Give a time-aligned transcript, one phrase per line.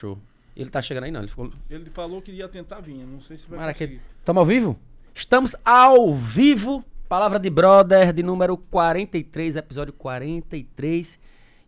[0.00, 0.18] Show.
[0.56, 1.20] Ele tá chegando aí, não.
[1.20, 1.52] Ele ficou.
[1.68, 3.04] Ele falou que ia tentar vir.
[3.04, 4.00] Não sei se vai conseguir.
[4.18, 4.78] Estamos ao vivo?
[5.14, 6.82] Estamos ao vivo.
[7.06, 11.18] Palavra de Brother, de número 43, episódio 43.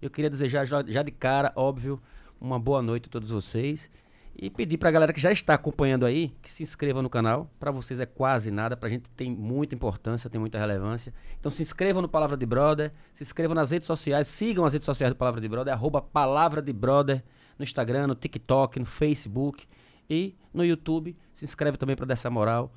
[0.00, 2.00] Eu queria desejar já de cara, óbvio,
[2.40, 3.90] uma boa noite a todos vocês.
[4.34, 7.50] E pedir pra galera que já está acompanhando aí, que se inscreva no canal.
[7.60, 11.12] Pra vocês é quase nada, pra gente tem muita importância, tem muita relevância.
[11.38, 14.86] Então se inscrevam no Palavra de Brother, se inscrevam nas redes sociais, sigam as redes
[14.86, 17.22] sociais do Palavra de Brother, arroba Palavra de Brother,
[17.58, 19.66] no Instagram, no TikTok, no Facebook
[20.08, 21.16] e no YouTube.
[21.32, 22.72] Se inscreve também pra dar essa moral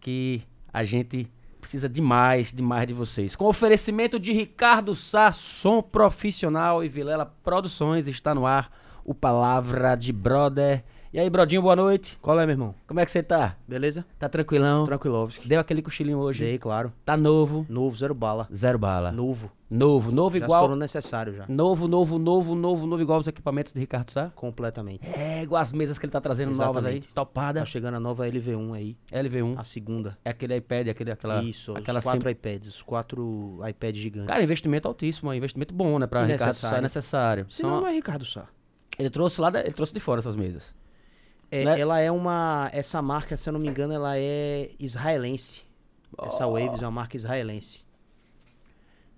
[0.00, 3.36] que a gente precisa demais, demais de vocês.
[3.36, 8.70] Com oferecimento de Ricardo Sá, som profissional e Vilela Produções, está no ar
[9.04, 10.84] o Palavra de Brother.
[11.12, 12.16] E aí, Brodinho, boa noite.
[12.22, 12.72] Qual é, meu irmão?
[12.86, 13.56] Como é que você tá?
[13.66, 14.04] Beleza?
[14.16, 14.84] Tá tranquilão?
[14.84, 15.48] Tranquilovski.
[15.48, 16.44] Deu aquele cochilinho hoje?
[16.44, 16.92] Dei, claro.
[17.04, 17.66] Tá novo?
[17.68, 18.46] Novo, zero bala.
[18.54, 19.10] Zero bala.
[19.10, 19.50] Novo.
[19.68, 20.62] Novo, novo Já igual.
[20.62, 21.46] foram necessários já.
[21.48, 24.30] Novo, novo, novo, novo, novo, igual os equipamentos de Ricardo Sá?
[24.36, 25.00] Completamente.
[25.12, 26.98] É, igual as mesas que ele tá trazendo novas aí.
[26.98, 27.08] Exatamente.
[27.08, 27.58] Topada.
[27.60, 28.96] Tá chegando a nova LV1 aí.
[29.12, 29.54] LV1.
[29.58, 30.16] A segunda.
[30.24, 31.42] É aquele iPad, aquele, aquela.
[31.42, 32.68] Isso, aquela os quatro sim- iPads.
[32.68, 34.28] Os quatro iPads gigantes.
[34.28, 36.06] Cara, investimento altíssimo, investimento bom, né?
[36.06, 37.46] Pra Ricardo Sá é necessário.
[37.50, 38.44] Se São- não, não é Ricardo Sá.
[38.96, 40.72] Ele trouxe lá, da- ele trouxe de fora essas mesas.
[41.50, 41.80] É, Né?
[41.80, 42.70] Ela é uma...
[42.72, 45.62] Essa marca, se eu não me engano, ela é israelense.
[46.22, 47.84] Essa Waves é uma marca israelense.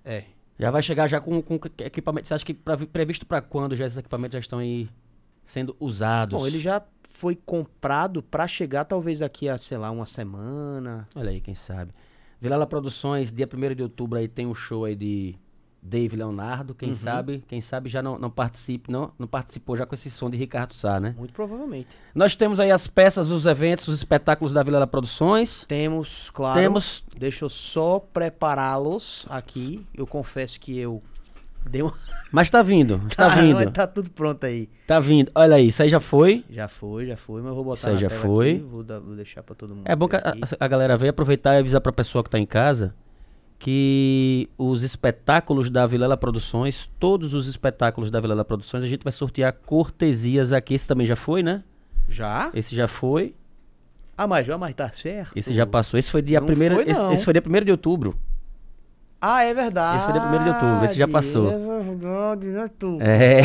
[0.05, 0.25] É.
[0.59, 2.29] Já vai chegar já com, com equipamento.
[2.29, 4.89] Você acha que pra- previsto pra quando já esses equipamentos já estão aí
[5.45, 6.39] sendo usados?
[6.39, 11.09] Bom, ele já foi comprado pra chegar talvez daqui a, sei lá, uma semana.
[11.15, 11.93] Olha aí, quem sabe.
[12.41, 15.35] Vilela Produções, dia 1 de outubro aí tem um show aí de
[15.85, 16.75] Dave Leonardo.
[16.75, 16.95] Quem Uhum.
[16.95, 20.37] sabe, quem sabe já não, não participe, não, não participou já com esse som de
[20.37, 21.15] Ricardo Sá, né?
[21.19, 21.89] Muito provavelmente.
[22.15, 25.65] Nós temos aí as peças, os eventos, os espetáculos da Vilela Produções.
[25.67, 26.61] Temos, claro.
[26.61, 29.85] Temos Deixa eu só prepará-los aqui.
[29.95, 31.03] Eu confesso que eu
[31.69, 31.95] dei uma.
[32.33, 34.69] Mas tá vindo, Caramba, vindo, Tá tudo pronto aí.
[34.87, 35.31] tá vindo.
[35.35, 36.45] Olha aí, isso aí já foi.
[36.51, 38.51] Já foi, já foi, mas eu vou botar Isso aí já foi.
[38.53, 38.61] aqui.
[38.63, 39.85] Vou, dar- vou deixar pra todo mundo.
[39.87, 42.47] É bom que a, a- galera venha aproveitar e avisar pra pessoa que tá em
[42.47, 42.95] casa
[43.63, 49.13] que os espetáculos da Vilela Produções, todos os espetáculos da Vilela Produções, a gente vai
[49.13, 50.75] sortear cortesias aqui.
[50.75, 51.63] Esse também já foi, né?
[52.09, 52.51] Já?
[52.53, 53.37] Esse já foi.
[54.19, 55.31] Ah, mas já, mas tá certo.
[55.37, 55.97] Esse já passou.
[55.97, 56.75] Esse foi dia Não primeiro.
[56.75, 57.13] foi, esse, não.
[57.13, 58.19] esse foi dia 1 de outubro.
[59.21, 59.99] Ah, é verdade.
[59.99, 61.53] Esse foi dia 1º de outubro, esse já passou.
[61.53, 62.99] É verdade, né, tu?
[63.01, 63.43] É.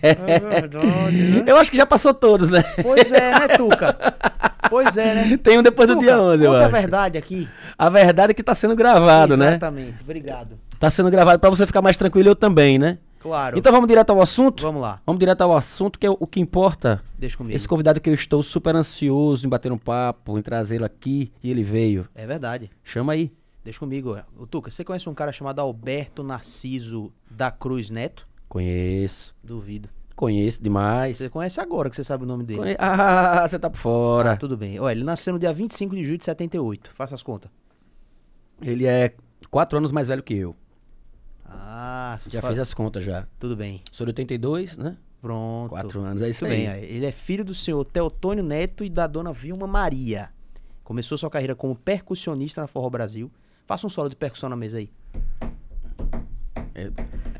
[0.00, 1.44] É verdade, né?
[1.46, 2.62] Eu acho que já passou todos, né?
[2.82, 3.98] Pois é, né, Tuca?
[4.70, 5.36] Pois é, né?
[5.36, 6.72] Tem um depois do Tuca, dia 11, eu conta a acho.
[6.72, 7.46] verdade aqui.
[7.84, 9.48] A verdade é que tá sendo gravado, né?
[9.48, 10.58] Exatamente, obrigado.
[10.78, 12.98] Tá sendo gravado pra você ficar mais tranquilo eu também, né?
[13.18, 13.56] Claro.
[13.58, 14.62] Então vamos direto ao assunto?
[14.62, 17.02] Vamos lá, Vamos direto ao assunto, que é o, que importa.
[17.18, 17.54] deixa comigo.
[17.56, 21.50] Esse convidado que eu estou super ansioso em bater um papo, em trazê-lo aqui, e
[21.50, 22.06] ele veio.
[22.14, 22.70] É verdade.
[22.84, 23.32] Chama aí.
[23.64, 24.16] Deixa comigo.
[24.36, 28.26] O Tuca, você conhece um cara chamado Alberto Narciso da Cruz Neto?
[28.48, 29.34] Conheço.
[29.42, 29.88] Duvido.
[30.16, 31.16] Conheço demais.
[31.16, 32.58] Você conhece agora que você sabe o nome dele.
[32.60, 34.36] Conhe- Ah, você tá por Ah, fora.
[34.36, 34.78] tudo bem.
[34.78, 36.90] Olha, ele nasceu no dia 25 de julho de 78.
[36.92, 37.50] Faça as contas.
[38.60, 39.14] Ele é
[39.50, 40.56] quatro anos mais velho que eu.
[41.44, 43.26] Ah, Já fez as contas já.
[43.38, 43.82] Tudo bem.
[43.90, 44.96] Sou de 82, né?
[45.20, 45.70] Pronto.
[45.70, 46.66] Quatro anos, é isso bem.
[46.68, 46.84] aí.
[46.84, 50.30] Ele é filho do senhor Teotônio Neto e da dona Vilma Maria.
[50.82, 53.30] Começou sua carreira como percussionista na Forró Brasil.
[53.66, 54.90] Faça um solo de percussão na mesa aí.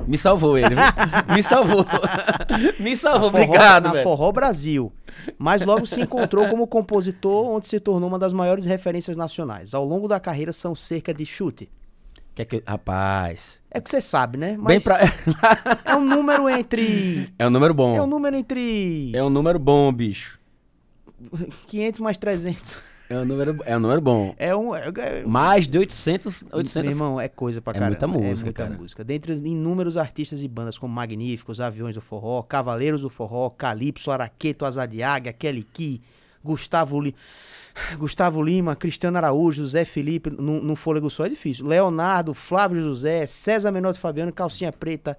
[0.07, 1.35] Me salvou ele, viu?
[1.35, 1.87] Me salvou.
[2.81, 4.03] Me salvou, Na Forró- obrigado, Na.
[4.03, 4.93] Forró Brasil.
[5.39, 9.75] Mas logo se encontrou como compositor, onde se tornou uma das maiores referências nacionais.
[9.75, 11.69] Ao longo da carreira são cerca de chute.
[12.35, 13.61] Que eu- Rapaz.
[13.71, 14.51] É que você sabe, né?
[14.53, 14.99] Bem Mas pra...
[15.85, 17.33] é um número entre...
[17.39, 17.95] É um número bom.
[17.97, 20.39] É um número entre É um número bom, bicho.
[21.67, 22.77] 500 mais 300.
[23.13, 24.35] É um número, é um número bom.
[24.39, 24.75] É um...
[24.75, 27.91] É, é- Mais de 800, Meu 800 irmão, é coisa pra É caramba.
[27.91, 28.75] muita música, É muita cara.
[28.81, 29.05] música.
[29.05, 34.11] Dentre os inúmeros artistas e bandas como Magníficos, Aviões do Forró, Cavaleiros do Forró, Calypso,
[34.11, 36.01] Araqueto, Águia, Kelly Key,
[36.43, 37.15] Gustavo, Li...
[37.99, 41.67] Gustavo Lima, Cristiano Araújo, Zé Felipe, num, num fôlego só é difícil.
[41.67, 45.19] Leonardo, Flávio José, César Menor de Fabiano, Calcinha Preta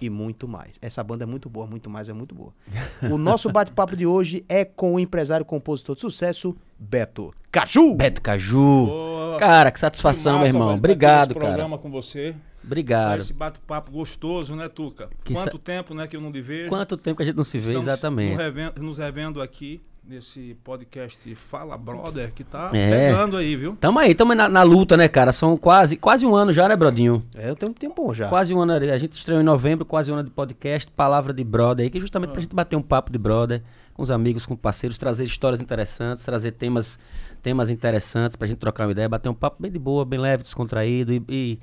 [0.00, 0.78] e muito mais.
[0.82, 2.52] Essa banda é muito boa, muito mais é muito boa.
[3.10, 7.94] O nosso bate-papo de hoje é com o empresário compositor de sucesso, Beto Caju.
[7.94, 8.86] Beto Caju.
[8.86, 9.36] Boa.
[9.38, 10.68] Cara, que satisfação, Que meu massa, irmão.
[10.68, 11.46] velho, tá Obrigado, nesse cara.
[11.46, 12.34] programa com você.
[12.64, 13.18] Obrigado.
[13.20, 15.10] Esse bate-papo gostoso, né, Tuca?
[15.22, 16.68] Que Quanto sa- tempo, né, que eu não te vejo.
[16.70, 18.30] Quanto tempo que a gente não se vê, Estamos exatamente.
[18.36, 23.08] Nos revendo, nos revendo aqui nesse podcast Fala Brother, que tá É.
[23.08, 23.74] pegando aí, viu?
[23.80, 25.32] Tamo aí, tamo na, na luta, né, cara?
[25.32, 27.22] São quase, quase um ano já, né, Brodinho?
[27.34, 28.28] É, eu tenho um tempo já.
[28.28, 28.72] Quase um ano.
[28.74, 31.96] A gente estreou em novembro, quase um ano de podcast, Palavra de Brother aí, que
[31.96, 33.62] é justamente pra gente bater um papo de brother
[33.94, 36.98] com os amigos, com parceiros, trazer histórias interessantes, trazer temas,
[37.42, 40.42] temas interessantes pra gente trocar uma ideia, bater um papo bem de boa, bem leve,
[40.42, 41.12] descontraído.
[41.14, 41.58] E, e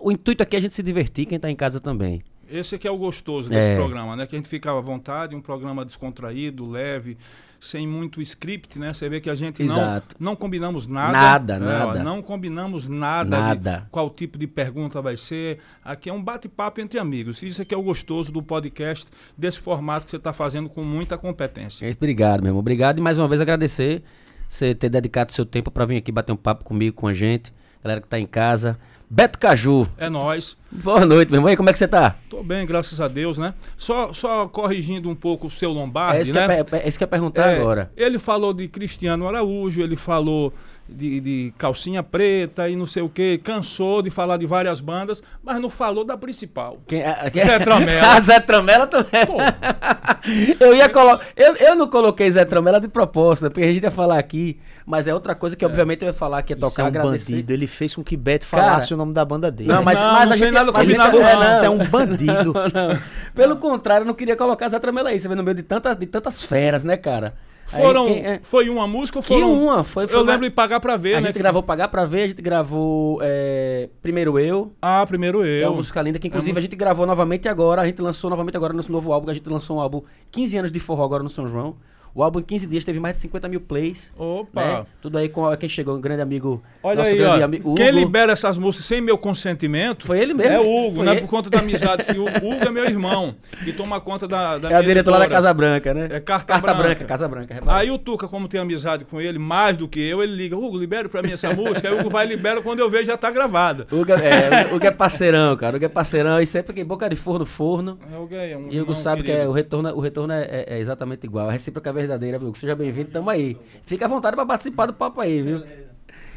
[0.00, 2.22] o intuito aqui é a gente se divertir, quem tá em casa também.
[2.48, 3.76] Esse aqui é o gostoso desse É.
[3.76, 4.26] programa, né?
[4.26, 7.16] Que a gente fica à vontade, um programa descontraído, leve,
[7.60, 8.92] sem muito script, né?
[8.92, 10.16] Você vê que a gente não, Exato.
[10.18, 11.12] não combinamos nada.
[11.12, 11.66] Nada, né?
[11.66, 12.02] Nada.
[12.02, 13.86] Não combinamos nada, Nada.
[13.90, 15.58] qual tipo de pergunta vai ser.
[15.84, 17.42] Aqui é um bate-papo entre amigos.
[17.42, 21.18] Isso aqui é o gostoso do podcast, desse formato que você está fazendo com muita
[21.18, 21.86] competência.
[21.86, 22.60] É, Obrigado, meu irmão.
[22.60, 24.02] Obrigado e mais uma vez agradecer
[24.48, 27.52] você ter dedicado seu tempo para vir aqui bater um papo comigo, com a gente,
[27.84, 28.78] galera que tá em casa.
[29.12, 30.56] Beto Caju, É nós.
[30.70, 31.52] boa noite, meu irmão.
[31.52, 32.14] E como é que você tá?
[32.28, 33.54] Tô bem, graças a Deus, né?
[33.76, 36.60] Só, só corrigindo um pouco o seu Lombardi, É isso, que né?
[36.60, 37.90] eu, pe- é isso que eu ia perguntar É, agora.
[37.96, 40.54] Ele falou de Cristiano Araújo, ele falou
[40.90, 45.22] de, de calcinha preta e não sei o que, cansou de falar de várias bandas,
[45.42, 46.78] mas não falou da principal.
[46.86, 48.00] Quem, a, quem- Zé Tramela.
[48.10, 49.26] Ah, Zé Tramela também.
[49.26, 49.36] Pô,
[50.64, 51.24] eu ia colocar.
[51.36, 54.58] Eu, eu não coloquei Zé Tramela de proposta, porque a gente ia falar aqui.
[54.86, 56.88] Mas é outra coisa que, obviamente, eu ia falar que ia Isso tocar, é um
[56.88, 57.30] agradecer.
[57.32, 57.52] bandido.
[57.52, 59.68] Ele fez com que Beto Cara, falasse o nome da banda dele.
[59.68, 60.50] Não, mas, Não, mas não a gente.
[60.50, 61.10] nada com mas isso, ele não.
[61.12, 62.52] foi- Isso é um bandido.
[62.52, 62.98] Não, não.
[63.34, 65.20] Pelo contrário, eu não queria colocar Zé Tramela aí.
[65.20, 67.34] Você vê no meio de, tanta, de tantas feras, né, cara?
[67.70, 69.52] Foram, quem- é- foi uma música ou Que foram...
[69.52, 71.26] uma, foi, foi eu uma- lembro de Pagar Pra Ver, A né?
[71.28, 75.48] gente que- gravou Pagar Pra Ver, a gente gravou é, Primeiro Eu, Ah, primeiro que
[75.48, 75.68] é eu.
[75.70, 78.56] uma música linda, que inclusive É a gente gravou novamente agora, a gente lançou novamente
[78.56, 81.28] agora nosso novo álbum, a gente lançou um álbum 15 anos de forró agora no
[81.28, 81.76] São João.
[82.14, 84.12] O álbum em 15 dias teve mais de 50 mil plays.
[84.18, 84.64] Opa!
[84.64, 84.86] Né?
[85.00, 87.44] Tudo aí com quem chegou, um grande amigo, Olha nosso aí, grande ó.
[87.44, 90.52] amigo Quem libera essas músicas sem meu consentimento Foi ele mesmo.
[90.52, 91.12] é o Hugo, Foi né?
[91.12, 91.20] ele.
[91.22, 93.34] Por conta da amizade que o Hugo é meu irmão
[93.66, 95.30] e toma conta da, da É a minha diretora lá da.
[95.30, 96.08] Casa Branca, né?
[96.10, 96.74] É Carta Branca.
[96.82, 97.04] Branca.
[97.04, 97.54] Casa Branca.
[97.54, 97.78] repara.
[97.78, 100.76] Aí o Tuca, como tem amizade com ele, mais do que eu, ele liga, Hugo,
[100.76, 101.88] libera pra mim essa música.
[101.88, 103.86] Aí o Hugo vai e libera, quando eu vejo já tá gravada.
[103.90, 105.74] O Hugo é, o Hugo é parceirão, cara.
[105.74, 106.40] O Hugo é parceirão.
[106.40, 107.98] E sempre que boca de forno, forno.
[108.12, 109.50] É, Hugo é um E o Hugo sabe que é, querido.
[109.50, 111.48] o retorno, o retorno é, é- é exatamente igual.
[111.48, 112.54] A recíproca é verdadeira, viu?
[112.54, 113.56] Seja bem-vindo, tamo aí.
[113.84, 115.62] Fica à vontade pra participar do papo aí, viu?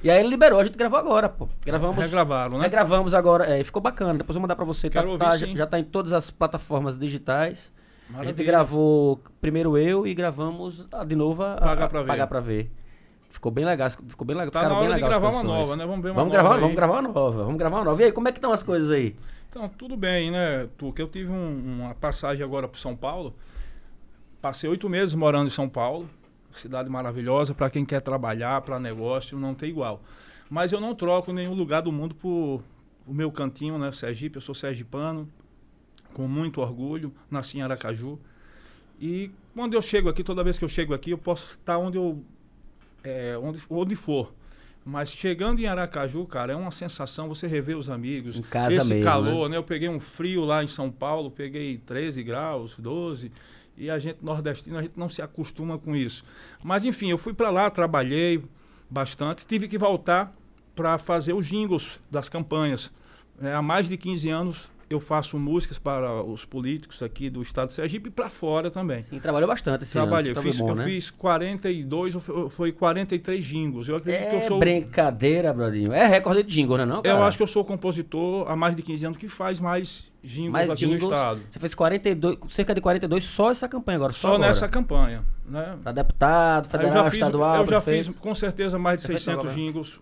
[0.04, 1.48] E aí ele liberou, a gente gravou agora, pô.
[1.65, 2.04] Gravamos.
[2.04, 2.63] Regravaram, né?
[2.63, 4.13] Regravamos agora, é, ficou bacana.
[4.15, 4.89] Depois eu vou mandar pra você.
[4.89, 5.56] Tá, Quero ouvir, tá- sim.
[5.56, 7.71] já tá em todas as plataformas digitais.
[8.10, 8.45] A gente Maravilha.
[8.45, 12.07] gravou primeiro eu e gravamos ah, de novo a, Pagar pra Ver.
[12.07, 12.69] Pagar pra ver.
[13.30, 14.51] Ficou bem legal, ficou bem legal.
[14.51, 15.59] Tá ficaram na bem hora de legal as gravar uma canções.
[15.69, 15.86] nova, né?
[15.86, 16.62] Vamos ver uma Vamos nova gravar, aí.
[16.62, 18.01] vamos gravar uma nova, vamos gravar uma nova.
[18.01, 19.16] E aí, como é que estão as coisas aí?
[19.50, 21.01] Então, tudo bem, né, Tuca?
[21.01, 23.33] Eu tive um- uma passagem agora para São Paulo.
[24.44, 26.10] Passei oito meses morando em São Paulo.
[26.51, 30.04] Cidade maravilhosa para quem quer trabalhar, para negócio, não tem igual.
[30.50, 32.62] Mas eu não troco nenhum lugar do mundo por
[33.07, 34.36] o meu cantinho, né, Sergipe.
[34.36, 35.30] Eu sou sergipano,
[36.13, 37.13] com muito orgulho.
[37.31, 38.19] Nasci em Aracaju.
[39.00, 41.98] E quando eu chego aqui, toda vez que eu chego aqui, eu posso estar onde
[41.98, 42.22] eu
[43.01, 44.34] é, onde, onde for.
[44.84, 48.36] Mas chegando em Aracaju, cara, é uma sensação você rever os amigos.
[48.36, 49.56] Em casa Esse mesmo, calor, né?
[49.56, 53.31] Eu peguei um frio lá em São Paulo, peguei 13 graus, 12.
[53.77, 56.23] E a gente nordestino, a gente não se acostuma com isso.
[56.63, 58.43] Mas enfim, eu fui para lá, trabalhei
[58.89, 60.33] bastante, tive que voltar
[60.75, 62.91] para fazer os jingles das campanhas.
[63.41, 67.69] É, há mais de 15 anos eu faço músicas para os políticos aqui do estado
[67.69, 69.01] de Sergipe e para fora também.
[69.01, 70.40] Sim, trabalhou bastante esse Trabalhei, ano.
[70.40, 70.84] eu fiz, bom, eu né?
[70.86, 73.88] fiz 42, ou foi- foi 43 jingles.
[73.88, 74.60] Eu acredito que eu É sou.
[74.60, 75.92] brincadeira, Brodinho.
[75.94, 77.18] É recorde de jingle, né não, cara?
[77.18, 80.51] Eu acho que eu sou compositor há mais de 15 anos que faz mais jingles
[80.54, 81.42] Mais aqui jingles, no estado.
[81.50, 84.48] Você fez 42, cerca de 42 só essa campanha agora, só, Só agora.
[84.48, 85.24] nessa campanha.
[85.45, 85.78] Né?
[85.84, 88.06] Pra deputado, federal, eu já fiz, estadual, eu já prefeito.
[88.12, 89.56] fiz com certeza mais de Já fez 600 agora.
[89.56, 90.00] jingles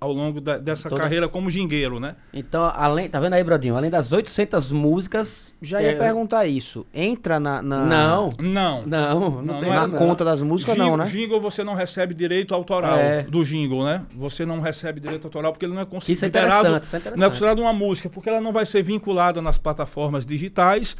[0.00, 2.16] ao longo da- dessa Toda- carreira como jingueiro, né?
[2.32, 3.76] Então, além, tá vendo aí, Brodinho?
[3.76, 5.54] Além das 800 músicas...
[5.60, 6.86] Já ia é, perguntar isso.
[6.94, 8.86] Entra na, na, Não, Não.
[8.86, 11.04] não, não, Não, tem não é na nada, conta das músicas, não, né?
[11.04, 13.22] Jingle você não recebe direito autoral É.
[13.24, 14.02] do jingle, né?
[14.16, 16.98] Você não recebe direito autoral porque ele não é Isso é considerado interessante, isso é
[16.98, 17.28] Não é interessante.
[17.28, 20.96] considerado uma música, porque ela não vai ser vinculada nas plataformas digitais,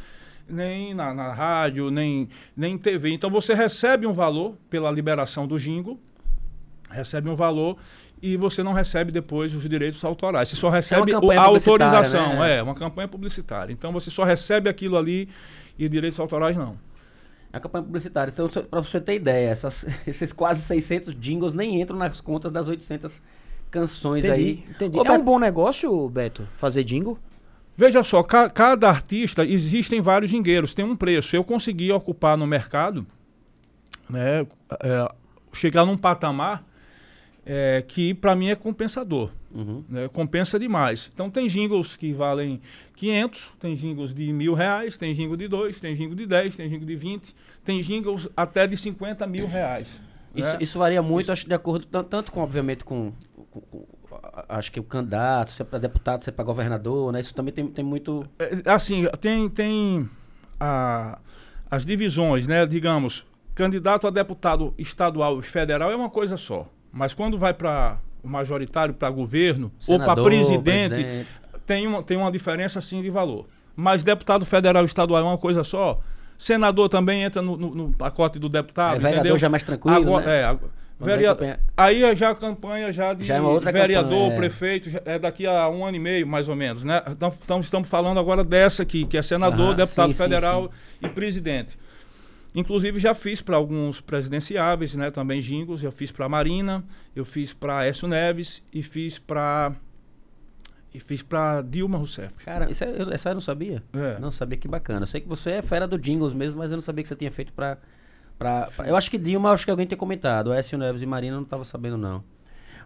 [0.47, 3.11] nem na, na rádio, nem, nem em TV.
[3.13, 5.99] Então você recebe um valor pela liberação do jingle,
[6.89, 7.77] recebe um valor
[8.21, 10.49] e você não recebe depois os direitos autorais.
[10.49, 12.35] Você só recebe o- campanha a autorização.
[12.39, 12.57] né?
[12.57, 13.71] É, uma campanha publicitária.
[13.73, 15.27] Então você só recebe aquilo ali
[15.77, 16.77] e direitos autorais não.
[17.51, 18.31] É a campanha publicitária.
[18.31, 22.67] Então, pra você ter ideia, essas- esses quase 600 jingles nem entram nas contas das
[22.67, 23.21] 800
[23.71, 24.63] canções Entendi, aí.
[24.69, 24.97] entendi.
[24.97, 27.17] Ô, É um Beto, bom negócio, Beto, fazer jingle?
[27.75, 31.35] Veja só, ca- cada artista, existem vários jingueiros, tem um preço.
[31.35, 33.07] Eu consegui ocupar no mercado,
[34.09, 34.45] né,
[34.83, 35.07] é,
[35.53, 36.63] chegar num patamar
[37.45, 39.31] é, que para mim é compensador.
[39.53, 39.83] Uhum.
[39.89, 41.11] né, compensa demais.
[41.13, 42.61] Então tem jingles que valem
[42.95, 46.69] 500, tem jingles de mil reais, tem jingle de dois, tem jingle de 10, tem
[46.69, 50.01] jingle de 20, tem jingles até de 50 mil reais.
[50.33, 50.57] Isso, né?
[50.61, 53.11] isso varia muito, acho, de acordo, tan- tanto com, obviamente, com,
[53.51, 53.85] com- com-
[54.47, 57.19] acho que o candidato, se é para deputado, se é para governador, né?
[57.19, 58.23] Isso também tem, tem muito...
[58.39, 60.09] É, assim, tem, tem
[60.57, 61.19] a-
[61.69, 62.65] as divisões, né?
[62.65, 66.69] Digamos, candidato a deputado estadual e federal é uma coisa só.
[66.91, 71.27] Mas quando vai para o majoritário, para governo ou para senador, presidente, presidente.
[71.65, 73.47] tem uma, tem uma diferença assim de valor.
[73.75, 75.99] Mas deputado federal e estadual é uma coisa só.
[76.37, 79.37] Senador também entra no, no- no pacote do deputado, É, vereador entendeu?
[79.37, 80.39] já é mais tranquilo, Agora- né?
[80.39, 83.39] é, agora- Quando vai verea- campanha- Aí é já a campanha já de Já é
[83.71, 84.35] vereador, campanha, é.
[84.35, 87.01] prefeito, é daqui a um ano e meio, mais ou menos, né?
[87.09, 90.69] Então, estamos falando agora dessa aqui, que é senador, Aham, deputado sim, sim, federal
[91.01, 91.77] e presidente.
[92.53, 95.09] Inclusive já fiz para alguns presidenciáveis, né?
[95.09, 96.83] Também jingles, eu fiz para Marina,
[97.15, 99.73] eu fiz para Écio Neves e fiz para
[100.93, 102.33] e fiz para Dilma Rousseff.
[102.43, 103.81] Cara, isso é, eu, essa eu não sabia.
[103.93, 104.19] É.
[104.19, 105.03] Não sabia que bacana.
[105.03, 107.15] Eu sei que você é fera do jingles mesmo, mas eu não sabia que você
[107.15, 107.77] tinha feito pra,
[108.37, 110.51] pra- eu acho que Dilma, acho que alguém tinha comentado.
[110.51, 112.21] Écio Neves e Marina eu não tava sabendo, não.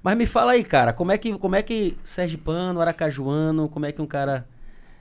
[0.03, 3.91] Mas me fala aí, cara, como é que, como é que Sergipano, Aracajuano, como é
[3.91, 4.47] que um cara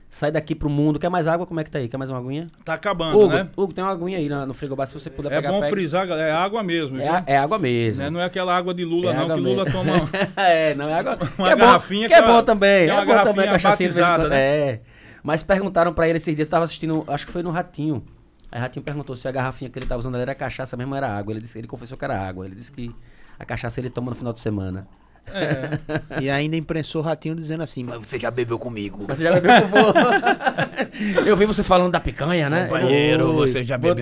[0.09, 0.97] sai daqui pro mundo?
[0.99, 1.45] Quer mais água?
[1.45, 1.87] Como é que tá aí?
[1.87, 2.47] Quer mais uma aguinha?
[2.63, 3.49] Tá acabando, Hugo, né?
[3.57, 5.49] Hugo, tem uma aguinha aí no frigobar, se você puder É pegar.
[5.51, 5.71] bom pega.
[5.73, 6.99] frisar, galera, é água mesmo.
[6.99, 8.03] É, a- é água mesmo.
[8.03, 8.09] Né?
[8.09, 9.77] Não é aquela água de Lula, É não, que Lula mesmo.
[9.79, 9.93] toma.
[10.37, 11.17] é, não é água.
[11.37, 12.85] Uma que é garrafinha bom, que é bom é- também.
[12.85, 14.37] que é É, uma bom também, garrafinha cachaçinha batizada, né?
[14.37, 14.81] É.
[15.23, 18.03] Mas perguntaram pra ele esses dias, eu tava assistindo, acho que foi no Ratinho.
[18.51, 21.33] Aí Ratinho perguntou se a garrafinha que ele tava usando era cachaça mesmo era água.
[21.33, 22.45] Ele, disse, ele confessou que era água.
[22.45, 22.89] Ele disse que
[23.37, 24.87] a cachaça ele toma no final de semana.
[25.27, 26.21] É.
[26.21, 29.05] E ainda imprensou o ratinho dizendo assim, mas você já bebeu comigo.
[29.07, 29.93] Mas você já bebeu por favor?
[31.25, 32.67] Eu vi você falando da picanha, né?
[32.71, 32.83] Oi,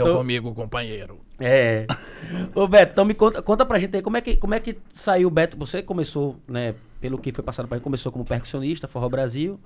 [0.04, 1.20] botou- comigo, companheiro.
[1.40, 1.88] É.
[2.54, 4.78] Ô Beto, então me conta, conta pra gente aí como é que, como é que
[4.92, 5.58] saiu o Beto.
[5.58, 9.60] Você começou, né, pelo que foi passado pra gente, começou como percussionista, Forró Brasil,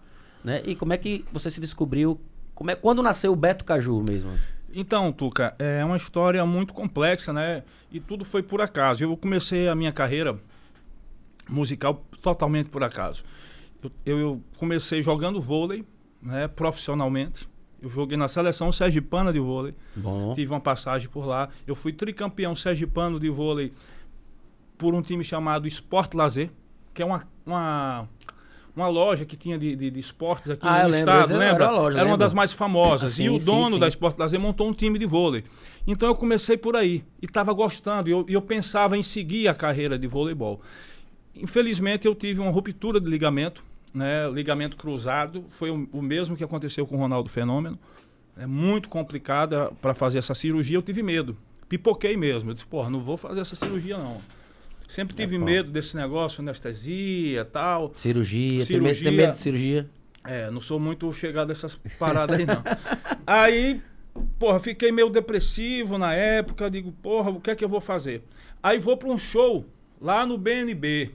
[0.44, 0.62] né?
[0.66, 2.20] E como é que você se descobriu?
[2.56, 4.32] Como é, quando nasceu o Beto Caju mesmo?
[4.74, 7.64] Então, Tuca, é uma história muito complexa, né?
[7.92, 9.04] E tudo foi por acaso.
[9.04, 10.38] Eu comecei a minha carreira
[11.50, 13.24] musical totalmente por acaso.
[13.84, 15.86] Eu, eu- eu comecei jogando vôlei,
[16.22, 17.48] né, profissionalmente.
[17.82, 19.74] Eu joguei na seleção sergipana de vôlei.
[19.96, 20.34] Bom.
[20.34, 21.48] Tive uma passagem por lá.
[21.68, 23.72] Eu fui tricampeão sergipano de vôlei
[24.78, 26.50] por um time chamado Sport Lazer,
[26.94, 28.08] que é uma, uma,
[28.76, 31.64] uma loja que tinha de, de, de esportes aqui Ah, no lembro, estado, era- lembra?
[31.66, 32.18] era loja, uma lembro.
[32.18, 33.12] das mais famosas.
[33.12, 33.80] Ah, sim, e o sim, dono sim.
[33.80, 35.44] da Sport Lazer montou um time de vôlei.
[35.86, 38.10] Então eu comecei por aí e estava gostando.
[38.10, 40.62] E eu, eu pensava em seguir a carreira de voleibol.
[41.42, 43.64] Infelizmente eu tive uma ruptura de ligamento,
[43.94, 44.30] né?
[44.30, 45.46] Ligamento cruzado.
[45.50, 47.78] Foi o, o mesmo que aconteceu com o Ronaldo Fenômeno.
[48.38, 50.78] É muito complicado para fazer essa cirurgia.
[50.78, 51.36] Eu tive medo.
[51.68, 52.50] Pipoquei mesmo.
[52.50, 54.22] Eu disse, porra, não vou fazer essa cirurgia não.
[54.88, 57.92] Sempre tive É, medo desse negócio, anestesia tal.
[57.96, 59.12] Cirurgia, Tem, medo, tem Cirurgia.
[59.12, 59.90] medo de cirurgia?
[60.24, 62.64] É, não sou muito chegado dessas paradas aí, não.
[63.28, 63.82] aí,
[64.40, 66.70] porra, fiquei meio depressivo na época.
[66.70, 68.24] Digo, porra, o que é que eu vou fazer?
[68.64, 69.66] Aí vou para um show
[70.00, 71.12] lá no BNB.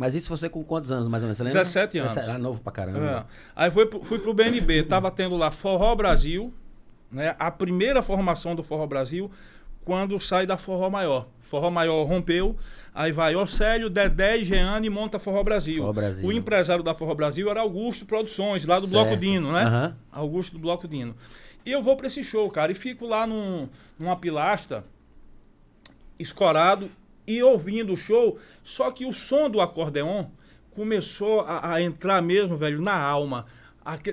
[0.00, 1.36] Mas isso você com quantos anos, mais ou menos?
[1.36, 1.60] Você lembra?
[1.62, 2.16] 17 anos.
[2.16, 2.98] Ah, novo pra caramba.
[3.28, 3.34] É.
[3.54, 6.54] Aí fui, pro- fui pro BNB, tava tendo lá Forró Brasil,
[7.12, 7.36] né?
[7.38, 9.30] A primeira formação do Forró Brasil,
[9.84, 11.28] quando sai da Forró Maior.
[11.42, 12.56] Forró Maior rompeu,
[12.94, 15.82] aí vai Orcélio, Dedé e Jeane e monta Forró Brasil.
[15.82, 16.26] Forró Brasil.
[16.26, 19.04] O empresário da Forró Brasil era Augusto Produções, lá do Certo.
[19.04, 19.64] Bloco Dino, né?
[19.64, 19.96] Aham.
[20.10, 21.14] Augusto do Bloco Dino.
[21.66, 24.82] E eu vou pra esse show, cara, e fico lá num, numa pilastra,
[26.18, 26.90] escorado
[27.26, 30.26] e ouvindo o show, só que o som do acordeon
[30.70, 33.46] começou a, a entrar mesmo, velho, na alma.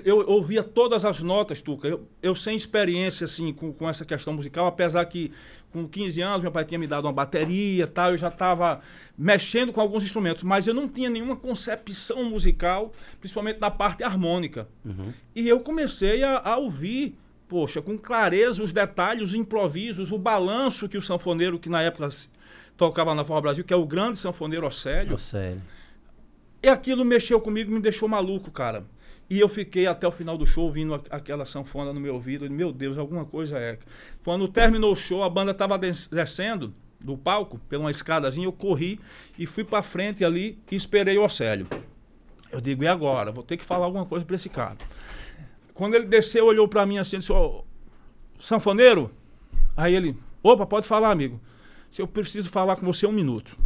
[0.04, 1.86] Eu ouvia todas as notas, Tuca.
[1.86, 5.30] Eu, eu sem experiência, assim, com, com essa questão musical, apesar que
[5.70, 8.80] com 15 anos meu pai tinha me dado uma bateria e tal, eu já estava
[9.16, 14.66] mexendo com alguns instrumentos, mas eu não tinha nenhuma concepção musical, principalmente na parte harmônica.
[15.34, 20.88] E eu comecei a, a ouvir, poxa, com clareza os detalhes, os improvisos, o balanço
[20.88, 22.08] que o sanfoneiro, que na época
[22.78, 25.60] tocava na Forró Brasil, que é o grande sanfoneiro Océlio, Ô, sério.
[26.62, 28.86] e aquilo mexeu comigo, me deixou maluco, cara.
[29.28, 32.50] E eu fiquei até o final do show ouvindo aquela sanfona no meu ouvido.
[32.50, 33.78] Meu Deus, alguma coisa é.
[34.24, 38.98] Quando terminou o show, a banda estava descendo do palco, pela uma escadazinha, eu corri
[39.38, 41.66] e fui pra frente ali e esperei o Océlio.
[42.50, 43.30] Eu digo, e agora?
[43.30, 44.78] Vou ter que falar alguma coisa pra esse cara.
[45.74, 47.60] Quando ele desceu, olhou pra mim assim, disse, ó,
[48.38, 49.10] sanfoneiro?
[49.76, 51.38] Aí ele, opa, pode falar, amigo.
[51.90, 53.56] Se eu preciso falar com você um minuto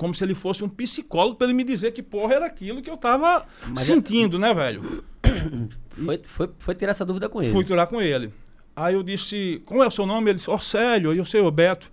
[0.00, 2.88] como se ele fosse um psicólogo para ele me dizer que porra era aquilo que
[2.88, 5.04] eu tava Mas é- sentindo, né, velho?
[5.90, 7.52] Foi, foi, foi tirar essa dúvida com ele.
[7.52, 8.32] Fui tirar com ele.
[8.74, 10.30] Aí eu disse, como é o seu nome?
[10.30, 11.10] Ele disse, Orcélio.
[11.10, 11.92] Aí eu sei, o Beto.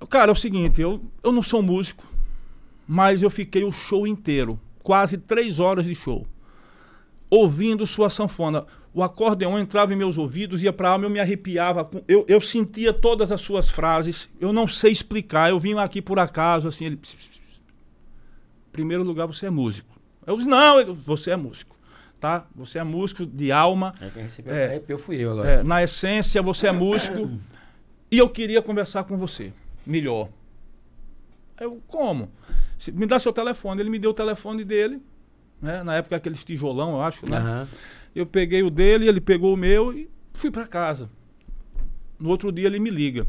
[0.00, 2.04] Eu, Cara, é o seguinte, eu, eu não sou músico,
[2.88, 6.26] mas eu fiquei o show inteiro, quase três horas de show,
[7.30, 8.66] ouvindo sua sanfona.
[8.94, 11.90] O acordeão entrava em meus ouvidos, ia pra alma, eu me arrepiava.
[12.06, 14.28] Eu, eu sentia todas as suas frases.
[14.38, 15.48] Eu não sei explicar.
[15.50, 16.96] Eu vim aqui por acaso, assim, ele...
[16.96, 17.60] "Pss, pss, pss.
[18.70, 19.94] Primeiro lugar, você é músico.
[20.26, 21.74] Eu disse, não, ele- você é músico,
[22.20, 22.46] tá?
[22.54, 23.94] Você é músico de alma.
[24.00, 24.66] É, quem recebeu É.
[24.66, 25.48] arrepio fui eu agora.
[25.50, 27.30] É, na essência, você é músico.
[28.10, 29.52] e eu queria conversar com você.
[29.86, 30.28] Melhor.
[31.58, 32.30] Eu, como?
[32.78, 33.80] Se- Me dá seu telefone.
[33.80, 35.00] Ele me deu o telefone dele.
[35.60, 35.82] Né?
[35.82, 37.28] Na época, aqueles tijolão, eu acho.
[37.28, 37.36] Né?
[37.38, 37.68] Aham.
[38.14, 41.08] Eu peguei o dele, ele pegou o meu e fui para casa.
[42.18, 43.26] No outro dia ele me liga.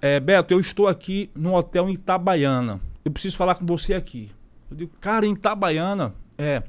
[0.00, 2.80] É, Beto, eu estou aqui no hotel em Itabaiana.
[3.04, 4.30] Eu preciso falar com você aqui.
[4.70, 6.14] Eu digo, cara, em Itabaiana?
[6.36, 6.62] É.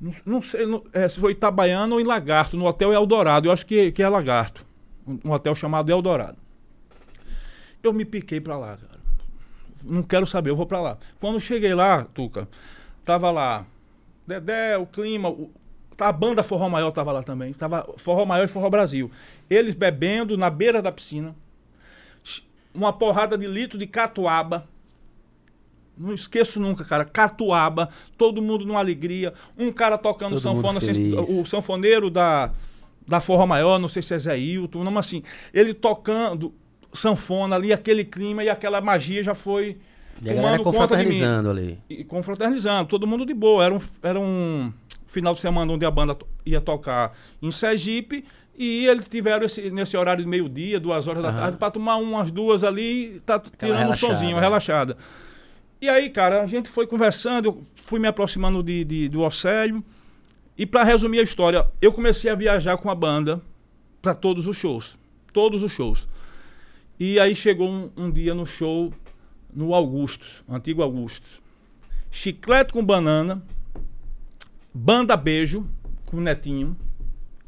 [0.00, 3.48] Não, não sei não, é, se foi Itabaiana ou em Lagarto, no hotel Eldorado.
[3.48, 4.66] Eu acho que, que é Lagarto.
[5.06, 6.38] Um, hotel chamado Eldorado.
[7.82, 9.00] Eu me piquei para lá, cara.
[9.84, 10.98] Não quero saber, eu vou para lá.
[11.18, 12.48] Quando cheguei lá, Tuca,
[13.04, 13.66] tava lá
[14.26, 15.34] Dedé, o clima,
[16.00, 17.52] a banda Forró Maior tava lá também.
[17.52, 19.10] Tava Forró Maior e Forró Brasil.
[19.48, 21.34] Eles bebendo na beira da piscina.
[22.74, 24.66] Uma porrada de litro de catuaba.
[25.96, 27.04] Não esqueço nunca, cara.
[27.04, 29.34] Catuaba, todo mundo numa alegria.
[29.58, 32.50] Um cara tocando Todo sanfona, assim, o sanfoneiro da,
[33.06, 36.54] da Forró Maior, não sei se é Zé Hilton, não, mas assim, ele tocando
[36.92, 39.78] sanfona ali, aquele clima e aquela magia já foi
[40.22, 41.78] E a galera confraternizando ali.
[41.88, 43.64] e confraternizando, todo mundo de boa.
[43.64, 44.72] Era um, era um
[45.10, 47.12] final de semana onde a banda ia tocar
[47.42, 48.24] em Sergipe
[48.56, 51.38] e eles tiveram esse, nesse horário de meio-dia, duas horas da Aham.
[51.40, 54.96] tarde, para tomar umas duas ali e tá tirando um sonzinho, relaxada.
[55.80, 59.82] E aí, cara, a gente foi conversando, eu fui me aproximando de, de- do Océlio.
[60.58, 63.40] E para resumir a história, eu comecei a viajar com a banda
[64.02, 64.98] para todos os shows.
[65.32, 66.06] Todos os shows.
[66.98, 68.92] E aí chegou um, um dia no show
[69.54, 71.40] no Augustus, antigo Augustus.
[72.10, 73.42] Chiclete com banana,
[74.72, 75.66] Banda Beijo
[76.06, 76.76] com Netinho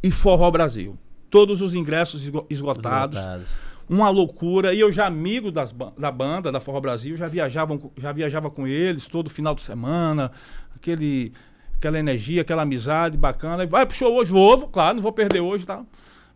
[0.02, 0.98] e Forró Brasil.
[1.30, 3.48] Todos os ingressos esgo- esgotados Esgotados.
[3.88, 4.74] uma loucura.
[4.74, 8.66] E eu já amigo das, da banda, da Forró Brasil, já, viajavam, já viajava com
[8.66, 10.30] eles todo final de semana,
[10.74, 11.32] aquele,
[11.76, 13.64] aquela energia, aquela amizade bacana.
[13.64, 15.86] E Vai pro show hoje, vou, claro, não vou perder hoje e tal.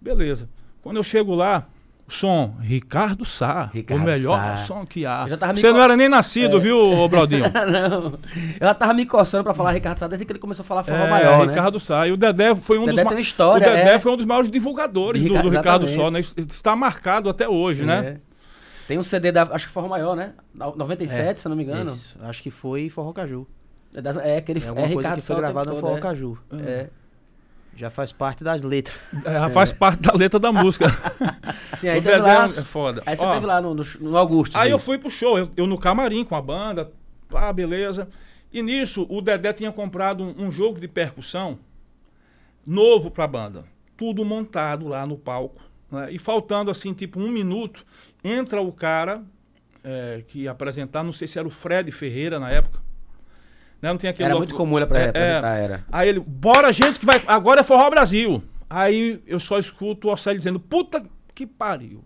[0.00, 0.48] Beleza.
[0.82, 1.75] Quando eu chego lá, o
[2.08, 4.56] som, Ricardo Sá, Ricardo o melhor Sá.
[4.58, 5.26] som que há.
[5.26, 7.44] Você não co- era nem nascido, viu, ô Braudinho?
[7.72, 8.18] não.
[8.60, 10.96] Eu tava me coçando pra falar Ricardo Sá desde que ele começou a falar forró
[11.04, 11.52] É, maior, né?
[11.52, 12.06] Ricardo Sá.
[12.06, 13.98] E o Dedé foi um Dedé dos ma- história, O Dedé é.
[13.98, 16.20] foi um dos maiores divulgadores do, do Ricardo Sá, né?
[16.20, 18.20] Está marcado até hoje, né?
[18.22, 18.26] É.
[18.86, 20.32] Tem um CD da, acho que Forró Maior, né?
[20.54, 21.90] Da- 97, É, se eu não me engano.
[21.90, 23.44] Isso, acho que foi Forró Caju.
[23.92, 25.80] É, das- é aquele É é, coisa Ricardo que foi Sá o tempo gravada no
[25.80, 26.00] Forró é.
[26.00, 26.38] Caju.
[26.64, 26.86] É.
[27.76, 28.96] Já faz parte das letras.
[29.24, 30.86] É, já faz parte da letra da música.
[31.76, 32.46] Sim, aí teve lá.
[32.46, 33.02] é foda.
[33.04, 34.56] Aí você Ó, teve lá no, no, no Augusto.
[34.56, 34.86] Aí eu isso.
[34.86, 36.90] fui pro show, eu, eu no camarim com a banda,
[37.28, 38.08] pá, beleza.
[38.50, 41.58] E nisso, o Dedé tinha comprado um, um jogo de percussão
[42.66, 43.64] novo pra banda.
[43.96, 45.62] Tudo montado lá no palco.
[45.90, 46.10] né?
[46.10, 47.84] E faltando, assim, tipo um minuto,
[48.24, 49.22] entra o cara
[49.84, 52.85] é, que ia apresentar, não sei se era o Fred Ferreira na época.
[53.82, 53.90] Né?
[53.90, 55.64] Não tinha aquele Era logo- muito comum ele pra É, representar, é.
[55.64, 55.84] era.
[55.92, 57.22] Aí ele, bora gente que vai.
[57.26, 58.42] Agora é Forró Brasil.
[58.68, 62.02] Aí eu só escuto o Océlio dizendo, puta que pariu.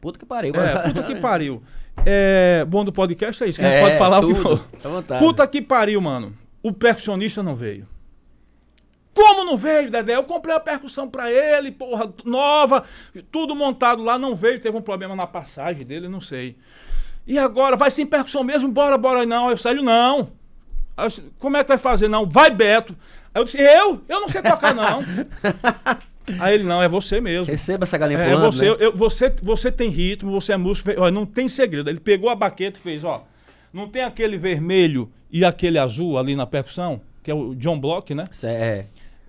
[0.00, 0.54] Puta que pariu.
[0.54, 1.62] É, puta que pariu.
[2.06, 4.42] É, bom do podcast é isso, gente É, pode falar o que tudo.
[4.42, 4.58] for.
[4.72, 5.24] Fica à vontade.
[5.24, 6.34] Puta que pariu, mano.
[6.62, 7.86] O percussionista não veio.
[9.12, 10.16] Como não veio, Dedé?
[10.16, 12.82] Eu comprei a percussão pra ele, porra, nova,
[13.30, 16.56] tudo montado lá, não veio, teve um problema na passagem dele, não sei.
[17.26, 18.68] E agora, vai sem percussão mesmo?
[18.68, 19.24] Bora, bora.
[19.24, 20.32] Não, eu sério, não.
[20.96, 22.08] Aí eu disse, Como é que vai fazer?
[22.08, 22.96] Não, vai Beto.
[23.34, 24.02] Aí eu disse, eu?
[24.08, 25.00] Eu não sei tocar, não.
[26.40, 27.44] Aí ele, não, é você mesmo.
[27.52, 28.76] Receba essa galinha É, pulando, você, né?
[28.80, 31.90] eu- você, você tem ritmo, você é músico, olha, não tem segredo.
[31.90, 33.26] Ele pegou a baqueta e fez, ó,
[33.72, 38.14] não tem aquele vermelho e aquele azul ali na percussão, que é o John Block,
[38.14, 38.24] né?
[38.32, 38.86] Cê- É.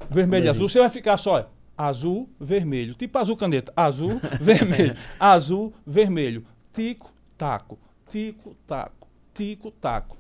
[0.10, 1.45] Vermelho e azul, você vai ficar só, ó,
[1.78, 7.78] azul, vermelho, tipo azul caneta, azul, vermelho, azul, vermelho, tico, taco,
[8.10, 10.15] tico, taco, tico, taco.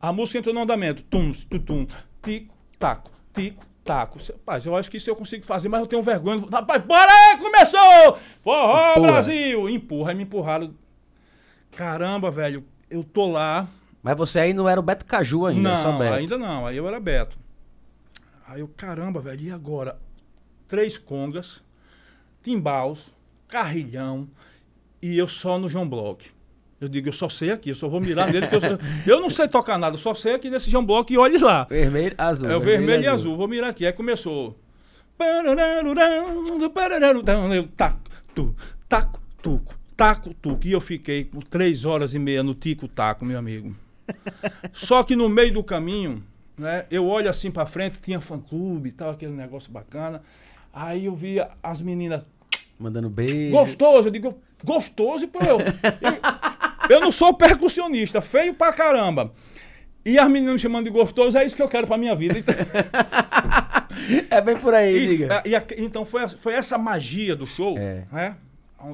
[0.00, 1.86] A música entrou no andamento, tum, tutum,
[2.22, 4.18] tico, taco, tico, taco.
[4.32, 6.44] Rapaz, eu acho que isso eu consigo fazer, mas eu tenho vergonha.
[6.50, 8.16] Rapaz, bora aí, começou!
[8.42, 9.12] Forró, Empurra.
[9.12, 9.68] Brasil!
[9.68, 10.74] Empurra, aí me empurraram.
[11.74, 13.68] Caramba, velho, eu tô lá,
[14.02, 16.14] Mas você aí não era o Beto Caju ainda, só não, Beto.
[16.14, 16.66] ainda não.
[16.66, 17.38] Aí eu era Beto.
[18.46, 19.98] Aí eu, caramba, velho, e agora?
[20.66, 21.62] Três congas,
[22.42, 23.12] timbaus,
[23.48, 24.28] carrilhão
[25.02, 26.30] e eu só no João Block.
[26.80, 29.28] Eu digo, eu só sei aqui, eu só vou mirar nele, eu, só- eu não
[29.28, 31.64] sei tocar nada, eu só sei aqui nesse Block e olhe lá.
[31.64, 32.48] Vermelho, azul.
[32.50, 33.84] É o vermelho e azul, vou mirar aqui.
[33.84, 34.56] Aí começou.
[37.54, 37.98] Eu taco,
[38.32, 38.54] tu,
[38.88, 40.66] taco, tuco, taco, tuco.
[40.66, 43.74] E eu fiquei por três horas e meia no tico-taco, meu amigo.
[44.72, 46.22] Só que no meio do caminho,
[46.56, 50.22] né, eu olho assim pra frente, tinha fã-clube e tal, aquele negócio bacana.
[50.72, 52.22] Aí eu via as meninas,
[52.78, 53.50] Mandando beijo.
[53.50, 55.66] gostoso, eu digo, gostoso, pô, eu, eu,
[56.88, 59.32] eu não sou percussionista, feio pra caramba.
[60.04, 62.38] E as meninas me chamando de gostoso, é isso que eu quero pra minha vida.
[62.38, 62.54] Então,
[64.30, 65.42] É bem por aí, E- diga.
[65.44, 68.04] e a- então foi, essa- foi essa magia do show, É.
[68.12, 68.36] né?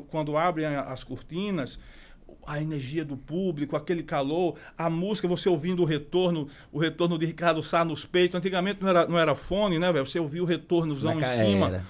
[0.09, 1.79] Quando abrem as cortinas,
[2.47, 7.27] a energia do público, aquele calor, a música, você ouvindo o retorno, o retorno de
[7.27, 8.35] Ricardo Sá nos peitos.
[8.37, 10.07] Antigamente não era, não era fone, né, velho?
[10.07, 11.66] Você ouvia o retornozão em cima.
[11.68, 11.87] Era.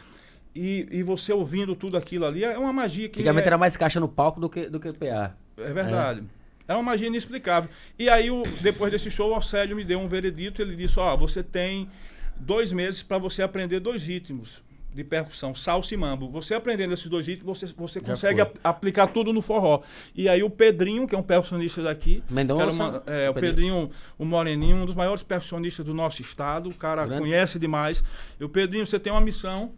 [0.55, 3.21] E, e você ouvindo tudo aquilo ali, é uma magia que.
[3.21, 5.37] Antigamente é, era mais caixa no palco do que, do que PA.
[5.57, 6.23] É verdade.
[6.67, 6.75] É.
[6.75, 7.69] uma magia inexplicável.
[7.99, 10.62] E aí, o, depois desse show, o Arcélio me deu um veredito.
[10.62, 11.88] Ele disse: Ó, você tem
[12.37, 14.62] dois meses para você aprender dois ritmos
[14.93, 16.29] de percussão, salsa e mambo.
[16.31, 19.83] Você aprendendo esses dois ritmos, você, você consegue a- aplicar tudo no forró.
[20.14, 23.55] E aí o Pedrinho, que é um percussionista daqui, Mendonça, uma- é, o Pedrinho.
[23.88, 27.23] Pedrinho, o Moreninho, um dos maiores percussionistas do nosso estado, o cara Grande.
[27.23, 28.05] conhece demais.
[28.38, 29.73] E o Pedrinho, você tem uma missão,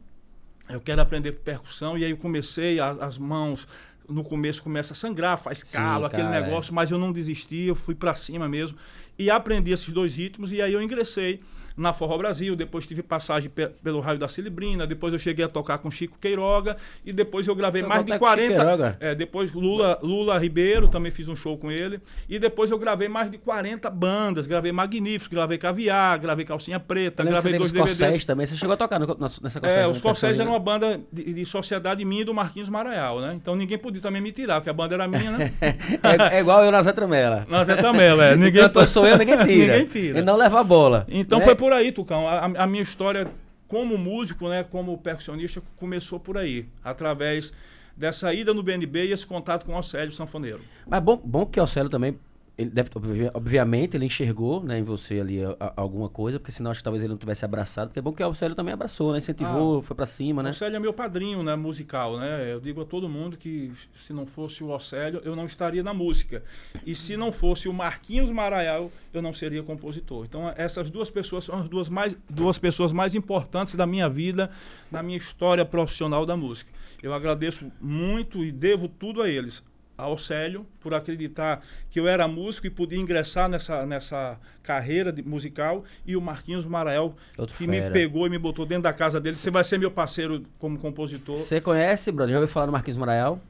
[0.68, 3.66] eu quero aprender percussão, e aí eu comecei, a- as mãos
[4.08, 7.64] no começo começa a sangrar, faz Sim, calo, aquele cara, negócio, mas eu não desisti,
[7.64, 8.78] eu fui pra cima mesmo
[9.18, 11.40] e aprendi esses dois ritmos e aí eu ingressei
[11.76, 15.48] na Forró Brasil, depois tive passagem pe- pelo Raio da Cilibrina, depois eu cheguei a
[15.48, 18.64] tocar com Chico Queiroga e depois eu gravei Foi mais de contato com Chico 40
[18.64, 18.96] Queiroga?
[19.00, 22.00] é, depois Lula, Lula Ribeiro, também fiz um show com ele.
[22.28, 24.46] E depois eu gravei mais de 40 bandas.
[24.46, 28.24] Gravei Magníficos, gravei Caviar, gravei Calcinha Preta, Eu gravei dois DVDs.
[28.24, 28.46] Também.
[28.46, 29.76] Você chegou a tocar no, na- nessa Corsés?
[29.76, 29.88] É, né?
[29.88, 33.34] os Corsés eram Percussão, uma banda de, de sociedade minha e do Marquinhos Maraial, né?
[33.34, 35.52] Então ninguém podia também me tirar, porque a banda era minha, né?
[36.02, 37.46] É, é igual eu na Zé Tramela.
[37.48, 38.36] Nós é também, é.
[38.36, 39.72] Ninguém Cantor sou eu, ninguém tira.
[39.78, 40.18] Ninguém tira.
[40.18, 41.04] E não leva a bola.
[41.08, 41.44] Então né?
[41.44, 42.28] foi por aí, Tucão.
[42.28, 43.28] A, a minha história
[43.68, 47.52] como músico, né, como percussionista, começou por aí, através
[47.96, 50.60] dessa ida no BNB e esse contato com o Alcélio Sanfoneiro.
[50.86, 52.18] Mas bom, bom que o Célio também,
[52.58, 56.50] ele deve, obvi- obviamente, ele enxergou né, em você ali a- a- alguma coisa, porque
[56.50, 57.88] senão acho que talvez ele não tivesse abraçado.
[57.88, 59.18] Porque é bom que o Célio também abraçou, né?
[59.18, 60.48] Incentivou, foi pra cima, né?
[60.48, 62.50] O Océlio é meu padrinho, né, musical, né?
[62.52, 65.92] Eu digo a todo mundo que se não fosse o Océlio, eu não estaria na
[65.92, 66.42] música.
[66.86, 70.24] E se não fosse o Marquinhos Maraial, eu não seria compositor.
[70.24, 74.50] Então, essas duas pessoas são as duas, mais, duas pessoas mais importantes da minha vida,
[74.90, 76.70] na minha história profissional da música.
[77.02, 79.62] Eu agradeço muito e devo tudo a eles.
[79.98, 85.22] Ao Célio, por acreditar que eu era músico e podia ingressar nessa, nessa carreira de-
[85.22, 87.92] musical, e o Marquinhos Marael, Outro que me fera.
[87.94, 89.34] pegou e me botou dentro da casa dele.
[89.36, 91.38] Você vai ser meu parceiro como compositor.
[91.38, 92.32] Você conhece, brother?
[92.34, 93.40] Já ouviu falar do Marquinhos Maraial?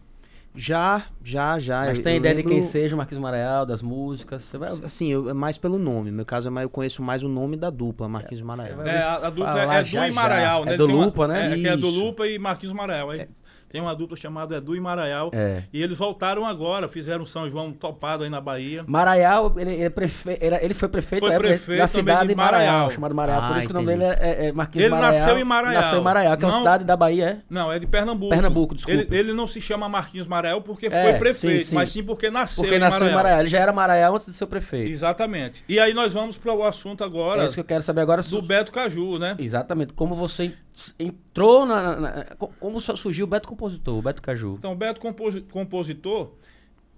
[0.54, 1.80] Já, já, já.
[1.80, 4.42] Mas eu- tem eu ideia de lembro- quem seja o Marquinhos Maraial, das músicas?
[4.42, 6.10] Você vai Assim, eu, é mais pelo nome.
[6.10, 8.80] No meu caso, é mais, eu conheço mais o nome da dupla, Marquinhos Marael.
[8.82, 10.66] É, a, a dupla falar é Edu já, e Maraial, já.
[10.66, 10.74] né?
[10.74, 11.52] É do tem uma- Lupa, né?
[11.52, 11.90] É, que é do.
[11.90, 13.10] Lupa e Marquinhos Maraial.
[13.10, 13.28] Aí
[13.68, 15.30] Tem uma dupla chamada Edu e Maraial.
[15.34, 15.62] É.
[15.72, 18.84] E eles voltaram agora, fizeram São João topado aí na Bahia.
[18.86, 20.38] Maraial, ele, ele, é prefe...
[20.40, 22.90] ele, ele foi prefeito, Foi época prefeito da cidade de Maraial, Maraial.
[22.90, 23.42] chamado Maraial.
[23.48, 24.08] Por Ah, isso que o nome entendi.
[24.10, 25.12] dele é, é Marquinhos Ele Maraial.
[25.12, 25.82] nasceu em Maraial.
[25.82, 27.38] Nasceu em Maraial, que é uma Não- cidade da Bahia, é?
[27.50, 28.30] Não, é de Pernambuco.
[28.32, 29.00] Pernambuco, desculpa.
[29.00, 31.74] Ele, ele não se chama Marquinhos Maraial porque É, foi prefeito, sim, sim.
[31.74, 33.12] mas sim porque nasceu Porque em nasceu Maraial.
[33.12, 33.40] em Maraial.
[33.40, 34.90] Ele já era Maraial antes de ser prefeito.
[34.90, 35.64] Exatamente.
[35.68, 38.22] E aí nós vamos para o assunto agora É isso que eu quero saber agora.
[38.22, 39.34] do Beto Caju, né?
[39.38, 39.92] Exatamente.
[39.92, 40.52] Como você
[40.98, 44.54] entrou na, na- na- co- Como surgiu o Beto Compositor, o Beto Caju.
[44.58, 46.32] Então, o Beto composi- compositor,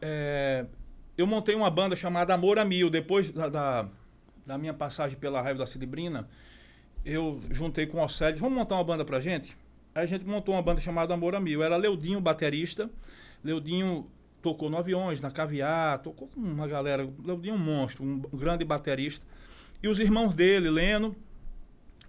[0.01, 0.67] é,
[1.17, 2.91] eu montei uma banda chamada Amor a Mil.
[2.91, 3.89] Depois da, da,
[4.47, 6.29] da minha passagem pela Raiva da Cilibrina,
[7.05, 9.57] eu juntei com o Océlio, vamos montar uma banda pra gente?
[9.95, 11.63] Aí a gente montou uma banda chamada Amor a Mil.
[11.63, 12.91] Era Leudinho, baterista.
[13.43, 14.07] Leudinho
[14.43, 17.09] tocou no Aviões, na Caviar, tocou com uma galera.
[17.25, 19.25] Leudinho é um monstro, um grande baterista.
[19.83, 21.15] E os irmãos dele, Leno,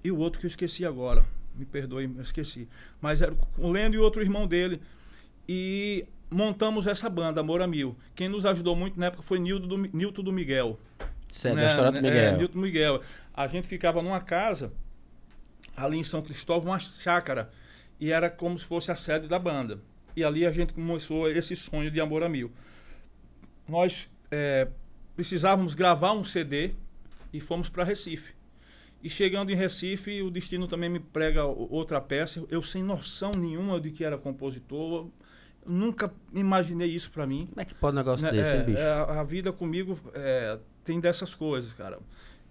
[0.04, 1.24] e o outro que eu esqueci agora.
[1.60, 2.68] Me perdoe, eu esqueci.
[3.02, 4.82] Mas era o Leno e outro irmão dele.
[5.48, 7.98] E montamos essa banda, Amor a Mil.
[8.16, 10.80] Quem nos ajudou muito na época foi Nildo do, Nilton do Miguel.
[11.28, 11.68] Certo, né?
[11.68, 12.38] história do É, Miguel.
[12.38, 13.02] Nilton Miguel.
[13.34, 14.72] A gente ficava numa casa,
[15.76, 17.52] ali em São Cristóvão, uma chácara.
[18.00, 19.80] E era como se fosse a sede da banda.
[20.16, 22.52] E ali a gente começou esse sonho de Amor a Mil.
[23.68, 24.68] Nós é,
[25.16, 26.72] precisávamos gravar um CD
[27.34, 28.34] e fomos para Recife.
[29.02, 32.44] E chegando em Recife, o destino também me prega outra peça.
[32.50, 35.08] Eu sem noção nenhuma de que era compositor.
[35.66, 37.48] Nunca imaginei isso para mim.
[37.50, 38.80] Como é que pode um negócio Né, desse, é, hein, bicho?
[38.80, 42.00] é, a vida comigo é, tem dessas coisas, cara.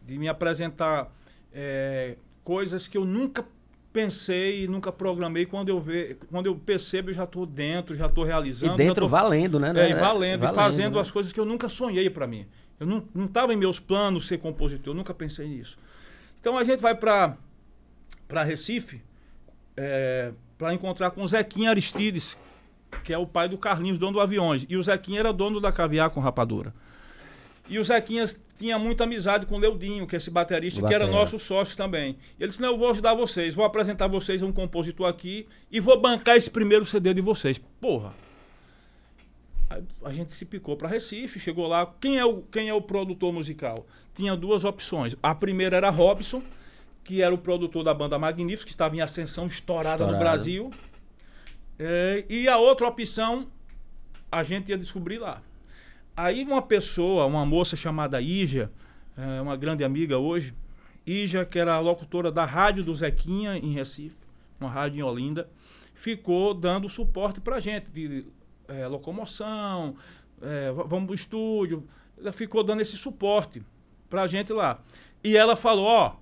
[0.06, 1.14] De me apresentar
[1.52, 3.44] é, coisas que eu nunca
[3.92, 5.44] pensei e nunca programei.
[5.44, 8.74] Quando eu, ve, quando eu percebo, eu já estou dentro, já estou realizando.
[8.74, 9.72] E dentro tô- valendo, né?
[9.74, 11.00] é, e valendo, e fazendo né?
[11.00, 12.46] as coisas que eu nunca sonhei para mim.
[12.78, 15.76] Eu não estava em meus planos ser compositor, eu nunca pensei nisso.
[16.40, 17.36] Então a gente vai para
[18.44, 19.02] Recife
[20.56, 22.36] para encontrar com o Zequinha Aristides,
[23.04, 24.66] que é o pai do Carlinhos, dono do Aviões.
[24.68, 26.74] E o Zequinha era dono da Caviar com Rapadura.
[27.68, 28.26] E o Zequinha
[28.58, 32.16] tinha muita amizade com o Leudinho, que é esse baterista, que era nosso sócio também.
[32.38, 35.46] E ele disse: Não, eu vou ajudar vocês, vou apresentar vocês a um compositor aqui
[35.70, 37.58] e vou bancar esse primeiro CD de vocês.
[37.80, 38.14] Porra!
[40.02, 41.94] A gente se picou para Recife, chegou lá.
[42.00, 43.86] Quem é, o, quem é o produtor musical?
[44.14, 45.14] Tinha duas opções.
[45.22, 46.42] A primeira era Robson,
[47.04, 50.18] que era o produtor da banda Magníficos, que estava em ascensão estourada no Estourado.
[50.18, 50.70] Brasil.
[51.78, 53.46] É, e a outra opção
[54.30, 55.42] a gente ia descobrir lá.
[56.16, 58.70] Aí uma pessoa, uma moça chamada Ija,
[59.16, 60.54] é, uma grande amiga hoje,
[61.06, 64.18] Ija, que era a locutora da rádio do Zequinha em Recife,
[64.60, 65.48] uma rádio em Olinda,
[65.94, 68.26] ficou dando suporte pra gente, de
[68.68, 69.96] é, locomoção,
[70.40, 71.84] é, vamos pro estúdio.
[72.18, 73.62] Ela ficou dando esse suporte
[74.08, 74.80] pra gente lá.
[75.22, 76.16] E ela falou, ó,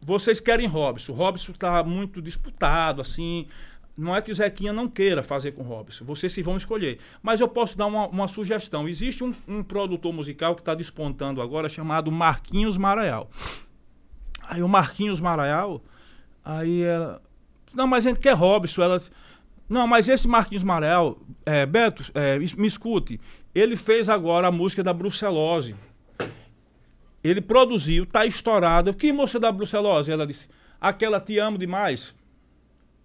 [0.00, 1.12] vocês querem Robson.
[1.12, 3.46] O Robson tá muito disputado, assim.
[3.96, 6.04] Não é que o Zequinha não queira fazer com o Robson.
[6.04, 7.00] Vocês se vão escolher.
[7.20, 8.88] Mas eu posso dar uma, uma sugestão.
[8.88, 13.28] Existe um, um produtor musical que está despontando agora chamado Marquinhos Maraial.
[14.42, 15.82] Aí o Marquinhos Maraial,
[16.44, 17.20] aí ela.
[17.74, 18.82] Não, mas a gente quer Robson.
[18.82, 19.02] Ela.
[19.68, 23.20] Não, mas esse Marquinhos Maraial, é, Beto, é, me escute.
[23.54, 25.76] Ele fez agora a música da Brucelose.
[27.22, 28.94] Ele produziu, tá estourado.
[28.94, 30.10] Que moça da Brucelose?
[30.10, 30.48] Ela disse,
[30.80, 32.14] aquela te amo demais.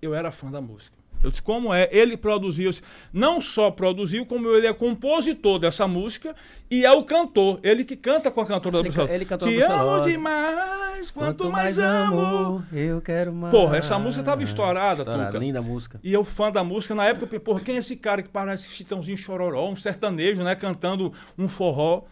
[0.02, 1.02] Eu era fã da música.
[1.23, 1.88] Eu disse, como é?
[1.91, 2.81] Ele produziu, disse,
[3.13, 6.36] não só produziu, como ele é compositor dessa música
[6.69, 7.59] e é o cantor.
[7.63, 9.07] Ele que canta com a cantora da Ele Brucelose.
[9.09, 12.63] ca- ele cantou a Te amo demais, quanto, mais amo.
[12.73, 13.51] eu quero mais.
[13.51, 15.38] Porra, essa música tava estourada, Tuca.
[15.38, 15.99] linda música.
[16.03, 18.29] E eu, fã da música, na época eu pensei, porra, quem é esse cara que
[18.29, 20.55] parece Chitãozinho Chororó, um sertanejo, né?
[20.55, 22.03] Cantando um forró.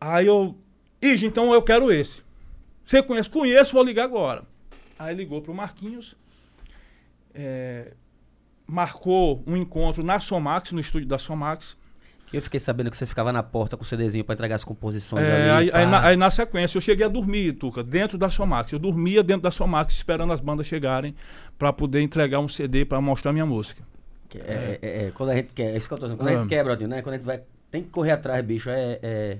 [0.00, 0.56] Aí eu,
[1.02, 2.22] Ige, então eu quero esse.
[2.84, 3.28] Você conhece?
[3.28, 4.44] Conheço, vou ligar agora.
[4.98, 6.16] Aí ligou pro Marquinhos.
[7.34, 7.92] é,
[8.74, 11.76] marcou um encontro na Somax, no estúdio da Somax.
[12.32, 15.28] Eu fiquei sabendo que você ficava na porta com o CDzinho pra entregar as composições
[15.28, 15.70] É, ali.
[15.70, 18.72] aí, aí na, aí na sequência eu cheguei a dormir, Tuca, dentro da Somax.
[18.72, 21.14] Eu dormia dentro da Somax esperando as bandas chegarem
[21.56, 23.82] para poder entregar um CD para mostrar minha música.
[24.34, 26.18] É, é, é, quando a gente quer, é isso que eu tô dizendo.
[26.18, 26.40] Quando a Ah.
[26.40, 27.02] gente quer, Brodinho, né?
[27.02, 27.40] Quando a gente vai.
[27.70, 28.68] Tem que correr atrás, bicho.
[28.68, 29.38] É, é-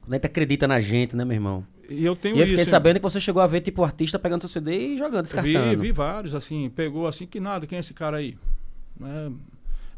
[0.00, 1.66] Quando a gente acredita na gente, né, meu irmão?
[1.86, 2.50] E eu tenho E eu isso.
[2.52, 2.70] fiquei hein?
[2.70, 5.34] sabendo que você chegou a ver, tipo, o artista pegando seu CD e jogando, Vi,
[5.34, 5.78] descartando.
[5.82, 8.38] vi vários, assim, pegou assim que nada, quem é esse cara aí?
[9.02, 9.32] Né?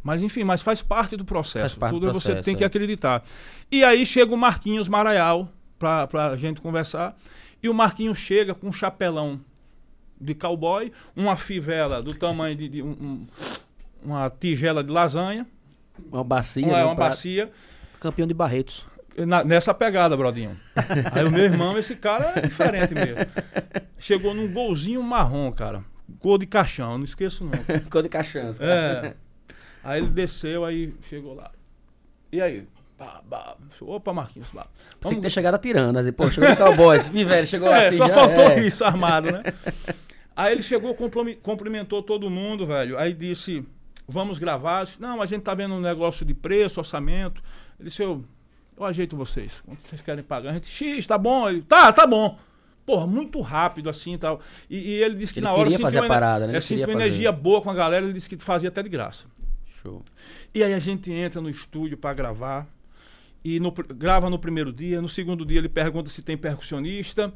[0.02, 1.78] Mas enfim, mas faz parte do processo.
[1.78, 2.66] Parte do Tudo você processo, tem que é.
[2.66, 3.22] acreditar.
[3.70, 7.16] E aí chega o Marquinhos Maraial pra, pra gente conversar.
[7.62, 9.40] E o Marquinhos chega com um chapelão
[10.20, 13.26] de cowboy, uma fivela do tamanho de, de um- um-
[14.04, 15.46] uma tigela de lasanha,
[16.12, 16.66] Uma bacia.
[16.66, 17.50] uma, né, um uma bacia.
[17.98, 18.84] Campeão de Barretos.
[19.16, 20.54] Na- nessa pegada, Brodinho.
[21.12, 23.16] Aí o meu irmão, esse cara é diferente mesmo.
[23.98, 25.82] Chegou num golzinho marrom, cara.
[26.20, 27.52] Gol de caixão, não esqueço não.
[27.90, 28.62] Cor de caixança.
[28.64, 29.14] É.
[29.84, 31.50] Aí ele desceu, aí chegou lá.
[32.32, 32.66] E aí?
[32.96, 33.54] Pá, pá.
[33.82, 34.66] Opa, Marquinhos, pá.
[34.98, 37.98] Você que ter chegado atirando, assim, pô, chegou no cowboy, esse velho chegou É, assim.
[37.98, 38.66] só já faltou é.
[38.66, 39.42] isso armado, né?
[40.34, 40.96] Aí ele chegou,
[41.42, 42.98] cumprimentou todo mundo, velho.
[42.98, 43.62] Aí disse,
[44.08, 44.84] vamos gravar.
[44.84, 47.42] Disse, Não, a gente tá vendo um negócio de preço, orçamento.
[47.78, 48.24] Ele disse, eu,
[48.76, 49.60] eu ajeito vocês.
[49.60, 50.50] Quanto vocês querem pagar?
[50.50, 51.48] A gente, X, tá bom.
[51.48, 52.38] Ele, tá, tá bom.
[52.86, 54.40] Porra, muito rápido assim e tal.
[54.68, 56.56] E, e ele disse que Ele na hora sentiu fazer a ener- parada, né?
[56.56, 58.04] É, sentiu queria energia boa com a galera.
[58.04, 59.26] Ele disse que fazia até de graça.
[59.82, 60.02] Show.
[60.54, 62.66] E aí a gente entra no estúdio para gravar.
[63.42, 65.00] E no grava no primeiro dia.
[65.00, 67.32] No segundo dia ele pergunta se tem percussionista.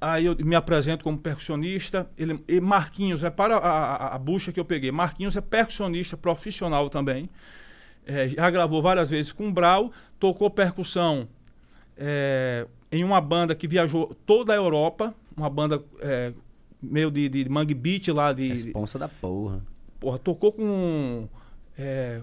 [0.00, 2.08] Aí eu me apresento como percussionista.
[2.16, 4.90] Ele, e Marquinhos, é para a, a, a bucha que eu peguei.
[4.92, 7.28] Marquinhos é percussionista profissional também.
[8.06, 9.92] É, já gravou várias vezes com o Brau.
[10.18, 11.28] Tocou percussão
[11.96, 15.14] é, em uma banda que viajou toda a Europa.
[15.36, 16.32] Uma banda é,
[16.82, 19.60] meio de, de mangue beat lá de, Responsa da porra.
[20.00, 21.28] Porra, tocou com.
[21.76, 22.20] É,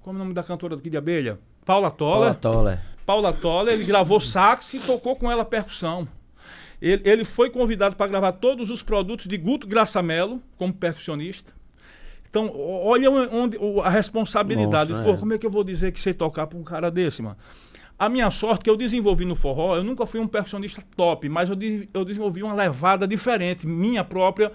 [0.00, 1.38] como é o nome da cantora aqui de abelha?
[1.64, 2.34] Paula Paula Toller.
[2.34, 2.80] Toller.
[3.06, 6.06] Paula Toller, ele gravou sax e tocou com ela percussão.
[6.80, 11.52] Ele, ele foi convidado para gravar todos os produtos de Guto Graçamelo como percussionista.
[12.28, 14.92] Então, olha onde, a responsabilidade.
[14.92, 15.16] Pô, né?
[15.16, 17.36] como é que eu vou dizer que sei tocar para um cara desse, mano?
[18.04, 21.48] A minha sorte que eu desenvolvi no forró, eu nunca fui um percussionista top, mas
[21.48, 24.52] eu, de- eu desenvolvi uma levada diferente, minha própria,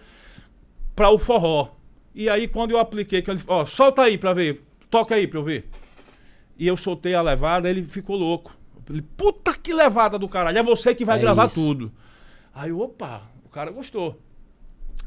[0.95, 1.69] para o forró.
[2.13, 5.39] E aí, quando eu apliquei, que ele ó, solta aí pra ver, toca aí pra
[5.39, 5.69] eu ver.
[6.57, 8.55] E eu soltei a levada, ele ficou louco.
[8.89, 11.55] Ele, puta que levada do caralho, é você que vai É gravar isso.
[11.55, 11.91] tudo.
[12.53, 14.19] Aí, opa, o cara gostou.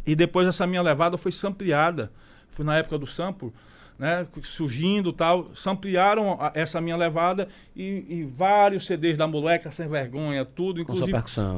[0.06, 2.10] E depois essa minha levada foi sampleada.
[2.48, 3.52] Foi na época do sample,
[3.98, 4.26] né?
[4.42, 5.50] Surgindo tal.
[5.54, 10.80] Samplearam a- essa minha levada e, e vários CDs da moleca sem vergonha, tudo.
[10.80, 11.10] Inclusive,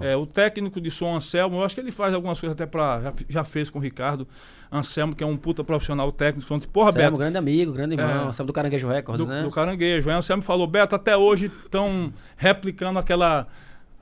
[0.03, 3.01] é, o técnico de som Anselmo, eu acho que ele faz algumas coisas até pra.
[3.01, 4.27] Já, já fez com o Ricardo
[4.71, 6.47] Anselmo, que é um puta profissional técnico.
[6.49, 8.31] Falando, Porra, Selmo, Beto, grande amigo, grande irmão.
[8.39, 8.45] É.
[8.45, 9.43] Do Caranguejo Records, do, né?
[9.43, 10.09] do caranguejo.
[10.11, 13.47] Aí o Anselmo falou, Beto, até hoje estão replicando aquela,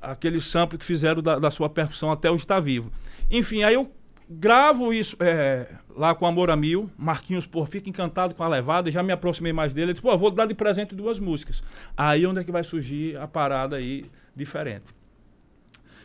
[0.01, 2.91] aquele sample que fizeram da, da sua percussão até hoje está vivo.
[3.31, 3.91] Enfim, aí eu
[4.39, 5.67] gravo isso é,
[5.97, 6.91] lá com Amor a Mil.
[6.97, 8.91] Marquinhos, pô, fica encantado com a levada.
[8.91, 9.87] Já me aproximei mais dele.
[9.87, 11.63] Ele disse, pô, vou dar de presente duas músicas.
[11.97, 14.95] Aí onde é que vai surgir a parada aí diferente.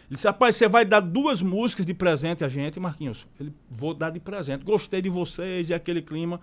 [0.09, 3.27] Ele disse, rapaz, você vai dar duas músicas de presente a gente, Marquinhos.
[3.39, 4.63] Ele, vou dar de presente.
[4.63, 6.39] Gostei de vocês e aquele clima.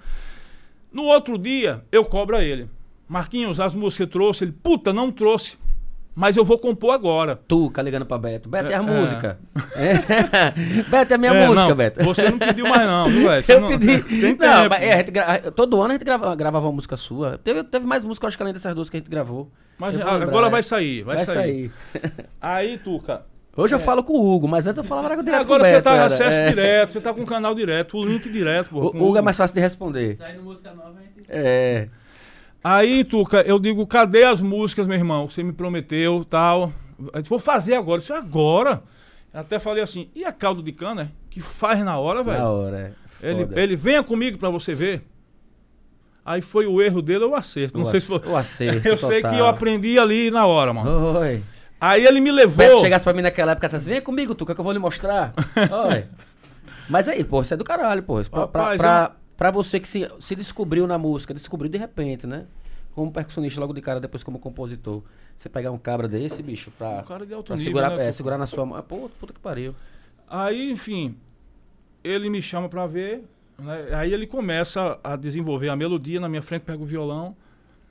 [0.92, 2.68] No outro dia, eu cobro a ele.
[3.08, 4.44] Marquinhos, as músicas que trouxe.
[4.44, 5.58] Ele, puta, não trouxe.
[6.14, 7.34] Mas eu vou compor agora.
[7.34, 8.48] Tuca ligando pra Beto.
[8.48, 9.38] Beto, é, a É, música.
[9.74, 10.82] É.
[10.88, 12.04] Beto, é a minha É, música, não, Beto.
[12.04, 13.42] Você não pediu mais, não, viu, velho?
[13.44, 14.02] Você Eu não- pedi.
[14.02, 14.68] Tem Não, tempo.
[14.70, 17.36] mas é, a gente gra- todo ano a gente grava- gravava uma música sua.
[17.38, 19.50] Teve, teve mais música, eu acho que além dessas duas que a gente gravou.
[19.76, 20.62] Mas agora lembrar, vai é.
[20.62, 21.34] sair, vai, Vai sair.
[21.34, 22.12] sair.
[22.40, 23.22] Aí, Tuca.
[23.56, 25.74] Hoje eu falo com o Hugo, mas antes eu falava direto agora com o você
[25.76, 25.84] Beto.
[25.84, 26.06] tá era.
[26.06, 26.48] acesso É.
[26.48, 28.70] direto, você tá com o canal direto, o link direto.
[28.70, 30.16] pô, com O Hugo é mais fácil de responder.
[30.16, 31.24] Saindo música nova, a gente...
[31.28, 31.88] É.
[32.66, 35.28] Aí, Tuca, eu digo, cadê as músicas, meu irmão?
[35.28, 36.72] Você me prometeu, tal.
[37.12, 38.00] Eu disse, vou fazer agora.
[38.00, 38.82] Isso é agora.
[39.34, 41.12] Eu até falei assim, e a caldo de cana?
[41.28, 42.44] Que faz na hora, Na velho.
[42.44, 42.96] hora.
[43.22, 43.28] é.
[43.30, 45.04] Ele, ele venha comigo pra você ver.
[46.24, 47.76] Aí foi o erro dele ou o acerto.
[47.76, 48.32] Não O sei ac- se foi.
[48.32, 49.30] o acerto Eu sei total.
[49.34, 51.18] que eu aprendi ali na hora, mano.
[51.18, 51.42] Oi.
[51.80, 52.56] Aí ele me levou.
[52.66, 54.78] Beto chegasse pra mim naquela época e dissesse, vem comigo, Tuca, que eu vou lhe
[54.78, 55.34] mostrar.
[55.90, 56.04] Oi.
[56.88, 58.22] Mas aí, pô, isso é do caralho, pô.
[58.24, 59.16] Pra, Rapaz, pra, pra
[59.52, 62.46] você que se, se descobriu na música, descobriu de repente, né?
[62.94, 65.02] Como percussionista logo de cara, depois como compositor.
[65.36, 68.08] Você pegar um cabra desse, bicho, pra, Um cara de alto pra nível, segurar, né,
[68.08, 68.80] é, segurar na sua mão.
[68.82, 69.74] Pô, puta que pariu.
[70.28, 71.16] Aí, enfim,
[72.04, 73.24] ele me chama pra ver.
[73.58, 73.88] né?
[73.94, 77.36] Aí ele começa a desenvolver a melodia na minha frente, pega o violão.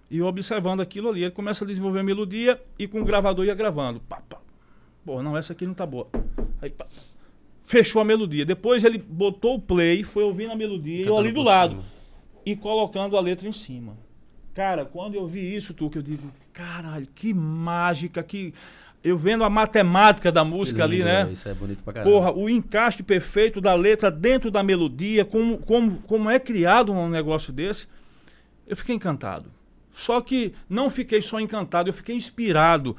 [0.09, 3.53] E observando aquilo ali, ele começa a desenvolver a melodia e com o gravador ia
[3.55, 3.99] gravando.
[4.01, 4.37] Pá, pá.
[5.05, 6.07] Pô, não, essa aqui não tá boa.
[6.61, 6.85] Aí, pá.
[7.63, 8.45] Fechou a melodia.
[8.45, 11.75] Depois ele botou o play, foi ouvindo a melodia eu ali do lado.
[11.75, 11.85] cima.
[12.45, 13.97] E colocando a letra em cima.
[14.53, 18.53] Cara, quando eu vi isso, tu que eu digo, caralho, que mágica, que.
[19.03, 21.27] Eu vendo a matemática da música Que ali, lindo, né?
[21.27, 22.09] é, Isso é bonito pra caralho.
[22.13, 27.09] Porra, o encaixe perfeito da letra dentro da melodia, como, como, como é criado um
[27.09, 27.85] negócio desse,
[28.65, 29.51] eu fiquei encantado.
[29.91, 32.95] Só que não fiquei só encantado, eu fiquei inspirado.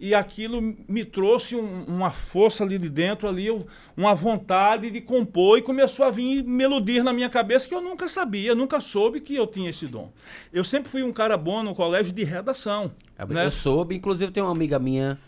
[0.00, 3.48] E aquilo me trouxe um- uma força ali de dentro, ali,
[3.96, 8.06] uma vontade de compor, e começou a vir melodias na minha cabeça que eu nunca
[8.06, 10.12] sabia, nunca soube que eu tinha esse dom.
[10.52, 12.92] Eu sempre fui um cara bom no colégio de redação.
[13.18, 13.50] Eu né?
[13.50, 15.18] soube, inclusive tem uma amiga minha,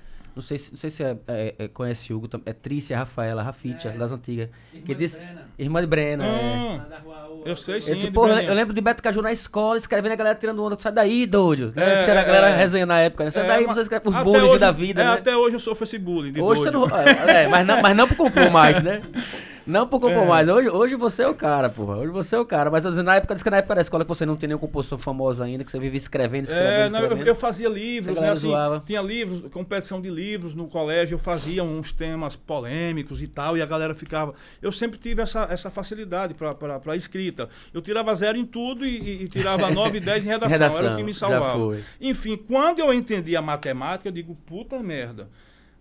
[0.41, 3.91] não sei se, não sei se é, é- é- conhece Hugo, é Trícia Rafaela, Rafitia,
[3.91, 3.97] É.
[3.97, 4.49] das antigas.
[4.73, 6.27] Irmã Que de disse, Brena, irmã de Breno, é.
[6.27, 7.43] Hum, Ua.
[7.45, 7.95] eu sei Eu, sim.
[7.95, 10.77] disse, de porra, eu lembro de Beto Caju na escola, escrevendo a galera tirando onda.
[10.81, 11.73] Sai daí, doido.
[11.77, 12.57] É, Diz que era a galera é.
[12.57, 13.31] resenha na época, né?
[13.31, 15.13] Sai É, daí, você escreve os bullies hoje- da vida, é, né?
[15.13, 16.89] Até hoje eu sofro esse bullying de Hoje você doido.
[16.91, 16.99] não.
[17.29, 19.03] É, mas não, mas não por compor mais, né?
[19.71, 20.27] Não por compor É.
[20.27, 20.49] mais.
[20.49, 21.97] Hoje, hoje você é o cara, porra.
[21.99, 22.71] Hoje você é o cara.
[22.71, 24.99] Mas na época, diz que na época da escola que você não tem nenhuma composição
[24.99, 27.29] famosa ainda, que você vive escrevendo, escrevendo, É, não, eu, escrevendo.
[27.29, 28.31] eu fazia livros, né?
[28.31, 28.51] Assim,
[28.85, 33.63] tinha livros, competição de livros no colégio, eu fazia uns temas polêmicos e tal, e
[33.63, 34.35] a galera ficava.
[34.61, 37.49] Eu sempre tive essa, essa facilidade para escrita.
[37.73, 40.55] Eu tirava zero em tudo e, e- tirava 9 e 10 em redação.
[40.55, 41.77] Era Redação, o que me salvava.
[42.01, 45.29] Enfim, quando eu entendi a matemática, eu digo, puta merda.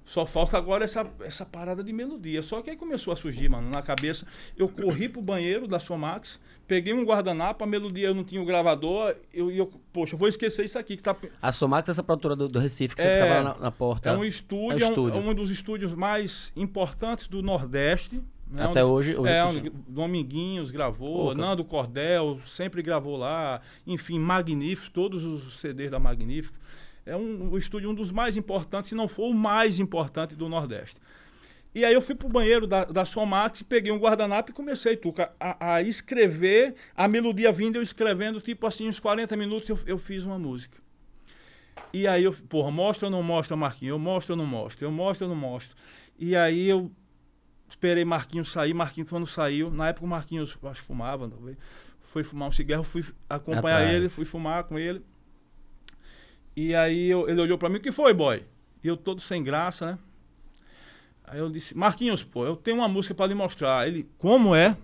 [0.10, 2.42] Só falta agora essa, essa parada de melodia.
[2.42, 4.26] Só que aí começou a surgir, mano, na cabeça.
[4.58, 8.46] Eu corri pro banheiro da Somax, peguei um guardanapo, a melodia eu não tinha o
[8.46, 11.16] gravador, eu, eu poxa, eu vou esquecer isso aqui que tá.
[11.40, 14.10] A Somax, essa produtora do, do Recife, que você É, ficava lá na, na porta.
[14.10, 15.18] É um estúdio, É é um um, estúdio.
[15.20, 18.16] é um dos estúdios mais importantes do Nordeste.
[18.50, 18.64] né?
[18.66, 19.16] Até Onde- hoje.
[19.16, 21.36] hoje É, você- onde Dominguinhos gravou.
[21.36, 26.60] Nando Cordel sempre gravou lá, enfim, Magníficos, todos os CDs da Magníficos.
[27.10, 30.48] É um, o estúdio um dos mais importantes, se não for o mais importante do
[30.48, 31.00] Nordeste.
[31.74, 35.32] E aí eu fui pro banheiro da, da Somax, peguei um guardanapo e comecei, Tuca,
[35.40, 39.98] a, a escrever, a melodia vindo, eu escrevendo, tipo assim, uns 40 minutos eu, eu
[39.98, 40.78] fiz uma música.
[41.94, 43.92] E aí eu, porra, mostra ou não mostra, Marquinhos?
[43.92, 44.86] Eu mostro ou não mostro?
[44.86, 45.76] Eu mostro ou não mostro?
[46.18, 46.92] E aí eu
[47.68, 51.32] esperei Marquinhos sair, Marquinhos quando saiu, na época o Marquinhos, acho que fumava,
[52.02, 53.94] foi fumar um cigarro, fui acompanhar Atrás.
[53.94, 55.04] ele, fui fumar com ele.
[56.62, 58.44] E aí eu- ele olhou pra mim, o que foi, boy?
[58.84, 60.00] E eu todo sem graça, né?
[61.24, 63.88] Aí eu disse, Marquinhos, pô, eu tenho uma música pra lhe mostrar.
[63.88, 64.76] Ele, como é?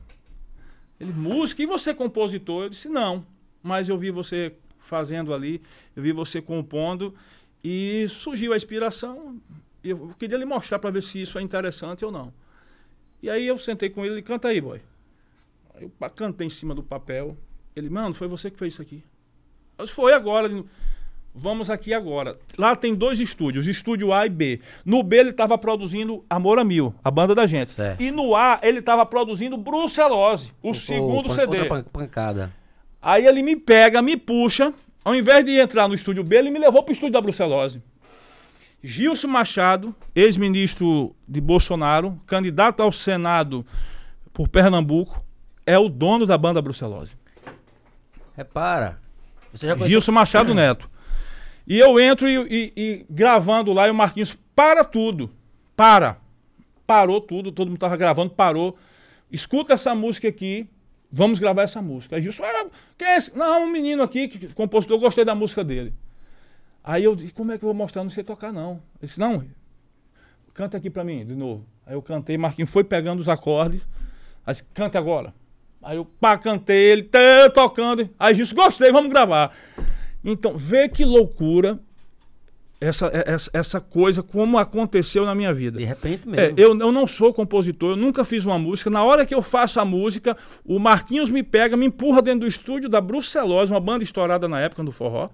[0.97, 1.61] Ele, música?
[1.61, 2.63] E você é compositor?
[2.63, 3.25] Eu disse, não.
[3.61, 5.61] Mas eu vi você fazendo ali,
[5.97, 7.13] eu vi você compondo
[7.61, 9.37] e surgiu a inspiração.
[9.83, 12.33] Eu queria lhe mostrar para ver se isso é interessante ou não.
[13.21, 14.79] E aí eu sentei com ele, ele canta aí, boy.
[15.81, 17.35] Eu cantei em cima do papel.
[17.75, 19.03] Ele, mano, foi você que fez isso aqui.
[19.77, 20.47] Eu disse, foi agora.
[20.47, 20.63] Ele,
[21.37, 22.39] Vamos aqui agora.
[22.57, 24.61] Lá tem dois estúdios, estúdio A e B.
[24.85, 27.71] No B ele estava produzindo Amor a Mil, a banda da gente.
[27.71, 28.01] Certo.
[28.01, 31.57] E no A ele estava produzindo Brucelose, o Pô, segundo pan- CD.
[31.59, 32.53] Outra pan- pancada.
[33.01, 34.73] Aí ele me pega, me puxa.
[35.03, 37.83] Ao invés de entrar no estúdio B, ele me levou pro estúdio da Brucelose.
[38.81, 43.65] Gilson Machado, ex-ministro de Bolsonaro, candidato ao Senado
[44.31, 45.23] por Pernambuco,
[45.65, 47.11] é o dono da banda Brucelose.
[48.35, 48.99] Repara.
[49.53, 49.89] Você já conheceu...
[49.89, 50.89] Gilson Machado Neto.
[51.67, 55.31] E eu entro e, e- e gravando lá e o Marquinhos para tudo.
[55.75, 56.17] Para.
[56.85, 58.77] Parou tudo, todo mundo tava gravando, parou.
[59.31, 60.67] Escuta essa música aqui
[61.17, 62.17] Vamos gravar essa música.
[62.17, 62.65] Aí Gilson, ah,
[62.97, 63.33] quem é esse?
[63.37, 65.93] Não, um menino aqui, que, compositor, gostei da música dele.
[66.83, 68.03] Aí eu disse, como é que eu vou mostrar?
[68.03, 68.71] Não sei tocar, não.
[68.71, 69.41] Ele disse, não,
[70.53, 71.65] canta aqui pra mim, de novo.
[71.85, 73.87] Aí eu cantei, Marquinhos foi pegando os acordes.
[74.45, 75.33] Aí disse, canta agora.
[75.81, 77.09] Aí eu pá, cantei ele,
[77.53, 78.09] tocando.
[78.19, 79.55] Aí Gilson, gostei, vamos gravar.
[80.25, 81.79] Então, vê que loucura
[82.81, 85.77] essa, essa, essa coisa, como aconteceu na minha vida.
[85.77, 86.59] De repente É, mesmo.
[86.59, 88.89] eu, eu não sou compositor, eu nunca fiz uma música.
[88.89, 92.47] Na hora que eu faço a música, o Marquinhos me pega, me empurra dentro do
[92.47, 95.29] estúdio da Brucelose, uma banda estourada na época do forró,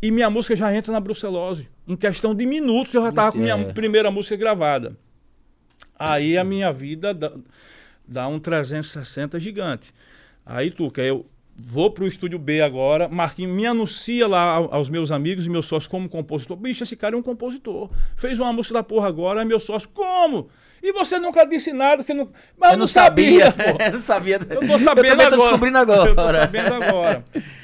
[0.00, 1.68] e minha música já entra na Brucelose.
[1.86, 3.72] Em questão de minutos eu já estava com minha É.
[3.72, 4.96] primeira música gravada.
[5.98, 7.32] Aí a minha vida dá,
[8.08, 9.92] dá um 360 gigante.
[10.46, 11.26] Aí, Tuca, eu
[11.66, 15.66] vou pro estúdio B agora, Marquinhos me anuncia lá ao- aos meus amigos e meus
[15.66, 16.56] sócios como compositor.
[16.56, 17.90] Bicho, esse cara é um compositor.
[18.16, 20.48] Fez uma música da porra agora, meu sócio, como?
[20.82, 22.28] E você nunca disse nada, você não...
[22.58, 23.62] Mas eu, não sabia, pô.
[23.84, 24.36] eu não sabia.
[24.48, 25.30] Eu tô sabendo eu também agora.
[25.30, 26.10] tô descobrindo agora.
[26.10, 27.24] Eu tô sabendo agora.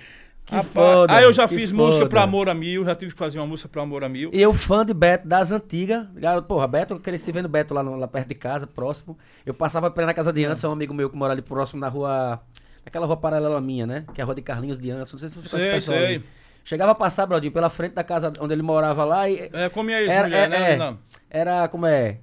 [0.49, 2.09] Que Rapaz, foda, Aí eu já fiz música foda.
[2.09, 4.31] pra Amor a Mil, já tive que fazer uma música pra Amor a Mil.
[4.33, 6.07] Eu, fã de Beto, das antigas.
[6.15, 9.19] Garoto, porra, Beto, eu cresci vendo Beto lá, no- lá perto de casa, próximo.
[9.45, 11.81] Eu passava pra ir na casa de Anderson, um amigo meu que mora ali próximo
[11.81, 12.41] na rua.
[12.87, 14.05] Naquela rua paralela minha, né?
[14.15, 15.17] Que é a rua de Carlinhos de Anderson.
[15.17, 16.07] Não sei se você conhece o Sei, pessoal sei.
[16.07, 16.25] ali.
[16.65, 19.51] Chegava a passar, Brodinho, pela frente da casa onde ele morava lá e.
[19.53, 20.73] É, como é isso, Era, mulher, é, né?
[20.73, 20.77] é.
[20.77, 20.99] Não.
[21.29, 22.19] Era, como é?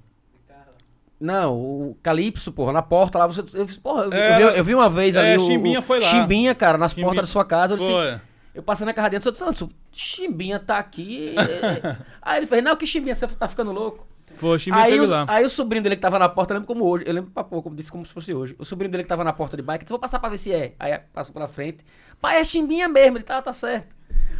[1.20, 3.40] Não, o Calypso, porra, na porta lá, você.
[3.54, 5.28] Eu, porra, eu, É, eu vi, eu vi uma vez ali.
[5.28, 6.06] é, o, Chimbinha o- foi lá.
[6.06, 7.74] Chimbinha, cara, nas Chimbinha- portas da sua casa.
[7.74, 8.20] Eu, disse,
[8.54, 11.34] eu passei na casa dentro, eu disse, Chimbinha tá aqui.
[12.20, 14.06] aí ele fez, não, que Chimbinha, você tá ficando louco.
[14.36, 15.24] Foi, o Aí, os- lá.
[15.28, 17.44] aí o sobrinho dele que tava na porta, eu lembro como hoje, eu lembro pra
[17.44, 18.54] pouco, disse como se fosse hoje.
[18.58, 20.52] O sobrinho dele que tava na porta de bike, disse, vou passar pra ver se
[20.52, 20.74] é.
[20.78, 21.84] Aí passou pra frente.
[22.24, 23.94] Pai, é chimbinha mesmo, ele tá, tá certo.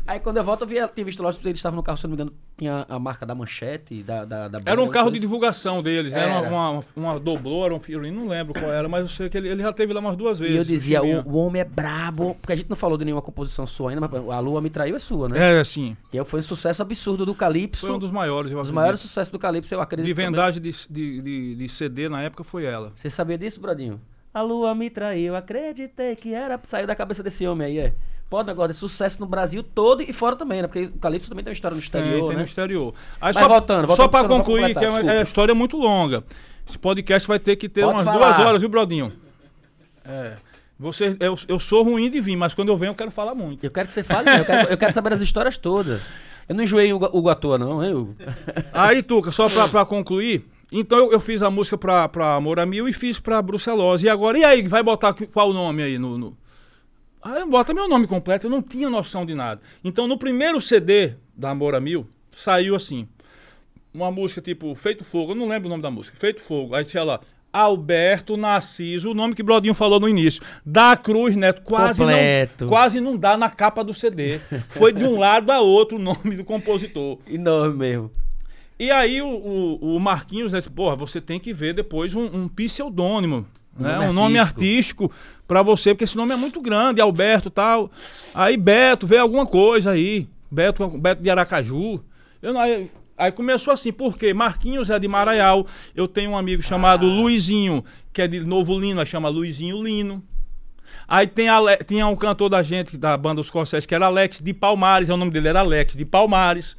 [0.06, 2.06] Aí quando eu volto, eu vi, eu tinha visto lá, eles estavam no carro, se
[2.06, 5.10] eu não me engano, tinha a marca da manchete, da, da, da Era um carro
[5.10, 6.48] de divulgação deles, era, Era.
[6.48, 9.48] uma, uma, uma doblora, um filho, não lembro qual era, mas eu sei que ele,
[9.50, 10.54] ele já teve lá umas duas vezes.
[10.54, 13.20] E eu dizia, o, o homem é brabo, porque a gente não falou de nenhuma
[13.20, 15.56] composição sua ainda, mas a Lua me traiu é sua, né?
[15.56, 17.84] É, assim, E foi um sucesso absurdo do Calypso.
[17.86, 20.06] foi um dos maiores, eu Um dos maiores sucessos do Calypso, eu acredito.
[20.06, 22.92] De vendagem de, de, de, de CD na época foi ela.
[22.94, 24.00] Você sabia disso, Brodinho?
[24.34, 26.60] A lua me traiu, acreditei que era.
[26.66, 27.92] Saiu da cabeça desse homem aí, é.
[28.28, 30.66] Pode negócio de sucesso no Brasil todo e fora também, né?
[30.66, 32.38] Porque o Calypso também tem uma história no Tem, exterior, tem né?
[32.38, 32.94] no exterior.
[33.20, 35.76] Aí Mas só, voltando, voltando só não concluir, que é uma, é uma história muito
[35.76, 36.24] longa.
[36.68, 38.32] Esse podcast vai ter que ter Pode umas falar.
[38.32, 39.12] duas horas, viu, Brodinho?
[40.04, 40.36] É.
[40.80, 43.62] Você, eu, eu sou ruim de vir, mas quando eu venho eu quero falar muito.
[43.62, 46.02] Eu quero que você fale, eu, quero, eu quero saber as histórias todas.
[46.48, 48.16] Eu não enjoei o Hugo à toa, não, Hugo?
[48.72, 50.44] Aí, Tuca, só pra, pra concluir.
[50.76, 54.06] Então eu, eu fiz a música pra, pra Amor a Mil e fiz pra Brucelose.
[54.06, 56.18] E agora, e aí, vai botar qual nome aí no.
[56.18, 56.36] no...
[57.22, 59.60] Aí bota meu nome completo, eu não tinha noção de nada.
[59.84, 63.06] Então no primeiro CD da Amor a Mil, saiu assim.
[63.94, 66.18] Uma música tipo Feito Fogo, eu não lembro o nome da música.
[66.18, 66.74] Feito Fogo.
[66.74, 67.20] Aí tinha lá.
[67.52, 70.42] Alberto Narciso, o nome que o Brodinho falou no início.
[70.66, 72.64] Da Cruz Neto, quase Completo.
[72.64, 74.40] não, quase não dá na capa do CD.
[74.70, 77.20] Foi de um lado a outro o nome do compositor.
[77.30, 78.23] Enorme mesmo.
[78.78, 82.24] E aí o, o, o Marquinhos né, disse, porra, você tem que ver depois um,
[82.24, 83.46] um pseudônimo,
[83.78, 83.92] Um né?
[83.96, 85.10] nome um nome artístico
[85.46, 87.90] pra você, porque esse nome é muito grande, Alberto e tal.
[88.34, 90.26] Aí Beto, vê alguma coisa aí.
[90.50, 92.02] Beto, Beto de Aracaju.
[92.42, 97.06] Eu, aí, aí começou assim, porque Marquinhos é de Maraial, eu tenho um amigo chamado
[97.06, 100.22] Luizinho, que é de Novo Lino, aí chama Luizinho Lino.
[101.06, 104.40] Aí tem Ale- tinha um cantor da gente, da banda Os Corsés, que era Alex
[104.40, 106.76] de Palmares, é o nome dele era Alex de Palmares.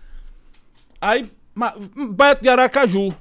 [0.99, 1.29] Aí,
[2.11, 3.13] Beto de Aracaju.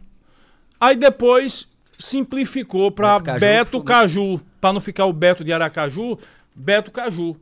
[0.80, 6.18] Aí depois simplificou para Beto Caju, Beto Caju, para não ficar o Beto de Aracaju,
[6.55, 7.37] Beto Caju.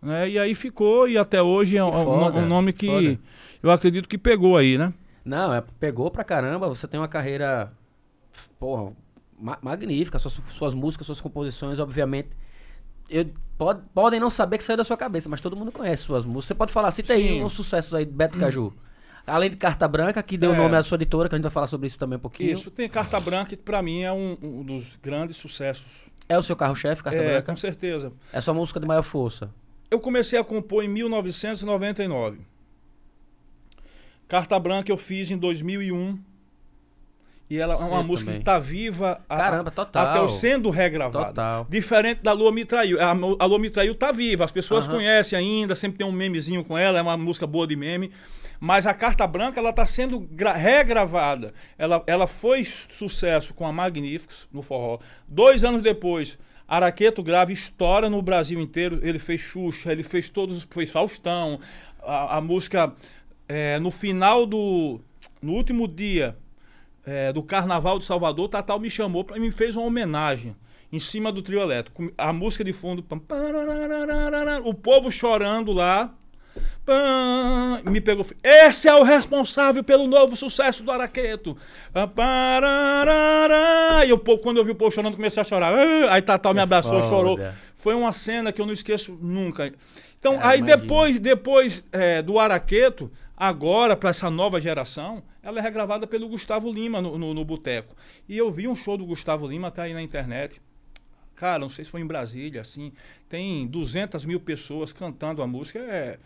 [0.00, 0.30] Né?
[0.30, 3.18] E aí ficou, e até hoje é um, um- foda, um nome que foda.
[3.62, 4.92] eu acredito que pegou aí, né?
[5.24, 6.68] Não, é, pegou pra caramba.
[6.68, 7.70] Você tem uma carreira,
[8.58, 8.92] porra,
[9.38, 10.18] ma- magnífica.
[10.18, 12.30] Suas, suas músicas, suas composições, obviamente.
[13.10, 13.26] Eu,
[13.58, 16.46] pode, podem não saber que saiu da sua cabeça, mas todo mundo conhece suas músicas.
[16.46, 17.44] Você pode falar, cita aí Sim.
[17.44, 18.72] uns sucessos aí de Beto Caju.
[19.28, 20.56] Além de Carta Branca, que deu É.
[20.56, 22.52] nome à sua editora, que a gente vai falar sobre isso também um pouquinho.
[22.52, 25.86] Isso, tem Carta Branca, que para mim é um, um dos grandes sucessos.
[26.28, 27.52] É o seu carro-chefe, Carta é, Branca?
[27.52, 28.12] com certeza.
[28.32, 29.50] É sua música de maior força.
[29.90, 32.40] Eu comecei a compor em 1999.
[34.26, 36.18] Carta Branca eu fiz em 2001.
[37.50, 38.40] E ela é uma música também.
[38.40, 40.06] que tá viva a- Caramba, total.
[40.24, 41.26] até sendo regravada.
[41.28, 41.66] Total.
[41.70, 43.00] Diferente da Lua Me Traiu.
[43.00, 44.96] A, a Lua Me Traiu tá viva, as pessoas Aham.
[44.96, 48.10] conhecem ainda, sempre tem um memezinho com ela, é uma música boa de meme.
[48.60, 51.54] Mas a Carta Branca, ela tá sendo gra- regravada.
[51.78, 54.98] Ela, ela foi sucesso com a Magníficos no forró.
[55.28, 56.36] Dois anos depois,
[56.66, 58.98] Araqueto Grave estoura no Brasil inteiro.
[59.02, 61.60] Ele fez Xuxa, ele fez todos, os- fez Faustão.
[62.02, 62.92] A, a música,
[63.48, 65.00] é, no final do...
[65.40, 66.36] No último dia
[67.08, 70.54] é, do Carnaval de Salvador, Tatal me chamou para me fez uma homenagem.
[70.92, 72.10] em cima do trio elétrico.
[72.16, 73.04] A música de fundo,
[74.64, 76.14] o povo chorando lá.
[77.84, 78.24] me pegou.
[78.42, 81.56] Esse é o responsável pelo novo sucesso do Araqueto.
[84.06, 85.74] E o povo, quando eu vi o povo chorando, comecei a chorar.
[85.74, 87.38] Ah, Aí Tatal me Que abraçou, chorou.
[87.74, 89.72] Foi uma cena que eu não esqueço nunca.
[90.18, 90.76] Então, Cara, aí imagina.
[90.78, 96.70] depois, depois é, do Araqueto, agora para essa nova geração, ela é regravada pelo Gustavo
[96.72, 97.94] Lima no, no, no Boteco.
[98.28, 100.60] E eu vi um show do Gustavo Lima, tá aí na internet.
[101.36, 102.92] Cara, não sei se foi em Brasília, assim.
[103.28, 105.78] Tem 200 mil pessoas cantando a música.
[105.78, 106.18] É,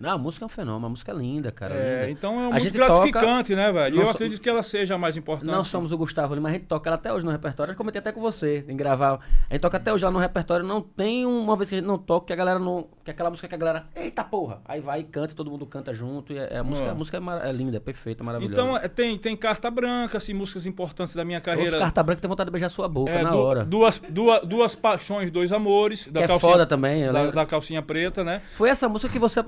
[0.00, 1.74] Não, a música é um fenômeno, a música é linda, cara.
[1.74, 2.10] é, linda.
[2.10, 3.96] então é A muito gente gratificante, né, velho?
[3.96, 5.50] Não eu so- acredito que ela seja a mais importante.
[5.50, 7.72] Não somos o Gustavo Lima, a gente toca ela até hoje no repertório.
[7.72, 9.20] Eu comentei até com você em gravar.
[9.50, 10.64] A gente toca até hoje lá no repertório.
[10.64, 12.88] Não tem uma vez que a gente não toca que a galera não.
[13.06, 13.86] Que é aquela música que a galera.
[13.94, 14.60] Eita porra!
[14.64, 16.32] Aí vai e canta, todo mundo canta junto.
[16.32, 16.90] E é, é a música, Ó.
[16.90, 18.60] a música é, é linda, é perfeita, maravilhosa.
[18.60, 21.78] Então é, tem, tem carta branca, assim, músicas importantes da minha Os carreira.
[21.78, 23.64] carta branca tem vontade de beijar sua boca É, na du- hora.
[23.64, 26.08] Duas, duas, duas paixões, dois amores.
[26.12, 27.06] que é foda também.
[27.12, 28.42] Da, da calcinha preta, né?
[28.56, 29.38] Foi essa música que você.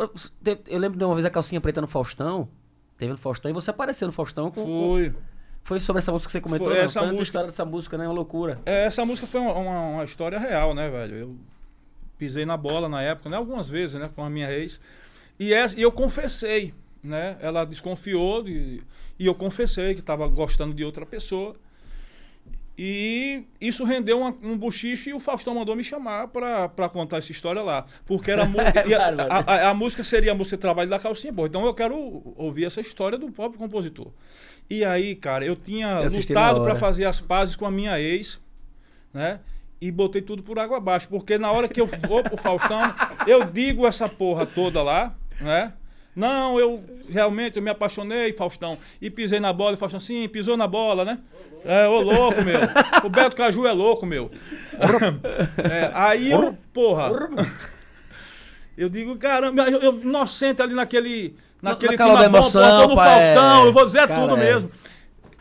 [0.69, 2.49] Eu lembro de uma vez a calcinha preta no Faustão.
[2.97, 4.63] Teve no Faustão e você apareceu no Faustão com.
[4.65, 5.15] com- Foi.
[5.65, 6.69] Foi sobre essa música que você comentou?
[6.69, 6.85] Foi não?
[6.85, 7.23] essa a música.
[7.25, 8.07] história dessa música, né?
[8.07, 8.61] Uma loucura.
[8.65, 11.15] É, essa música foi uma, uma, uma história real, né, velho?
[11.17, 11.37] Eu
[12.19, 13.37] pisei na bola na época, né?
[13.37, 14.11] Algumas vezes, né?
[14.15, 14.81] Com a minha ex.
[15.39, 17.37] E, essa, e eu confessei, né?
[17.41, 18.83] Ela desconfiou de-
[19.19, 21.55] e eu confessei que estava gostando de outra pessoa.
[22.81, 27.17] E isso rendeu uma- um buchiche e o Faustão mandou me chamar pra pra contar
[27.19, 27.85] essa história lá.
[28.07, 29.33] Porque era a, Bárbaro.
[29.33, 31.49] a- a- a música seria a música trabalho da calcinha boa.
[31.49, 34.13] Então eu quero ouvir essa história do próprio compositor.
[34.71, 38.39] E aí, cara, eu tinha Eu lutado pra fazer as pazes com a minha ex,
[39.13, 39.41] né?
[39.81, 41.09] E botei tudo por água abaixo.
[41.09, 42.93] Porque na hora que eu vou pro Faustão,
[43.27, 45.73] eu digo essa porra toda lá, né?
[46.19, 48.77] Não, eu realmente eu me apaixonei, Faustão.
[49.01, 51.19] E pisei na bola, e Faustão, sim, pisou na bola, né?
[51.65, 52.59] É, ô louco, meu.
[53.05, 54.31] O Beto Caju é louco, meu.
[55.71, 57.11] É, aí eu, porra.
[58.77, 61.37] Eu digo, caramba, eu, eu inocente ali naquele.
[61.63, 63.35] Naquele Na calor da emoção, no pai, é.
[63.35, 64.65] Faustão, eu vou dizer Cara, tudo é.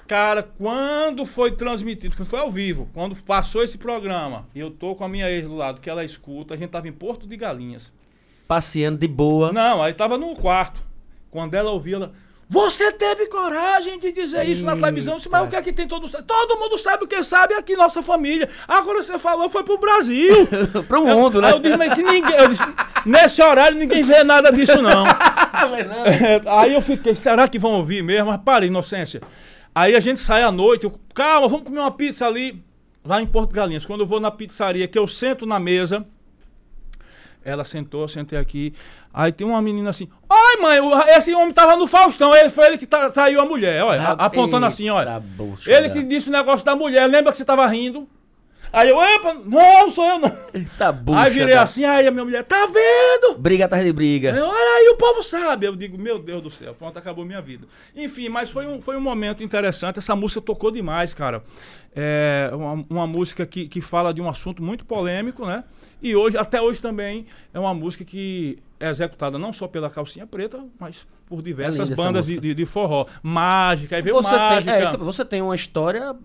[0.07, 4.95] Cara, quando foi transmitido, que foi ao vivo, quando passou esse programa, e eu tô
[4.95, 7.35] com a minha ex do lado, que ela escuta, a gente tava em Porto de
[7.35, 7.91] Galinhas.
[8.47, 9.51] Passeando de boa.
[9.51, 10.79] Não, aí tava no quarto.
[11.29, 12.13] Quando ela ouvia, ela.
[12.49, 15.15] Você teve coragem de dizer isso na televisão?
[15.15, 16.23] Eu Mas o que é que tem todo mundo?
[16.25, 18.47] Todo mundo sabe o que sabe aqui, nossa família.
[18.65, 20.47] Agora você falou, foi pro Brasil.
[20.87, 21.49] Pro mundo, né?
[21.49, 22.37] Aí eu disse, mas que ninguém.
[22.37, 22.63] Eu disse,
[23.05, 25.05] nesse horário ninguém vê nada disso, não.
[26.05, 28.27] É, aí eu fiquei, será que vão ouvir mesmo?
[28.27, 29.21] Mas para, inocência.
[29.77, 32.63] Aí a gente sai à noite, eu, calma, vamos comer uma pizza ali,
[33.05, 33.85] lá em Porto Galinhas.
[33.85, 36.03] Quando eu vou na pizzaria, que eu sento na mesa,
[37.45, 38.73] ela sentou, eu sentei aqui.
[39.13, 40.79] Aí tem uma menina assim, ai mãe,
[41.15, 44.25] esse homem tava no Faustão, ele foi ele que tra- traiu a mulher, olha, a-
[44.25, 45.19] apontando assim, olha.
[45.19, 48.07] Bucha, Ele que disse o negócio da mulher, lembra que você tava rindo?
[48.73, 50.37] Aí eu, epa, não, sou eu não.
[50.53, 51.19] Eita, bucha.
[51.21, 53.37] aí virei da- assim, aí a minha mulher, tá vendo?
[53.37, 54.29] Briga atrás de briga.
[54.31, 55.65] Eu, aí, o povo sabe.
[55.67, 57.67] Eu digo, meu Deus do céu, pronto, acabou minha vida.
[57.95, 59.99] Enfim, mas foi um, foi um momento interessante.
[59.99, 61.43] Essa música tocou demais, cara.
[61.95, 65.63] É uma, uma música que, que fala de um assunto muito polêmico, né?
[66.01, 70.27] E hoje, até hoje também, é uma música que é executada não só pela Calcinha
[70.27, 73.05] Preta, mas por diversas linda essa bandas de, de, de forró.
[73.23, 74.71] Mágica, aí veio Você tem, Mágica.
[74.71, 76.15] é, isso que- você tem uma história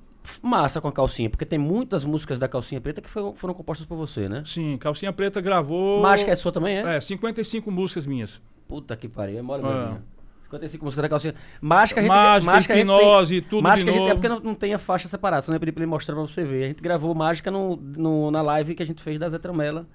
[0.43, 3.87] massa com a calcinha, porque tem muitas músicas da calcinha preta que foram, foram compostas
[3.87, 4.43] por você, né?
[4.47, 6.01] Sim, Calcinha Preta gravou...
[6.01, 6.97] Mágica é sua também, é?
[6.97, 8.41] É, 55 músicas minhas.
[8.69, 9.67] Puta que pariu, é mole É.
[9.67, 10.03] mesmo.
[10.45, 11.35] 55 músicas da calcinha.
[11.61, 14.29] Mágica a gente Mágica, mágica a gente hipnose, tem, tudo Mágica a gente é porque
[14.29, 16.65] não, não tem a faixa separada, senão eu pedi pra ele mostrar pra você ver.
[16.65, 19.87] A gente gravou Mágica no, no- na live que a gente fez da Zé Tromela.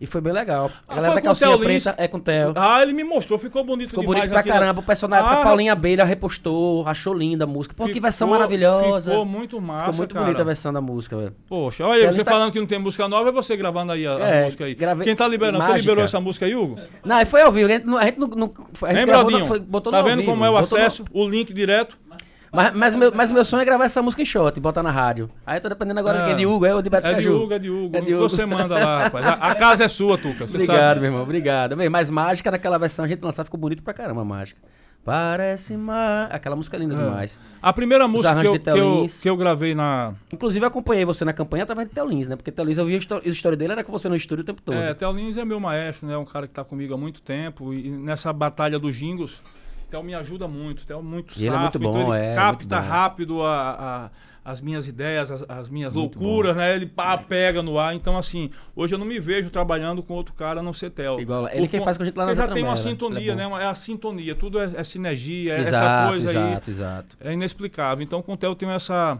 [0.00, 0.70] E foi bem legal.
[0.86, 2.52] A Ah, galera foi da calcinha preta é com o Theo.
[2.54, 4.20] Ah, ele me mostrou, ficou bonito Ficou demais.
[4.20, 4.54] bonito pra aquilo.
[4.54, 4.80] caramba.
[4.80, 7.74] O personagem Ah, Paulinha Abelha repostou, achou linda a música.
[7.74, 9.10] Pô, que versão Ficou- maravilhosa.
[9.10, 10.24] Ficou muito massa, Ficou muito cara.
[10.26, 11.32] bonita a versão da música, velho.
[11.48, 13.92] Poxa, olha, Então, a você tá- falando que não tem música nova, é você gravando
[13.92, 14.74] aí a, a É, música aí.
[14.74, 15.58] gravei- Quem tá liberando?
[15.58, 15.80] Você Mágica.
[15.80, 16.76] liberou essa música aí, Hugo?
[17.04, 17.68] Não, foi ao vivo.
[17.70, 17.96] A gente não.
[17.96, 20.52] A gente não, a gente Hein, gravou, não, foi- botou tá vendo como é o
[20.52, 21.04] botou no- acesso?
[21.12, 21.98] O link direto.
[22.56, 24.90] Mas, mas, meu, mas meu sonho é gravar essa música em shot e botar na
[24.90, 25.30] rádio.
[25.46, 26.26] Aí eu tô dependendo agora de É.
[26.28, 26.36] quem?
[26.36, 27.42] De Hugo, é ou de Beto É de Caju?
[27.42, 27.96] Hugo, é de Hugo.
[27.96, 28.28] É de Hugo.
[28.28, 29.26] Você manda lá, rapaz.
[29.26, 30.46] A, a casa é sua, Tuca.
[30.48, 31.00] Você Obrigado, sabe.
[31.00, 31.76] meu irmão, obrigado.
[31.76, 34.60] Bem, mas Mágica, naquela versão a gente lançar, ficou bonito pra caramba, Mágica.
[35.04, 36.24] Parece má.
[36.32, 36.98] Aquela música é linda É.
[36.98, 37.38] demais.
[37.62, 39.20] A primeira música que eu, de que, eu, Teolins.
[39.20, 40.14] que eu gravei na.
[40.32, 42.34] Inclusive, eu acompanhei você na campanha através de Teolins, né?
[42.34, 44.44] Porque Teolins, eu vi a histó- a história dele, era com você no estúdio o
[44.44, 44.74] tempo todo.
[44.74, 46.16] É, Theo Lins é meu maestro, né?
[46.16, 47.72] Um cara que tá comigo há muito tempo.
[47.72, 49.40] E nessa batalha dos jingos,
[49.90, 50.84] Theo me ajuda muito.
[50.86, 52.90] Theo é muito E ele é safo, muito então bom, ele é, capta muito bom.
[52.90, 54.10] rápido a- a-
[54.48, 56.76] as minhas ideias, as, as minhas Muito loucuras, né?
[56.76, 57.96] Ele pá, pega no ar.
[57.96, 61.18] Então, assim, hoje eu não me vejo trabalhando com outro cara a não ser Theo.
[61.20, 63.32] Igual- ele Por quem faz com a gente lá na já tem uma Tramela, sintonia,
[63.32, 63.42] é né?
[63.44, 63.50] bom.
[63.50, 67.16] Uma- É a sintonia, tudo é, é sinergia, é essa exato, coisa aí exato, exato.
[67.20, 68.04] é inexplicável.
[68.04, 69.18] Então, com o Theo eu tenho essa,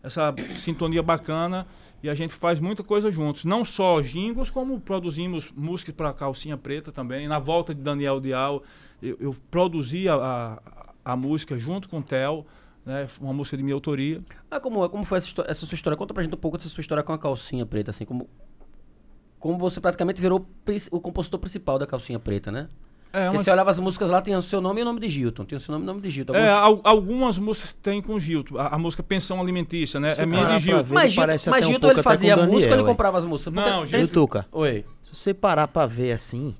[0.00, 1.66] essa sintonia bacana
[2.00, 3.44] e a gente faz muita coisa juntos.
[3.44, 7.26] Não só jingles, como produzimos músicas para Calcinha Preta também.
[7.26, 8.62] Na volta de Daniel Dial,
[9.02, 10.14] eu, eu produzi a,
[11.04, 12.44] a, a música junto com o Theo,
[12.84, 13.06] né?
[13.20, 14.22] Uma música de minha autoria.
[14.50, 15.96] Ah, como, como foi essa, essa sua história?
[15.96, 18.28] Conta pra gente um pouco dessa sua história com a calcinha preta, assim, como.
[19.38, 20.44] Como você praticamente virou
[20.90, 22.68] o compositor principal da calcinha preta, né?
[23.12, 25.00] É, Porque uma- você olhava as músicas lá, tinha o seu nome e o nome
[25.00, 25.44] de Gilton.
[25.44, 26.34] Tinha o seu nome e o nome de Gilton.
[26.34, 28.58] É, Algumas- al- algumas músicas tem com Gilton.
[28.58, 30.14] A, a música Pensão Alimentícia, né?
[30.14, 30.82] Se é minha de Gilton.
[30.82, 33.24] ver, mas Gilton, parece mas um Gilton ele fazia a música ou ele comprava as
[33.24, 33.52] músicas?
[33.54, 34.46] Não, Gilton- Tuca?
[34.52, 34.84] Oi.
[35.04, 36.54] Se você parar pra ver assim.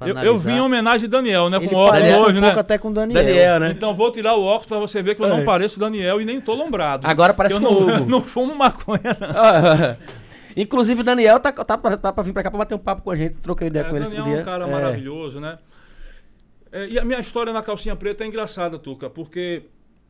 [0.00, 1.56] Eu, eu vim em homenagem a Daniel, né?
[1.56, 2.46] ele Com óculos parece hoje, um né?
[2.48, 3.24] pouco até com o Daniel.
[3.24, 3.70] Daniel, né?
[3.70, 5.44] Então vou tirar o óculos pra você ver que eu não É.
[5.44, 7.06] pareço Daniel e nem tô lombrado.
[7.06, 8.10] Agora parece eu com o não, Hugo.
[8.10, 9.28] não fumo maconha, não.
[9.30, 9.96] Ah,
[10.56, 13.02] Inclusive, o Daniel tá, tá, pra, tá pra vir pra cá pra bater um papo
[13.02, 13.34] com a gente.
[13.36, 14.38] Troquei ideia É, com ele esse Daniel dia.
[14.38, 14.70] é um cara É.
[14.70, 15.58] maravilhoso, né?
[16.72, 19.62] É, e a minha história na calcinha preta é engraçada, Tuca, porque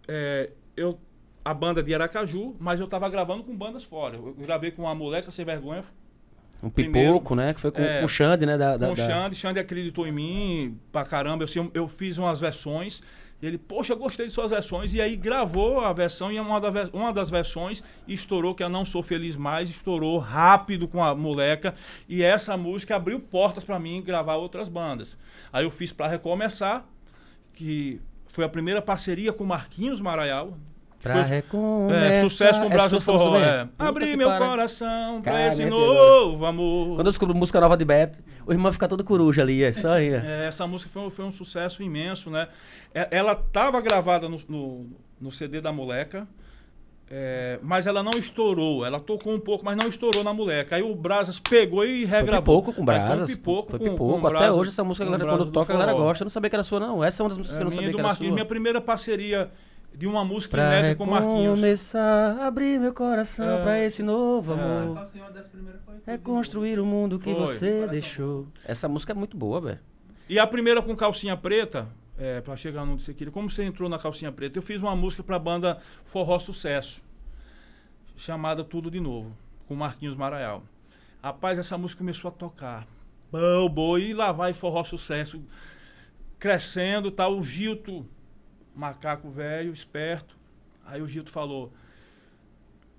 [0.06, 0.98] é, eu
[1.44, 4.16] a banda de Aracaju, mas eu tava gravando com bandas fora.
[4.16, 5.82] Eu gravei com a Moleca Sem Vergonha,
[6.62, 7.54] Um Primeiro, pipoco, né?
[7.54, 8.58] Que foi com, é, com o Xande, né?
[8.58, 9.36] Da, da, com o Xande.
[9.36, 11.44] Xande acreditou em mim pra caramba.
[11.44, 13.00] Eu, eu fiz umas versões.
[13.40, 14.92] E ele, poxa, gostei de suas versões.
[14.92, 18.84] E aí gravou a versão e uma, da uma das versões estourou, que é Não
[18.84, 21.74] Sou Feliz Mais, estourou rápido com a moleca.
[22.08, 25.16] E essa música abriu portas pra mim gravar outras bandas.
[25.52, 26.84] Aí eu fiz pra recomeçar,
[27.54, 30.58] que foi a primeira parceria com Marquinhos Maraial.
[31.02, 32.02] Pra Foi- recomeçar.
[32.02, 33.38] é, sucesso com o É Brasil música Forró.
[33.38, 33.68] É.
[33.78, 34.48] Abri que meu pariu.
[34.48, 36.96] coração pra Cara, esse novo amor.
[36.96, 39.92] Quando eu descubro música nova de Beto, o irmão fica todo coruja ali, é só
[39.92, 40.08] aí.
[40.08, 40.42] é.
[40.42, 42.48] É, essa música foi, um- foi um sucesso imenso, né?
[42.92, 44.86] É, Ela estava gravada no, no,
[45.20, 46.26] no CD da Moleca,
[47.10, 48.84] é, mas ela não estourou.
[48.84, 50.76] Ela tocou um pouco, mas não estourou na Moleca.
[50.76, 52.60] Aí o Brasas pegou e Foi regravou.
[52.60, 53.28] pipoco com Aí brasas.
[53.30, 54.20] Foi pipoco Foi com- pipoco.
[54.20, 56.22] com Até Brasas- hoje essa música, com galera, quando do toca, a galera gosta.
[56.22, 57.02] Eu não sabia que era sua, não.
[57.04, 58.34] Essa é uma das músicas que É, eu não sabia que era Marquinhos, sua.
[58.34, 59.50] minha primeira parceria
[59.94, 61.58] de uma música Pra inédita com o Marquinhos.
[61.58, 63.62] recomeçar, abrir meu coração É.
[63.62, 64.54] pra esse novo É.
[64.54, 65.08] amor.
[65.84, 65.96] Foi.
[66.06, 67.40] Reconstruir o mundo que Foi.
[67.46, 68.46] você deixou.
[68.64, 69.80] Essa música é muito boa, velho.
[70.28, 73.88] E a primeira com calcinha preta, é, para chegar no disse aqui, como você entrou
[73.88, 74.58] na calcinha preta?
[74.58, 77.02] Eu fiz uma música pra banda Forró Sucesso,
[78.16, 79.32] chamada Tudo de Novo,
[79.66, 80.62] com Marquinhos Maraial.
[81.22, 82.86] Rapaz, essa música começou a tocar.
[83.32, 85.42] Bom, boi, e lá vai Forró Sucesso,
[86.38, 88.06] crescendo, tá o Gilto,
[88.78, 90.38] macaco velho, esperto.
[90.86, 91.72] Aí o Gilto falou: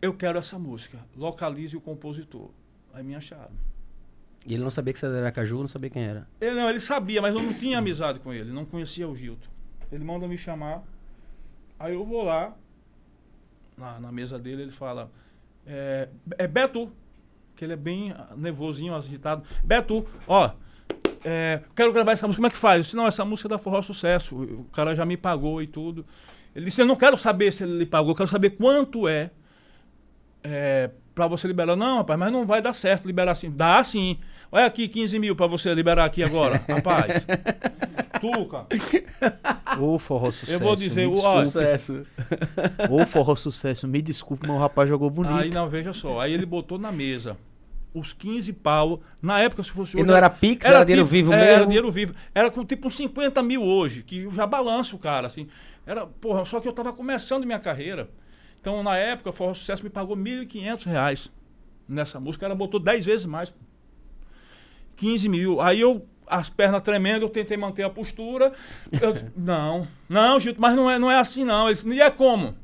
[0.01, 2.51] Eu quero essa música, localize o compositor.
[2.93, 3.53] Aí me acharam.
[4.45, 6.27] E ele não sabia que você era Caju, não sabia quem era.
[6.39, 9.49] Ele não, ele sabia, mas eu não tinha amizade com ele, não conhecia o Gilton.
[9.91, 10.83] Ele manda me chamar,
[11.79, 12.55] aí eu vou lá,
[13.77, 15.11] na, na mesa dele, ele fala,
[15.65, 16.91] é, é Beto,
[17.55, 19.43] que ele é bem nervosinho, agitado.
[19.63, 20.53] Beto, ó,
[21.23, 22.77] é, quero gravar essa música, como é que faz?
[22.77, 25.67] Eu disse, não, essa música é da Forró Sucesso, o, cara já me pagou e
[25.67, 26.05] tudo.
[26.55, 29.31] Ele disse, eu não quero saber se ele lhe pagou, eu quero saber quanto é,
[30.43, 31.75] é para você liberar.
[31.75, 33.51] Não, rapaz, mas não vai dar certo liberar assim.
[33.51, 34.17] Dá sim.
[34.51, 37.27] Olha aqui, 15 mil para você liberar aqui agora, rapaz.
[38.19, 38.65] Tuca,
[39.79, 40.51] Ô, forró sucesso.
[40.53, 41.43] eu vou dizer, me o-.
[41.43, 42.05] Sucesso.
[42.89, 43.87] Ô, forró sucesso.
[43.87, 45.35] Me desculpe, mas o rapaz jogou bonito.
[45.35, 46.19] aí não, veja só.
[46.19, 47.37] Aí ele botou na mesa
[47.93, 49.01] os 15 pau.
[49.21, 50.07] Na época, se fosse E hoje.
[50.07, 51.51] não era Pix, era, dinheiro tipo- vivo é, mesmo.
[51.51, 52.13] Era dinheiro vivo.
[52.33, 55.47] Era com tipo uns 50 mil hoje, que já balança o cara, assim.
[55.85, 58.09] Era, porra, só que eu tava começando minha carreira.
[58.61, 61.31] Então, na época, o Forró Sucesso me pagou 1.500 reais
[61.87, 62.45] nessa música.
[62.45, 63.53] Ela botou 10 vezes mais.
[64.95, 65.61] 15 mil.
[65.61, 68.51] Aí eu, as pernas tremendo, eu tentei manter a postura.
[69.01, 71.67] Eu, não, não, Gilto, mas não é, não é assim não.
[71.67, 72.55] Ele disse, e é como?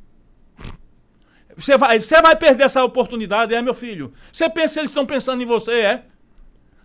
[1.58, 4.14] Você vai, você vai perder essa oportunidade, é, meu filho?
[4.32, 6.04] Você pensa que eles estão pensando em você, é?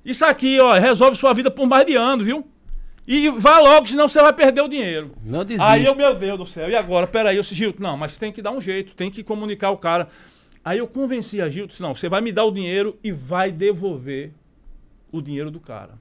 [0.04, 2.48] Isso aqui, ó, resolve sua vida por mais de ano, viu?
[3.06, 5.12] E vá logo, senão você vai perder o dinheiro.
[5.22, 5.66] Não desiste.
[5.66, 7.06] Aí eu, meu Deus do céu, e agora?
[7.06, 9.76] Peraí, eu disse, Gilto, não, mas tem que dar um jeito, tem que comunicar o
[9.76, 10.08] cara.
[10.64, 13.50] Aí eu convenci a Gilto, disse, não, você vai me dar o dinheiro e vai
[13.50, 14.32] devolver
[15.10, 15.98] o dinheiro do cara.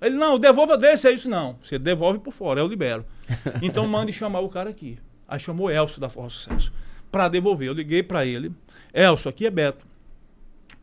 [0.00, 1.56] Ele, não, devolva desse, é isso não.
[1.62, 3.06] Você devolve por fora, eu libero.
[3.62, 4.98] Então mande chamar o cara aqui.
[5.26, 6.72] Aí chamou Elcio da Força Sucesso
[7.12, 7.68] pra devolver.
[7.68, 8.50] Eu liguei pra ele.
[8.92, 9.86] Elcio, aqui é Beto.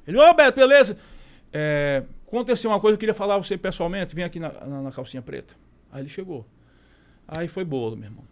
[0.08, 0.98] Ele, ô Beto, beleza?
[1.52, 4.16] É, aconteceu uma coisa, eu queria falar a você pessoalmente.
[4.16, 5.56] Vem aqui na, na, na calcinha preta.
[5.92, 6.46] Aí ele chegou.
[7.28, 8.29] Aí foi bolo, meu irmão.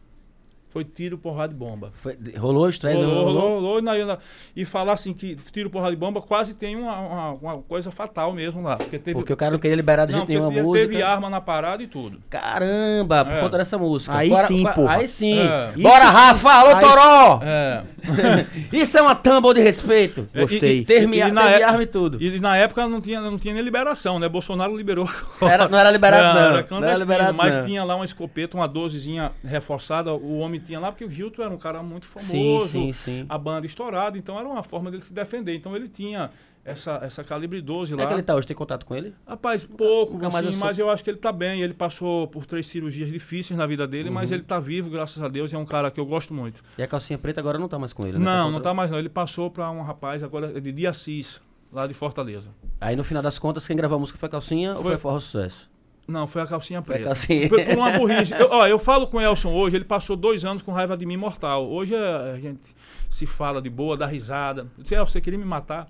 [0.69, 1.91] Foi tiro, porrada de bomba.
[1.95, 3.59] Foi- rolou o estresse, Rolou, não rolou, rolou?
[3.61, 4.17] rolou, e, na- na-
[4.55, 8.33] e falar assim que tiro, porrada de bomba quase tem uma, uma, uma coisa fatal
[8.33, 8.75] mesmo lá.
[8.75, 10.67] Porque teve, Porque o cara não queria liberar de não, jeito porque nenhum a teve,
[10.67, 10.87] música.
[10.89, 12.19] teve arma na parada e tudo.
[12.29, 13.39] Caramba, por É.
[13.39, 14.15] conta dessa música.
[14.15, 14.95] Aí Bora- sim, porra.
[14.97, 15.39] Aí sim.
[15.39, 15.71] É.
[15.81, 16.13] Bora, Isso.
[16.13, 16.51] Rafa!
[16.51, 17.39] Alô, Aí- Toró!
[17.43, 17.83] É.
[18.71, 20.27] Isso é uma tambo de respeito.
[20.33, 20.79] É, Gostei.
[20.79, 22.21] E, Termi, e na teve é- arma e tudo.
[22.21, 24.27] e na época não tinha, não tinha nem liberação, né?
[24.29, 25.09] Bolsonaro liberou.
[25.41, 26.45] Era- não era liberado, não.
[26.57, 27.65] Era Não era liberado, mas não.
[27.65, 30.13] tinha lá uma escopeta, uma dozezinha reforçada.
[30.13, 32.93] O homem nome tinha lá, porque o Gilton era um cara muito Sim, famoso, sim,
[32.93, 33.25] sim.
[33.29, 35.55] a banda estourada, então era uma forma dele se defender.
[35.55, 36.29] Então ele tinha
[36.65, 38.03] essa, essa calibre 12 Como lá.
[38.03, 38.45] é que ele tá hoje?
[38.45, 39.13] Tem contato com ele?
[39.25, 41.61] Rapaz, pouco, nunca assim, eu sou- mas eu acho que ele tá bem.
[41.61, 44.15] Ele passou por três cirurgias difíceis na vida dele, Uhum.
[44.15, 46.61] mas ele tá vivo, graças a Deus, e é um cara que eu gosto muito.
[46.77, 48.25] E a calcinha preta agora não tá mais com ele, né?
[48.25, 48.99] Não, com não tá mais não.
[48.99, 51.39] Ele passou pra um rapaz agora de Dia Assis,
[51.71, 52.49] lá de Fortaleza.
[52.81, 54.97] Aí no final das contas, quem gravou a música foi a calcinha ou Foi- foi
[54.97, 55.69] Forró Sucesso?
[56.07, 57.09] Não, foi a calcinha Foi preta.
[57.09, 57.49] calcinha.
[57.49, 58.33] Por, por uma burrice.
[58.33, 61.05] Eu, ó, eu falo com o Elson hoje, ele passou dois anos com raiva de
[61.05, 61.67] mim mortal.
[61.69, 62.61] Hoje a, a gente
[63.09, 64.61] se fala de boa, dá risada.
[64.77, 65.87] Eu disse, Elson, você queria me matar?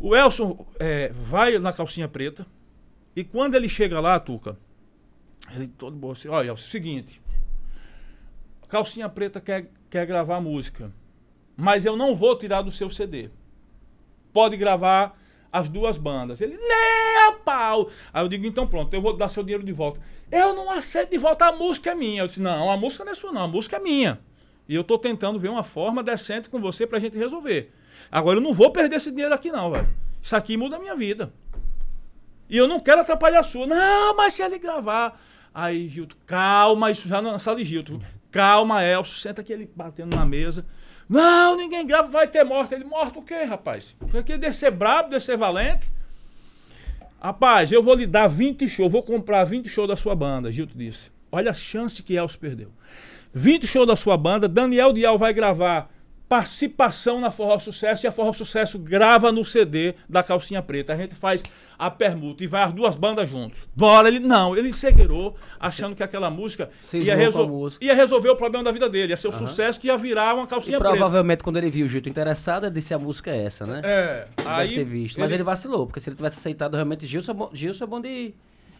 [0.00, 2.44] O Elson é, vai na calcinha preta
[3.14, 4.58] e quando ele chega lá, Tuca,
[5.54, 7.22] ele todo boa assim, olha, é o seguinte,
[8.68, 10.92] calcinha preta quer, quer gravar música,
[11.56, 13.30] mas eu não vou tirar do seu CD.
[14.32, 15.16] Pode gravar
[15.52, 16.40] as duas bandas.
[16.40, 16.93] Ele, nem
[17.28, 17.88] a pau.
[18.12, 20.00] Aí eu digo, então pronto, eu vou dar seu dinheiro de volta.
[20.30, 22.22] Eu não aceito de volta, a música é minha.
[22.22, 24.20] Eu disse, não, a música não é sua não, a música é minha.
[24.68, 27.72] E eu tô tentando ver uma forma decente com você pra gente resolver.
[28.10, 29.88] Agora eu não vou perder esse dinheiro aqui não, velho.
[30.20, 31.32] Isso aqui muda a minha vida.
[32.48, 33.66] E eu não quero atrapalhar a sua.
[33.66, 35.20] Não, mas se ele gravar.
[35.52, 38.00] Aí, Gilton, calma, isso já na sala de Gilton.
[38.30, 40.66] Calma, Elcio, senta aqui ele batendo na mesa.
[41.08, 42.74] Não, ninguém grava, vai ter morte.
[42.74, 43.94] Ele, morto o quê, rapaz?
[44.10, 45.92] Porque descer brabo, descer valente.
[47.24, 50.76] Rapaz, eu vou lhe dar 20 shows, vou comprar 20 shows da sua banda, Gilton
[50.76, 51.10] disse.
[51.32, 52.68] Olha a chance que Elcio perdeu.
[53.32, 55.90] 20 shows da sua banda, Daniel Dial vai gravar
[56.28, 60.92] participação na Forró Sucesso e a Forró Sucesso grava no CD da Calcinha Preta.
[60.92, 61.42] A gente faz
[61.78, 63.60] a permuta e vai as duas bandas juntos.
[63.74, 67.84] Bora, ele não, ele seguirou achando que aquela música ia, resol- música.
[67.84, 70.44] ia resolver o problema da vida dele, ia ser o sucesso que ia virar uma
[70.44, 70.94] E calcinha preta.
[70.94, 73.80] provavelmente quando ele viu o Gilton interessado, ele disse a música é essa, né?
[73.84, 75.18] É, Deve aí ter visto.
[75.20, 78.34] Mas ele vacilou, porque se ele tivesse aceitado realmente Gilson, é Gilson é bom de.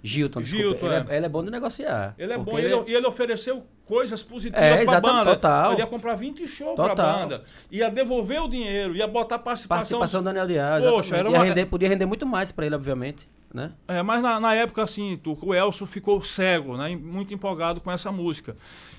[0.06, 0.64] Gilton, desculpa.
[0.68, 1.06] Gilton, ele, é.
[1.08, 2.14] é, ele é bom de negociar.
[2.18, 5.30] Ele é bom, e ele, ele ofereceu coisas positivas É, pra exatamente, banda.
[5.34, 5.72] total.
[5.72, 7.18] Ele ia comprar 20 shows pra Total.
[7.20, 7.44] banda.
[7.70, 9.98] Ia devolver o dinheiro, ia botar participação.
[9.98, 10.84] Participação do Daniel Dias.
[10.84, 13.26] Poxa, era uma- render, podia render muito mais pra ele, obviamente.
[13.52, 13.70] Né?
[13.88, 16.96] É, mas na, na época, assim, o Elcio ficou cego, né?
[16.96, 18.56] Muito empolgado com essa música.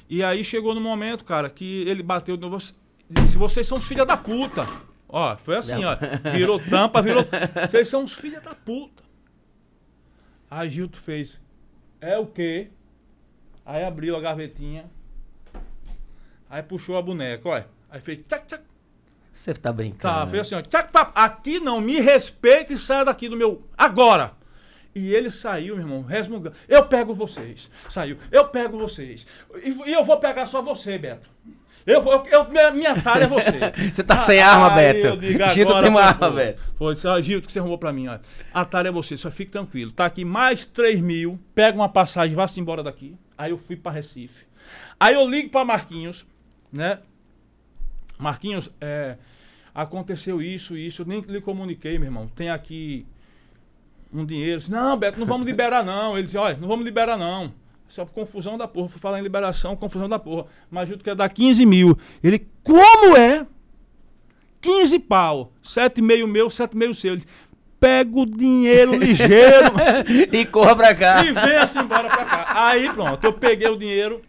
[0.09, 2.73] E aí chegou no momento, cara, que ele bateu no você.
[3.09, 4.65] Disse, vocês são os filha da puta.
[5.09, 5.95] Ó, foi assim, ó.
[6.31, 7.23] Virou tampa, virou.
[7.67, 9.03] Vocês são os filha da puta.
[10.49, 11.39] Aí Gilto fez.
[11.99, 12.69] É o quê?
[13.65, 14.85] Aí abriu a gavetinha.
[16.49, 17.67] Aí puxou a boneca, olha.
[17.89, 18.19] Aí fez.
[18.27, 18.63] Tchac, tchac,
[19.31, 20.13] Você tá brincando.
[20.13, 20.61] Tá, fez assim, ó.
[20.61, 23.67] Tchac, pap, aqui não, me respeita e saia daqui do meu.
[23.77, 24.33] Agora!
[24.93, 26.55] E ele saiu, meu irmão, resmungando.
[26.69, 27.69] Eu pego vocês.
[27.89, 28.17] Saiu.
[28.31, 29.27] Eu pego vocês.
[29.61, 31.29] E, e eu vou pegar só você, Beto.
[31.85, 32.01] Eu.
[32.03, 33.51] Eu, eu- minha, tara é você.
[33.93, 35.07] Você tá sem arma, Aí Beto.
[35.61, 36.31] agora tem uma foi, arma, foi.
[36.45, 36.63] Beto.
[36.77, 38.17] Foi, Gilton, que você arrumou pra mim, ó.
[38.53, 39.91] A tara é você, só fique tranquilo.
[39.91, 43.15] Tá aqui mais 3 mil, pega uma passagem, vá-se embora daqui.
[43.37, 44.45] Aí eu fui pra Recife.
[44.99, 46.25] Aí eu ligo pra Marquinhos,
[46.71, 46.99] né?
[48.17, 49.17] Marquinhos, é,
[49.73, 52.27] aconteceu isso, isso, eu nem lhe comuniquei, meu irmão.
[52.33, 53.05] Tem aqui
[54.13, 54.59] um dinheiro.
[54.59, 56.13] Disse, Não, Beto, não vamos liberar, não.
[56.17, 57.53] Ele disse, olha, não vamos liberar, não.
[57.87, 58.87] Só confusão da porra.
[58.89, 60.45] Fui falar em liberação, confusão da porra.
[60.69, 61.97] Mas Juto quer dar 15 mil.
[62.23, 63.45] Ele, como é?
[64.61, 65.51] 15 pau.
[65.63, 67.11] 7,5 meu, 7,5 seu.
[67.11, 67.27] Ele disse,
[67.79, 69.71] pega o dinheiro ligeiro
[70.31, 71.23] e corra pra cá.
[71.23, 72.45] e vem assim embora pra cá.
[72.69, 74.21] Aí pronto, eu peguei o dinheiro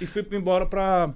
[0.00, 1.12] e fui embora pra.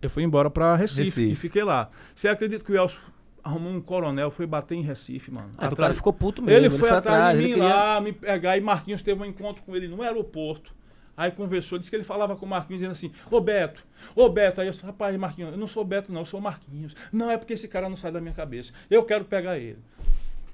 [0.00, 1.32] Eu fui embora pra Recife, Recife.
[1.32, 1.90] e fiquei lá.
[2.14, 2.98] Você acredita que o Elcio
[3.44, 5.50] arrumou um coronel, foi bater em Recife, mano?
[5.58, 6.58] Ah, o Atrás- cara ficou puto mesmo.
[6.58, 9.62] ele foi atrás de ele mim queria- lá, me pegar, e Marquinhos teve um encontro
[9.62, 10.72] com ele no aeroporto.
[11.20, 14.58] Aí conversou, disse que ele falava com o Marquinhos, dizendo assim, ô Beto, ô Beto,
[14.62, 16.96] aí eu disse, rapaz, Marquinhos, eu não sou Beto não, eu sou Marquinhos.
[17.12, 18.72] Não, é porque esse cara não sai da minha cabeça.
[18.90, 19.76] Eu quero pegar ele.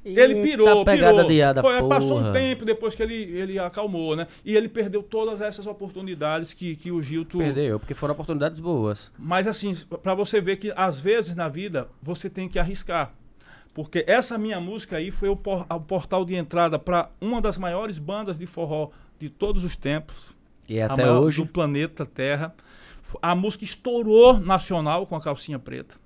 [0.05, 1.29] Ele pirou, pegada pirou.
[1.29, 4.27] de ar da Foi, passou um tempo depois que ele, ele acalmou, né?
[4.45, 7.39] E ele perdeu todas essas oportunidades que, que o Gilto...
[7.39, 9.13] Perdeu, porque foram oportunidades boas.
[9.17, 13.13] Mas assim, pra você ver que às vezes na vida você tem que arriscar.
[13.73, 17.57] Porque essa minha música aí foi o, por- o portal de entrada para uma das
[17.57, 20.36] maiores bandas de forró de todos os tempos.
[20.69, 21.39] E a até maior hoje.
[21.39, 22.55] do planeta Terra.
[23.23, 25.97] A música estourou nacional com a calcinha preta.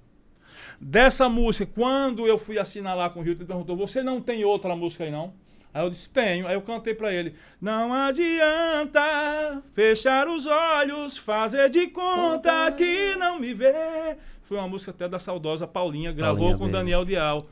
[0.80, 4.44] Dessa música, quando eu fui assinar lá com o Gilton, ele perguntou: Você não tem
[4.44, 5.32] outra música aí não?
[5.72, 6.46] Aí eu disse: Tenho.
[6.46, 13.38] Aí eu cantei pra ele: Não adianta fechar os olhos, fazer de conta que não
[13.38, 14.16] me vê.
[14.42, 16.68] Foi uma música até da saudosa Paulinha, gravou Paulinha com o.
[16.68, 17.46] Daniel Dial.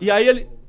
[0.00, 0.59] E aí ele.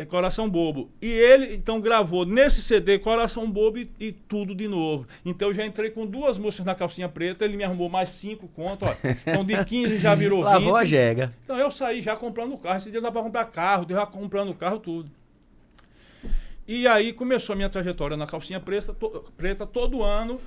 [0.00, 0.90] É Coração Bobo.
[1.02, 5.06] E ele, então, gravou nesse CD Coração Bobo e, e tudo de novo.
[5.24, 8.48] Então, eu já entrei com duas músicas na calcinha preta, ele me arrumou mais cinco
[8.48, 8.94] conto, ó.
[9.26, 10.52] Então, de 15 já virou 20.
[10.52, 11.34] Lavou a jega.
[11.44, 12.76] Então, eu saí já comprando carro.
[12.78, 15.10] Esse dia dá pra comprar carro, deu já comprando carro, tudo.
[16.66, 20.40] E aí, começou a minha trajetória na calcinha preta, to- preta todo ano.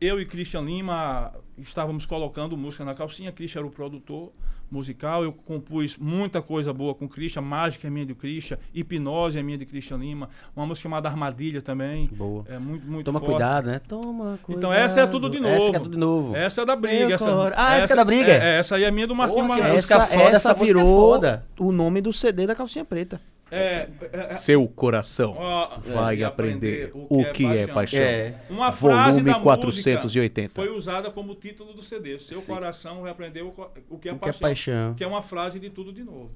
[0.00, 3.30] eu e Christian Lima estávamos colocando música na calcinha.
[3.30, 4.32] Christian era o produtor
[4.74, 5.22] musical.
[5.24, 7.42] Eu compus muita coisa boa com Christian.
[7.42, 8.58] Mágica é minha de Christian.
[8.74, 10.28] Hipnose é minha de Christian Lima.
[10.54, 12.06] Uma música chamada Armadilha também.
[12.12, 12.44] Boa.
[12.48, 13.30] É muito, muito Toma forte.
[13.32, 13.80] cuidado, né?
[13.88, 14.58] Toma cuidado.
[14.58, 15.54] Então essa é tudo de novo.
[15.54, 16.36] Essa é tudo de novo.
[16.36, 17.06] Essa é da briga.
[17.06, 18.32] Meu Essa, cor- Ah, essa que é da briga?
[18.32, 19.74] É, essa aí é minha do Marquinhos Magalhães.
[19.76, 21.46] música Essa, foda, essa essa é virou foda.
[21.58, 23.20] o nome do CD da calcinha preta.
[23.50, 28.00] É, é, é, Seu coração ó, vai é, aprender o que é paixão.
[28.00, 28.34] É.
[28.50, 30.02] Uma frase Volume da 480.
[30.02, 32.18] música foi usada como título do CD.
[32.18, 33.54] Seu coração vai aprender o,
[33.88, 34.40] o que é O que é paixão.
[34.40, 34.94] paixão.
[34.94, 36.30] Que é uma frase de tudo de novo.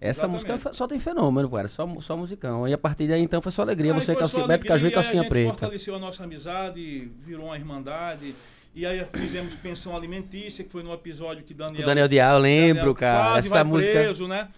[0.00, 0.46] Essa Exatamente.
[0.52, 1.66] música só tem fenômeno, cara.
[1.68, 2.68] Só, só musicão.
[2.68, 3.92] E a partir daí, então, foi só alegria.
[3.92, 5.48] Aí Você, foi calcinha, só Beto Caju e alegria, aí calcinha a gente preta.
[5.50, 8.34] fortaleceu a nossa amizade, virou uma irmandade.
[8.74, 11.82] E aí fizemos pensão alimentícia, que foi no episódio que Daniel...
[11.82, 13.30] O Daniel Dial, eu lembro, Daniel cara.
[13.32, 13.92] quase Essa vai música.
[13.92, 14.48] preso, né?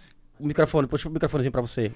[0.40, 1.92] O microfone, puxa o microfonezinho pra você.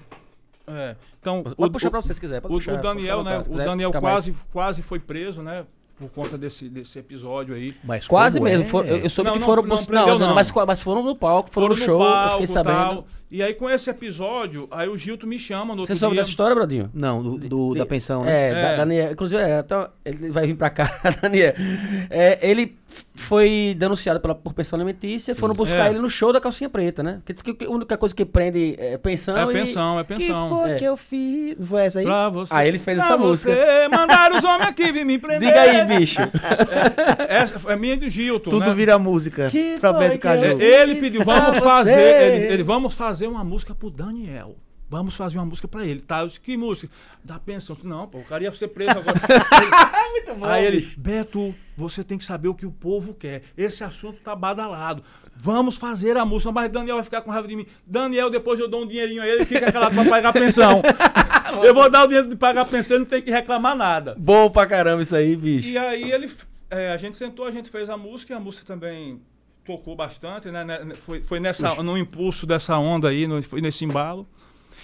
[0.67, 0.95] É.
[1.19, 2.41] Então, Pode puxar pra você se quiser.
[2.41, 3.39] Pode o, puxar, o pode Daniel, né?
[3.39, 5.65] O quiser Daniel mais- quase, quase foi preso, né?
[5.97, 7.73] Por conta desse, desse episódio aí.
[7.81, 8.65] Mas Quase como mesmo.
[8.65, 8.67] é?
[8.67, 9.63] for- eu, eu soube Não, que não- foram.
[9.63, 10.35] não Não, não, não.
[10.35, 12.03] Mas, mas foram no palco, foram, no show.
[12.03, 12.75] eu fiquei sabendo.
[12.75, 13.05] tal.
[13.31, 16.21] E aí, com esse episódio, aí o Gilto me chama no outro Você soube dia.
[16.21, 16.89] dessa história, Bradinho?
[16.93, 18.49] Não, do, do- De- da pensão, né?
[18.49, 18.77] É, Da, É.
[18.77, 19.11] Daniel.
[19.13, 20.91] Inclusive, é, então, ele vai vir pra cá,
[21.21, 21.53] Daniel.
[22.09, 22.75] É, ele
[23.13, 25.89] foi denunciado pela, por pensão alimentícia, foram buscar É.
[25.89, 27.15] ele no show da calcinha preta, né?
[27.15, 29.35] Porque diz que a única coisa que prende é pensão.
[29.37, 30.49] É e- pensão, é que pensão.
[30.49, 30.75] foi É.
[30.75, 31.57] que eu fiz?
[31.57, 32.05] Não foi essa aí?
[32.05, 32.53] Pra você.
[32.53, 33.89] Aí ele fez pra essa você, música.
[33.97, 35.47] Mandar os homens aqui vir me prender.
[35.49, 36.19] Diga aí, bicho.
[37.29, 38.73] Essa é minha do Gilton, Tudo né?
[38.73, 40.61] vira música Que pra Beto Caju.
[40.61, 41.91] É, ele pediu, vamos fazer.
[41.91, 44.55] Ele, ele, vamos fazer uma música pro Daniel.
[44.87, 46.19] Vamos fazer uma música pra ele, tá?
[46.19, 46.93] Eu disse, que música?
[47.23, 47.75] Da pensão.
[47.83, 49.19] Não, pô, o cara ia ser preso agora.
[50.11, 50.45] Muito bom.
[50.45, 50.93] Aí ele.
[50.95, 53.41] Beto, você tem que saber o que o povo quer.
[53.57, 55.03] Esse assunto tá badalado.
[55.35, 57.65] Vamos fazer a música, mas Daniel vai ficar com raiva de mim.
[57.85, 60.81] Daniel, depois eu dou um dinheirinho a ele e fica calado pra pagar a pensão.
[61.61, 64.15] eu vou dar o dinheiro de pagar a pensão e não tem que reclamar nada.
[64.17, 65.67] Bom pra caramba isso aí, bicho.
[65.67, 66.31] E aí ele,
[66.69, 69.21] é, a gente sentou, a gente fez a música, e a música também
[69.65, 70.63] tocou bastante, né?
[70.63, 74.27] né, Foi, foi nessa, no impulso dessa onda aí, no, foi nesse embalo.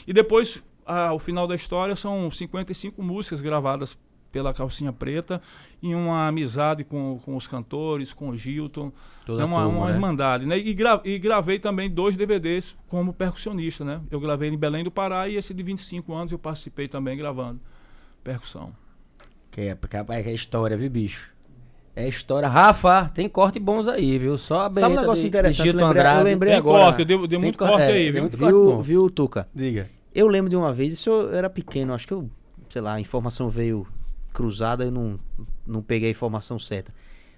[0.06, 3.97] E depois, a, o final da história são 55 músicas gravadas
[4.32, 5.41] pela Calcinha Preta
[5.82, 8.91] e uma amizade com, com os cantores, com o Gilton.
[9.25, 9.93] Toda é uma, a turma, uma né?
[9.93, 10.57] irmandade, né?
[10.57, 13.99] E, gra- e gravei também dois DVDs como percussionista, né?
[14.09, 17.59] Eu gravei em Belém do Pará e esse de 25 anos eu participei também gravando
[18.23, 18.71] percussão.
[19.51, 21.29] Que é, rapaz, é história, viu, bicho?
[21.93, 22.47] É história.
[22.47, 24.38] Rafa, tem corte bons aí, viu?
[24.38, 25.63] Só a Sabe um negócio de- interessante?
[25.63, 26.84] de Eu Gilton lembrei, eu lembrei Tem agora.
[26.86, 28.21] corte, deu, muito co- corte é, aí, viu?
[28.21, 29.45] muito corte Viu, viu, Tuca?
[29.53, 29.89] Diga.
[30.15, 32.29] Eu lembro de uma vez, isso eu era pequeno, acho que eu,
[32.69, 33.86] sei lá, a informação veio
[34.34, 35.19] cruzada, eu não,
[35.65, 36.93] não peguei a informação certa.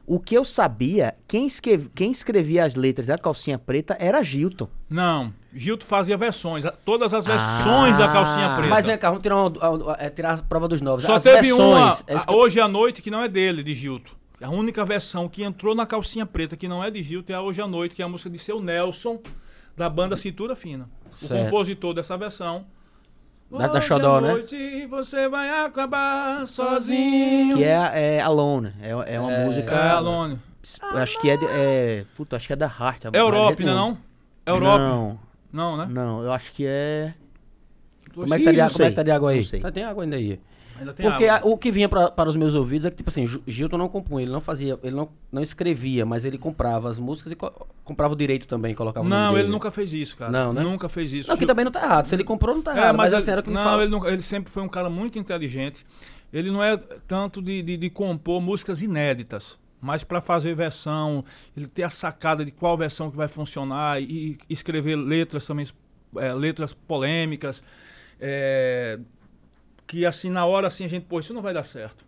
[0.05, 4.67] O que eu sabia, quem, escrev- quem escrevia as letras da calcinha preta era Gilton.
[4.89, 8.69] Não, Gilto fazia versões, todas as versões da calcinha preta.
[8.69, 11.05] Mas vem cá, vamos tirar, uma- a- a- é, tirar a prova dos novos.
[11.05, 13.73] Só As teve versões, uma é eu- hoje à noite que não é dele, de
[13.73, 14.13] Gilto.
[14.41, 17.41] A única versão que entrou na calcinha preta que não é de Gilto é a
[17.41, 19.21] Hoje à Noite, que é a música de seu Nelson,
[19.77, 20.89] da banda Cintura Fina.
[21.13, 21.45] O Certo.
[21.45, 22.65] compositor dessa versão.
[23.57, 24.31] Da- da Xodó, né?
[24.31, 27.55] noite você vai acabar sozinho.
[27.57, 28.73] Que é, é Alone.
[28.81, 29.75] É, é uma música.
[29.75, 30.39] É, Alone.
[30.91, 31.37] eu Acho que é.
[31.37, 33.05] De, é puta, acho que é da Heart.
[33.05, 33.09] É
[33.63, 33.75] nenhum.
[33.75, 33.97] não?
[34.45, 34.77] Europe.
[34.77, 35.19] Não,
[35.51, 35.87] Não, né?
[35.89, 37.13] não, eu acho que é.
[38.13, 39.37] Como é que tá de, não como é que tá de água aí?
[39.37, 39.59] não sei.
[39.59, 40.39] Tá, tem água ainda aí.
[41.11, 43.77] Porque a- o que vinha pra- para os meus ouvidos é que, tipo assim, Gilton
[43.77, 47.35] não compunha, ele não fazia, ele não, não escrevia, mas ele comprava as músicas e
[47.35, 50.31] co- comprava o direito também, colocava Não, ele nunca fez isso, cara.
[50.31, 50.61] Não, né?
[50.63, 51.29] Nunca fez isso.
[51.29, 52.07] Não, que também não tá errado.
[52.07, 52.95] Se ele comprou, não tá É, errado.
[52.97, 54.89] mas, mas, ele, assim, era o que não, ele, nunca- ele sempre foi um cara
[54.89, 55.85] muito inteligente.
[56.31, 56.75] Ele não é
[57.07, 61.23] tanto de, de, de compor músicas inéditas, mas para fazer versão,
[61.55, 65.67] ele ter a sacada de qual versão que vai funcionar e, e escrever letras também,
[66.17, 67.63] é, letras polêmicas,
[68.19, 68.99] é,
[69.93, 72.03] que assim na hora assim a gente, pô, isso não vai dar certo.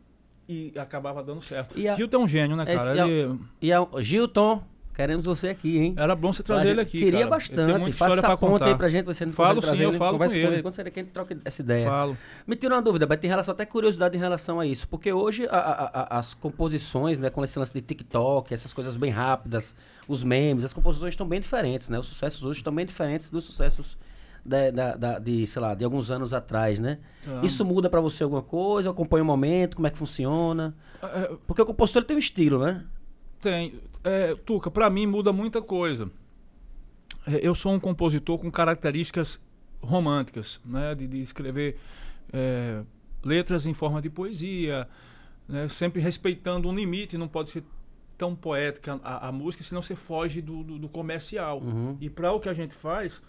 [0.50, 1.78] E acabava dando certo.
[1.80, 2.96] E a- Gilton é um gênio, né, Esse- cara?
[2.96, 4.64] e a- Ele- E a, Gilton,
[4.96, 5.94] queremos você aqui, hein?
[5.98, 6.98] era bom você trazer ele aqui.
[7.00, 7.30] Queria cara.
[7.30, 7.92] Bastante.
[7.94, 8.66] Faça essa pra ponta contar.
[8.68, 10.48] aí pra gente, você não Falo sim, trazer eu ele, falo conversa com ele.
[10.56, 10.62] ele.
[10.64, 11.88] Quando você quer que ele troque essa ideia.
[11.88, 12.18] Falo.
[12.48, 15.46] Me tira uma dúvida, mas tem relação até curiosidade em relação a isso, porque hoje
[15.48, 19.76] a- a- a- as composições, né, com esse lance de TikTok, essas coisas bem rápidas,
[20.08, 22.00] os memes, as composições estão bem diferentes, né?
[22.00, 23.96] Os sucessos hoje estão bem diferentes dos sucessos
[24.46, 27.00] da, da- da- de, sei lá, de alguns anos atrás, né?
[27.24, 27.42] Tá.
[27.44, 28.90] Isso muda pra você alguma coisa?
[28.92, 29.76] Acompanha o momento?
[29.76, 30.76] Como é que funciona?
[31.02, 32.86] É, Porque o compositor tem um estilo, né?
[33.42, 33.80] Tem.
[34.04, 36.10] É, Tuca, pra mim muda muita coisa.
[37.28, 39.40] É, Eu sou um compositor com características
[39.82, 40.94] românticas, né?
[40.96, 41.78] De, de escrever
[42.32, 42.82] é,
[43.24, 44.88] letras em forma de poesia,
[45.48, 45.68] né?
[45.70, 47.64] sempre respeitando um limite, não pode ser
[48.18, 51.60] tão poética a, a música, senão você foge do, do- do comercial.
[51.62, 51.98] Uhum.
[52.00, 53.22] E para o que a gente faz,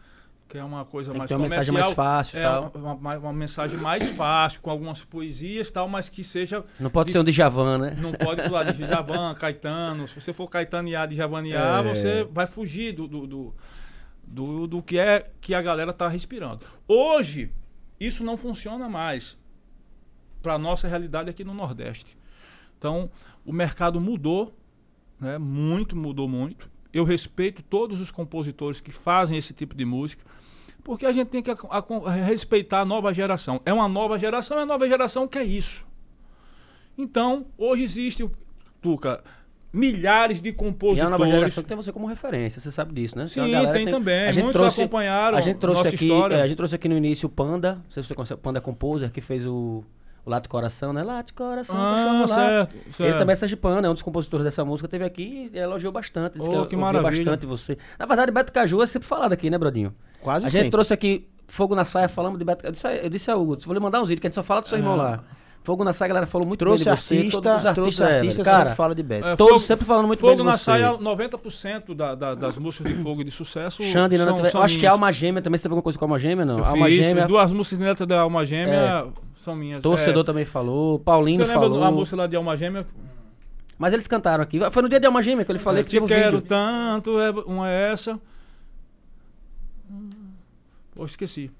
[0.48, 1.60] que é uma coisa Tem mais uma comercial.
[1.60, 2.72] mensagem mais fácil é, tal.
[2.74, 6.64] Uma, uma- uma mensagem mais fácil, com algumas poesias e tal, mas que seja.
[6.78, 7.96] Não pode de- ser um Djavan, né?
[8.00, 10.06] Não pode pular de Djavan, Caetano.
[10.06, 11.94] Se você for Caetanear de Javanear, É.
[11.94, 13.54] você vai fugir do, do, do,
[14.24, 16.64] do, do que é que a galera tá respirando.
[16.86, 17.50] Hoje,
[17.98, 19.36] isso não funciona mais
[20.42, 22.16] para nossa realidade aqui no Nordeste.
[22.78, 23.10] Então,
[23.44, 24.56] o mercado mudou,
[25.18, 25.38] né?
[25.38, 26.70] Muito, mudou muito.
[26.96, 30.24] Eu respeito todos os compositores que fazem esse tipo de música,
[30.82, 33.60] porque a gente tem que ac- ac- respeitar a nova geração.
[33.64, 35.84] É uma nova geração, é a nova geração que é isso.
[36.96, 38.28] Então, hoje existe,
[38.80, 39.22] Tuca,
[39.72, 41.06] milhares de E é compositores.
[41.06, 43.26] a nova geração que tem você como referência, você sabe disso, né?
[43.26, 43.42] Sim,
[43.72, 44.28] tem, que também.
[44.28, 46.34] A gente Muitos trouxe, acompanharam a gente trouxe nossa aqui, história.
[46.36, 48.38] é, a gente trouxe aqui no início o Panda, não sei se você conhece, o
[48.38, 49.84] Panda Composer, que fez o,
[50.26, 51.02] o Lato Coração, né?
[51.04, 52.28] Lato Coração, ah, cachorro lato.
[52.34, 53.18] certo, Ele certo.
[53.18, 56.50] também é sergipano, é um dos compositores dessa música, teve aqui e elogiou bastante, disse
[56.50, 57.10] Oh, que, que maravilha.
[57.24, 57.78] bastante você.
[57.98, 59.94] Na verdade, Beto Caju é sempre falado aqui, né, Brodinho?
[60.20, 60.70] Quase a gente sempre.
[60.72, 63.56] trouxe aqui Fogo na Saia, falamos de Beto Eu disse, a- eu disse a Hugo,
[63.64, 65.22] vou lhe mandar uns vídeos, que a gente só fala do seu irmão lá.
[65.62, 68.02] Fogo na Saia, a galera falou muito Trouxe bem de você, artista, todos os trouxe
[68.02, 69.26] é, artista, cara, sempre fala de Beto.
[69.26, 70.64] É, todos sempre falando muito Fogo bem de na você.
[70.64, 73.82] saia, 90% da, da, das músicas de fogo e de sucesso.
[73.82, 74.92] Xande, Nana, são, tiver- são eu acho que minhas.
[74.92, 76.58] Alma Gêmea também, você teve alguma coisa com Alma Gêmea, não?
[76.58, 79.06] Eu Alma fiz, Gêmea, duas músicas netas da Alma Gêmea
[79.46, 79.82] são minhas.
[79.82, 81.82] Torcedor é, também falou, Paulinho Você lembra falou.
[81.84, 82.86] a música lá de Alma Gêmea?
[83.78, 84.58] Mas eles cantaram aqui.
[84.70, 86.48] Foi no dia de Alma Gêmea que eu lhe falei Eu que te quero vídeo.
[86.48, 88.18] tanto, é, uma é essa.
[89.90, 90.10] Hum,
[90.94, 91.50] Pô, esqueci.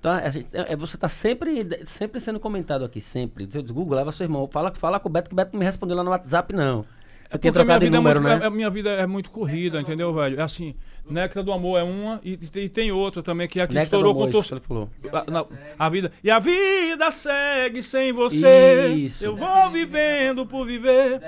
[0.00, 3.46] Tá, é, é, você tá sempre, sempre sendo comentado aqui, sempre.
[3.46, 4.46] Você Google, leva seu irmão.
[4.52, 6.82] Fala, fala com o Beto, que o Beto não me respondeu lá no WhatsApp, não.
[6.82, 8.46] Você tinha É Porque a minha trocado de vida é número, muito- né?
[8.46, 10.38] A minha vida é muito corrida, entendeu, velho?
[10.38, 10.74] É assim,
[11.08, 13.98] Néctar do Amor é uma e, e tem outra também que é a que Néctar
[13.98, 14.20] estourou com
[14.54, 14.90] ele falou.
[15.12, 15.46] a, na-
[15.78, 18.88] a vida e a vida segue sem você.
[18.88, 19.24] Isso.
[19.26, 21.20] Eu vou vivendo por viver.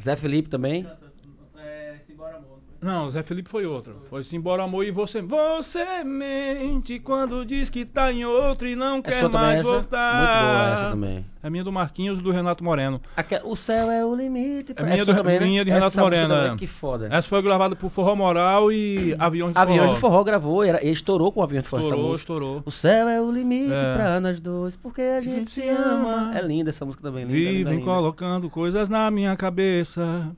[0.00, 0.84] Zé Felipe também.
[0.84, 1.12] Canta,
[1.58, 2.58] é, Simbora Amor.
[2.84, 3.94] Não, Zé Felipe foi outra.
[4.10, 5.22] Foi Simbora Amor e você.
[5.22, 9.68] Você mente quando diz que tá em outro e não É quer mais essa?
[9.70, 10.14] voltar.
[10.16, 11.24] Muito boa essa também.
[11.42, 13.00] É minha do Marquinhos e do Renato Moreno.
[13.44, 14.72] O céu é o limite.
[14.76, 15.46] É minha do- também, né?
[15.46, 16.56] minha de Renato Essa Moreno, também, é.
[16.56, 17.08] Que foda.
[17.10, 19.94] Essa foi gravada por Forró Moral e Aviões de Aviões Forró.
[19.94, 22.62] de Forró gravou, era, ele estourou com o Aviões de Forró Estourou, estourou.
[22.64, 23.94] O céu é o limite É.
[23.94, 26.32] pra nós dois, porque a gente, se ama.
[26.34, 27.24] É linda essa música também.
[27.24, 27.84] Linda, linda, Vivem linda.
[27.86, 30.30] colocando coisas na minha cabeça.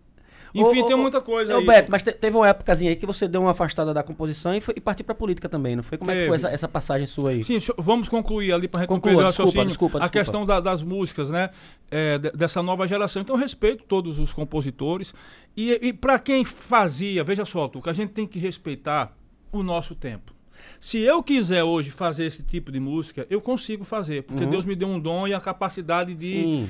[0.55, 1.67] Enfim, Ô, tem ô, muita coisa Ô, aí.
[1.67, 4.61] Beto, mas te- teve uma épocazinha aí que você deu uma afastada da composição e,
[4.61, 5.99] foi, e partiu pra política também, não foi?
[5.99, 6.29] Como é que Teve.
[6.29, 7.45] foi essa, essa passagem sua aí?
[7.45, 9.67] Sim, vamos concluir ali para Conclua, concluir o desculpa, raciocínio.
[9.69, 10.19] desculpa, A desculpa.
[10.25, 11.51] questão da- das músicas, né?
[11.91, 13.23] é, de- dessa nova geração.
[13.23, 15.15] Então, eu respeito todos os compositores.
[15.57, 19.17] E, e para quem fazia, veja só, Tuca, a gente tem que respeitar
[19.53, 20.35] o nosso tempo.
[20.81, 24.51] Se eu quiser hoje fazer esse tipo de música, eu consigo fazer, porque Uhum.
[24.51, 26.67] Deus me deu um dom e a capacidade de,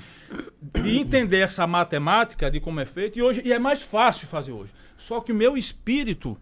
[0.75, 3.19] de entender essa matemática de como é feito.
[3.19, 4.73] E hoje e é mais fácil fazer hoje.
[4.97, 6.37] Só que o meu espírito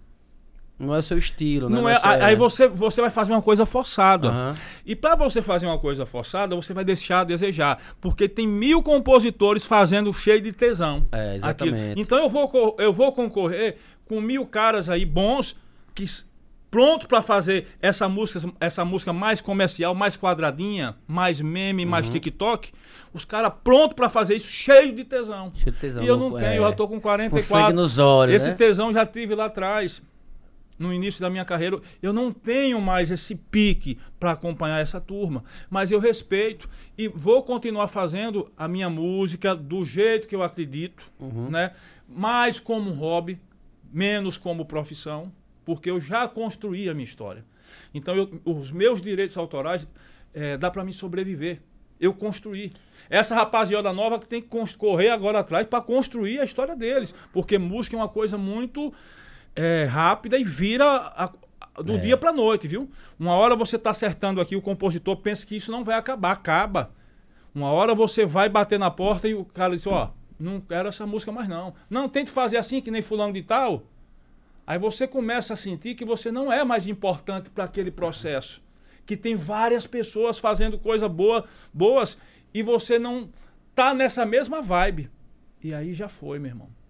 [0.78, 1.76] Não é o seu estilo, né?
[1.76, 1.98] não é.
[1.98, 4.28] seu- Aí você, você vai fazer uma coisa forçada.
[4.28, 4.56] Aham.
[4.84, 7.80] E para você fazer uma coisa forçada, você vai deixar a desejar.
[8.00, 11.06] Porque tem mil compositores fazendo cheio de tesão.
[11.12, 11.36] É, aquilo.
[11.36, 12.00] exatamente.
[12.00, 15.56] Então eu vou, eu vou concorrer com mil caras aí bons
[15.94, 16.04] que
[16.74, 22.14] pronto para fazer essa música, essa música mais comercial, mais quadradinha, mais meme, mais Uhum.
[22.14, 22.72] TikTok.
[23.12, 25.52] Os caras pronto para fazer isso cheio de tesão.
[25.54, 26.58] Cheio de tesão, E eu não não- tenho, é.
[26.58, 27.66] eu já tô com Com 44.
[27.66, 28.54] sangue nos olhos, Esse né?
[28.56, 30.02] tesão já tive lá atrás,
[30.76, 31.78] no início da minha carreira.
[32.02, 36.68] Eu não tenho mais esse pique para acompanhar essa turma, mas eu respeito
[36.98, 41.48] e vou continuar fazendo a minha música do jeito que eu acredito, Uhum.
[41.50, 41.70] né?
[42.08, 43.38] Mais como hobby,
[43.92, 45.30] menos como profissão,
[45.64, 47.44] porque eu já construí a minha história.
[47.92, 49.86] Então, eu- os meus direitos autorais
[50.32, 51.60] eh, dá para me sobreviver.
[52.00, 52.72] Eu construí.
[53.08, 57.56] Essa rapaziada nova que tem que correr agora atrás para construir a história deles, porque
[57.58, 58.92] música é uma coisa muito
[59.56, 61.30] eh, rápida e vira a-
[61.76, 61.98] a- do É.
[61.98, 62.90] dia para noite, viu?
[63.18, 66.90] Uma hora você tá acertando aqui, o compositor pensa que isso não vai acabar, acaba.
[67.54, 71.06] Uma hora você vai bater na porta e o cara diz, ó, não quero essa
[71.06, 71.72] música mais não.
[71.88, 73.84] Não, tente fazer assim que nem fulano de tal.
[74.66, 78.62] Aí você começa a sentir que você não é mais importante para aquele processo.
[79.04, 82.16] Que tem várias pessoas fazendo coisa boa, boas
[82.52, 83.30] e você não
[83.74, 85.10] tá nessa mesma vibe.
[85.62, 86.83] E aí já foi, meu irmão.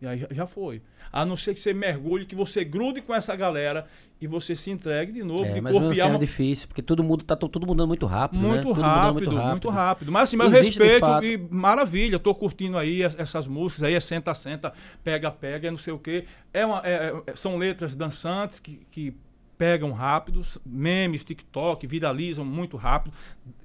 [0.00, 0.80] E aí já, foi.
[1.12, 3.86] A não ser que você mergulhe, que você grude com essa galera
[4.20, 7.02] e você se entregue de novo, É, de mas corpo e é difícil, porque todo
[7.02, 8.48] mundo tá tudo mudando muito rápido, né?
[8.48, 11.24] Muito Tudo mudando rápido, muito rápido, Mas assim, mas Existe, respeito fato.
[11.24, 12.18] e maravilha.
[12.18, 14.72] Tô curtindo aí es- essas músicas aí, é senta, senta,
[15.02, 16.24] pega, pega, é não sei o quê.
[16.52, 19.14] É uma, é- é- são letras dançantes que, que
[19.56, 23.12] pegam rápido, memes, TikTok, viralizam muito rápido,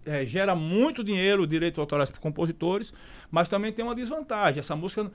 [0.03, 2.91] é, gera muito dinheiro, direito autorais para compositores,
[3.29, 4.59] mas também tem uma desvantagem.
[4.59, 5.11] Essa música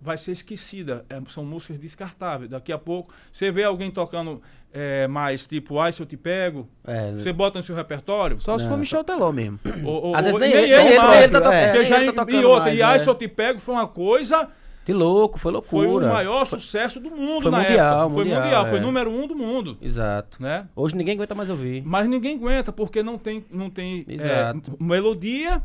[0.00, 1.04] vai ser esquecida.
[1.08, 2.50] É, são músicas descartáveis.
[2.50, 4.40] Daqui a pouco, você vê alguém tocando
[4.72, 8.38] é, mais tipo, ai, se eu te pego, É, você bota no seu repertório.
[8.38, 9.58] Só se for Não, Michel Teló mesmo.
[9.84, 11.64] Ou, ou- Às vezes ou- nem nem ele, nem ele, mais, ele tá é.
[11.64, 12.98] porque nem já ele tá tocando e outra, mais, e ai, é.
[12.98, 14.48] se eu te pego foi uma coisa,
[14.84, 16.00] Que louco, foi loucura.
[16.06, 18.14] foi o maior sucesso do mundo foi na mundial, época.
[18.14, 18.80] Foi mundial, mundial, foi é.
[18.80, 20.40] número um do mundo, Exato.
[20.42, 20.66] né?
[20.76, 21.82] Hoje ninguém aguenta mais ouvir.
[21.84, 25.62] Mas ninguém aguenta, porque não tem, não tem é, melodia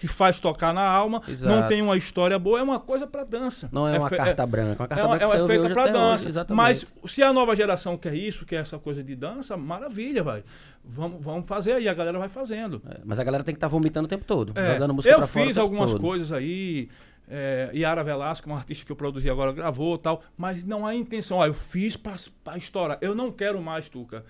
[0.00, 1.54] que faz tocar na alma, Exato.
[1.54, 3.68] não tem uma história boa, é uma coisa pra dança.
[3.70, 4.82] Não é, uma fe- carta branca.
[4.82, 6.28] Uma carta é, uma, branca é, é feita até dança.
[6.28, 6.38] hoje.
[6.54, 10.42] Mas se a nova geração quer isso, quer essa coisa de dança, maravilha, vai.
[10.82, 12.80] Vamos, vamos fazer aí, a galera vai fazendo.
[12.88, 14.52] É, Mas a galera tem que estar vomitando o tempo todo.
[14.58, 16.00] É, jogando música eu fiz algumas todo.
[16.00, 16.88] coisas aí.
[17.28, 20.22] É, Yara Velasco, uma artista que eu produzi agora, gravou e tal.
[20.36, 21.40] Mas não há intenção.
[21.40, 22.14] Ah, eu fiz pra
[22.56, 22.98] estourar.
[23.00, 24.24] Eu não quero mais, Tuca.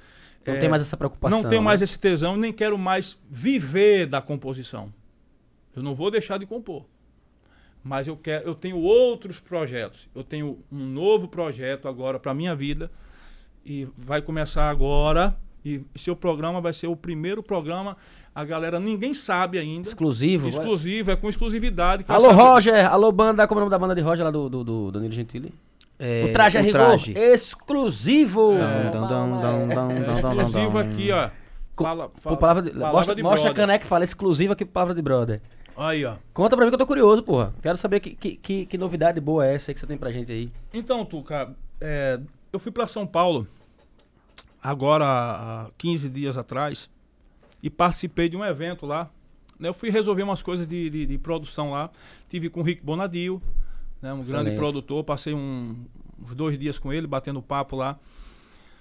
[0.47, 1.43] Não É, tem mais essa preocupação.
[1.43, 1.67] não tenho né?
[1.67, 4.93] mais esse tesão, nem quero mais viver da composição.
[5.75, 6.85] Eu não vou deixar de compor.
[7.83, 10.09] Mas eu quero, eu tenho outros projetos.
[10.15, 12.91] Eu tenho um novo projeto agora para minha vida
[13.65, 15.37] e vai começar agora.
[15.65, 17.97] E seu programa vai ser o primeiro programa.
[18.35, 19.89] A galera ninguém sabe ainda.
[19.89, 20.43] Exclusivo.
[20.51, 22.05] vai- Exclusivo, é com exclusividade.
[22.05, 22.87] vai Alô, saber- Roger.
[22.93, 23.47] Alô, banda.
[23.47, 25.53] Como é o nome da banda de Roger lá do, do, do Danilo Gentili?
[25.99, 26.73] É, o Traje o Rigor.
[26.81, 27.13] Traje.
[27.13, 28.53] Exclusivo.
[28.55, 30.09] É.
[30.09, 31.31] É exclusivo aqui, ó.
[31.77, 34.95] Fala, fala- palavra de, palavra mostra de mostra a caneca que fala exclusivo aqui Palavra
[34.95, 35.41] de Brother.
[35.81, 36.17] Aí, ó.
[36.35, 37.55] Conta pra mim que eu tô curioso, porra.
[37.63, 40.31] Quero saber que, que, que, que novidade boa é essa que você tem pra gente
[40.31, 40.53] aí.
[40.75, 42.21] Então, Tuca, é,
[42.53, 43.47] eu fui para São Paulo
[44.63, 46.91] agora há 15 dias atrás
[47.63, 49.09] e participei de um evento lá.
[49.59, 49.69] né?
[49.69, 51.91] Eu fui resolver umas coisas de, de- de produção lá.
[52.29, 53.41] Tive com o Rick Bonadio,
[54.03, 54.57] né, um grande Excelente.
[54.59, 55.05] produtor.
[55.05, 55.77] Passei um-
[56.23, 57.99] uns dois dias com ele, batendo papo lá.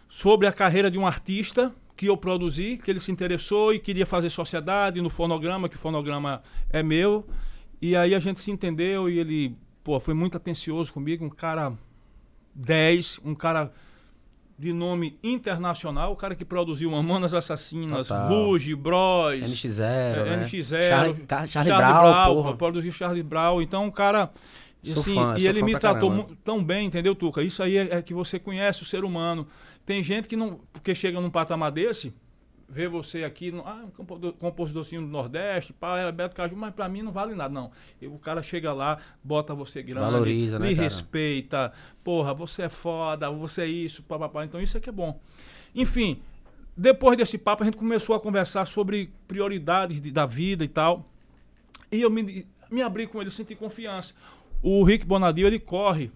[0.10, 4.06] Sobre a carreira de um artista que eu produzi, que ele se interessou e queria
[4.06, 7.28] fazer sociedade no fonograma, que o fonograma é meu.
[7.82, 11.74] E aí a gente se entendeu e ele, pô, foi muito atencioso comigo, um cara
[12.56, 13.72] 10, um cara
[14.58, 18.28] de nome internacional, o cara que produziu Mamonas Assassinas, Total.
[18.28, 20.44] Ruge, Bros, NX0, é, né?
[20.44, 22.58] NX0, Charlie, Car- Charlie Brown, porra.
[22.58, 24.30] produziu Charlie Brown, então o cara
[24.84, 26.38] e assim, fã, e ele me tratou caramba.
[26.44, 27.44] tão bem, entendeu, Tuca?
[27.44, 29.46] Isso aí é, é que você conhece o ser humano.
[29.86, 32.14] Tem gente que não, porque chega num patamar desse,
[32.72, 36.74] vê você aqui, no- ah, um compo- compositorzinho do Nordeste, pá, é Beto Caju, mas
[36.74, 37.72] pra mim não vale nada, não.
[38.02, 40.84] E o cara chega lá, bota você grande, Valoriza, né, lhe cara?
[40.86, 41.74] respeita,
[42.04, 44.46] porra, você é foda, você é isso, papapá.
[44.46, 45.20] Então isso é que é bom.
[45.76, 46.22] Enfim,
[46.78, 51.06] depois desse papo a gente começou a conversar sobre prioridades de- da vida e tal.
[51.92, 54.14] E eu me, me abri com ele, senti confiança.
[54.62, 56.12] O Rick Bonadio, ele corre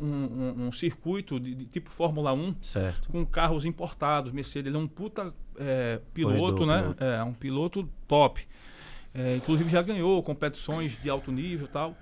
[0.00, 3.08] um, um- um circuito de, de tipo Fórmula 1 Certo.
[3.08, 4.66] com carros importados, Mercedes.
[4.68, 6.82] Ele é um puta é, piloto, Corredor, né?
[6.82, 7.04] piloto.
[7.04, 8.46] É, um piloto top.
[9.14, 11.96] É, inclusive já ganhou competições de alto nível e tal.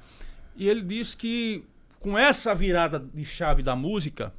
[0.57, 1.63] E ele disse que
[2.01, 4.33] com essa virada de chave da música,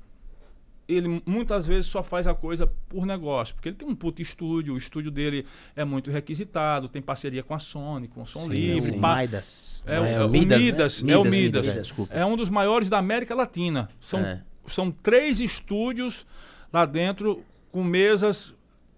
[0.93, 4.73] ele muitas vezes só faz a coisa por negócio, porque ele tem um puto estúdio,
[4.73, 8.49] o estúdio dele é muito requisitado, tem parceria com a Sony, com o Som Sim,
[8.49, 8.99] Livre, sim.
[8.99, 9.81] pá- Midas.
[9.85, 11.13] é, o- É, é o Midas, Midas, né?
[11.13, 11.87] é o Midas, Midas.
[11.87, 12.13] Desculpa.
[12.13, 13.89] É um dos maiores da América Latina.
[13.99, 14.41] São, É.
[14.67, 16.25] são três estúdios
[16.71, 18.53] lá dentro com mesas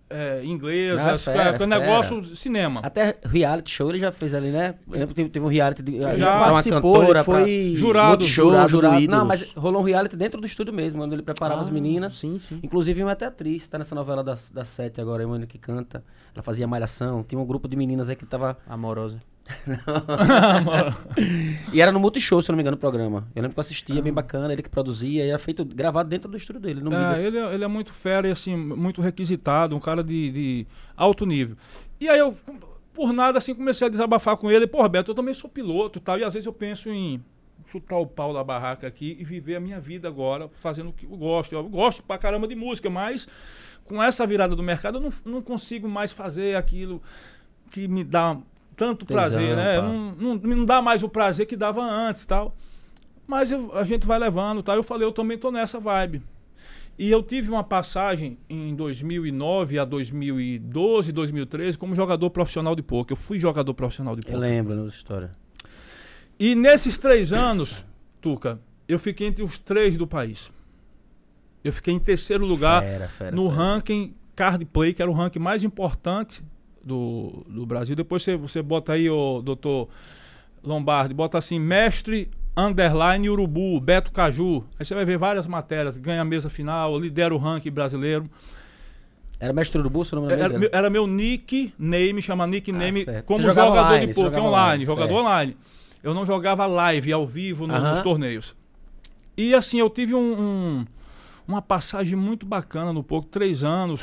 [0.10, 1.80] é, inglesas, Ah, fera, com fera.
[1.80, 2.80] negócio cinema.
[2.84, 4.76] Até reality show ele já fez ali, né?
[4.88, 6.62] Eu lembro que teve, teve um reality de, Já pra
[7.04, 9.02] ele pra- foi Jurado, Multishow, jurado, jurado.
[9.02, 11.72] do Não, mas rolou um reality dentro do estúdio mesmo, onde ele preparava as Ah,
[11.72, 12.14] meninas.
[12.14, 12.60] Sim, sim.
[12.62, 16.04] Inclusive uma até atriz, tá nessa novela da, da Sete agora, a Emmanuel que canta.
[16.34, 17.24] Ela fazia malhação.
[17.24, 18.58] Tinha um grupo de meninas aí que tava.
[18.68, 19.18] Amorosa.
[21.72, 23.28] E era no Multishow, se eu não me engano, o programa.
[23.36, 26.30] Eu lembro que eu assistia, bem bacana, ele que produzia, e era feito, gravado dentro
[26.30, 26.82] do estúdio dele,
[27.24, 30.68] É, ele, é, ele é muito fera e assim, muito requisitado, um cara de, de
[30.96, 31.58] alto nível.
[32.00, 32.36] E aí eu,
[32.94, 34.68] por nada, assim, comecei a desabafar com ele.
[34.68, 37.24] Pô, Roberto, eu também sou piloto e tal, e às vezes eu penso em
[37.68, 41.06] chutar o pau da barraca aqui e viver a minha vida agora, fazendo o que
[41.06, 41.54] eu gosto.
[41.54, 43.28] Eu gosto pra caramba de música, mas
[43.86, 47.02] com essa virada do mercado eu não, não consigo mais fazer aquilo
[47.72, 48.38] que me dá
[48.76, 49.82] tanto Tesão, prazer, né?
[49.82, 52.56] Não, não, não dá mais o prazer que dava antes e tal.
[53.28, 54.76] Mas eu- a gente vai levando, tá?
[54.76, 56.22] Eu falei, eu também tô nessa vibe.
[56.98, 63.14] E eu tive uma passagem em 2009 a 2012, 2013 como jogador profissional de poker.
[63.18, 64.40] Eu fui jogador profissional de Eu poker.
[64.40, 65.32] lembro nessa história.
[66.40, 67.86] E nesses três anos,
[68.22, 70.52] Tuca, eu fiquei entre os três do país.
[71.64, 73.62] Eu fiquei em terceiro lugar Fera, fera, no fera.
[73.62, 76.44] ranking Card Play, que era o ranking mais importante
[76.86, 77.96] do, do Brasil.
[77.96, 79.90] Depois você, você bota aí, o doutor
[80.64, 84.64] Lombardi, bota assim, mestre underline urubu, Beto Caju.
[84.80, 88.30] Aí você vai ver várias matérias, ganha a mesa final, lidera o ranking brasileiro.
[89.38, 90.50] Era mestre Urubu, se eu não me engano.
[90.50, 94.86] Era, meu- era meu nickname, chama nickname Ah, como jogador online, de poker jogava online,
[94.86, 95.20] jogador certo.
[95.20, 95.58] online.
[96.02, 97.92] Eu não jogava live, ao vivo, no- Aham.
[97.96, 98.56] nos torneios.
[99.36, 100.86] E assim, eu tive um- um-
[101.46, 104.02] uma passagem muito bacana no pouco, três anos.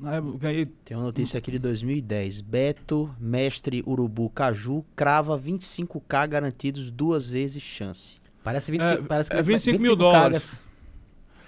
[0.00, 2.40] Né, ganhei Tem uma notícia aqui de 2010.
[2.40, 8.18] Beto, mestre Urubu Caju, crava 25k garantidos duas vezes chance.
[8.42, 10.50] Parece 25, É, parece que é 25 mil 25 dólares.
[10.50, 10.64] cagas.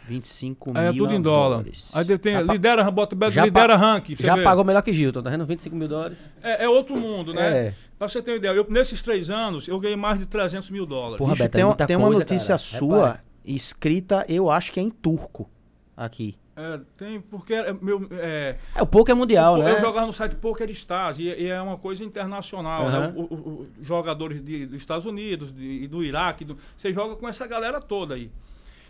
[0.09, 1.57] 25 É, mil tudo em dólar.
[1.59, 1.91] dólares.
[1.95, 4.07] Aí tem, Já lidera, bota Beto, já lidera rank.
[4.17, 4.45] você Já vê.
[4.45, 5.45] pagou melhor que Gilton, tá vendo?
[5.45, 6.31] 25 mil dólares.
[6.43, 7.67] É, é outro mundo, né?
[7.69, 7.75] É.
[7.99, 10.87] Pra você ter uma ideia, eu, nesses três anos, eu ganhei mais de 300 mil
[10.87, 11.19] dólares.
[11.19, 12.59] Porra, Bicho, Beto, é tem, uma- muita tem uma coisa, notícia cara.
[12.59, 13.21] sua Repare.
[13.45, 15.51] escrita, eu acho que é em turco.
[15.97, 16.37] Aqui.
[16.57, 19.73] É, tem, porque é, meu, é, É, o pouco é mundial, eu, né?
[19.75, 23.01] eu jogava no site Poker Stars e, e é uma coisa internacional, Aham.
[23.09, 23.13] né?
[23.15, 27.29] O- o- o- jogadores de- dos Estados Unidos de- do Iraque, do- você joga com
[27.29, 28.31] essa galera toda aí.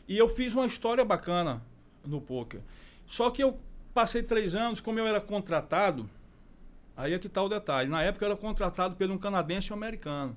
[0.06, 1.60] E eu fiz uma história bacana
[2.06, 2.60] no poker.
[3.04, 3.58] Só que eu
[3.92, 6.08] passei três anos, como eu era contratado,
[6.96, 7.88] aí é que tá o detalhe.
[7.90, 10.36] Na época eu era contratado por um canadense e um americano.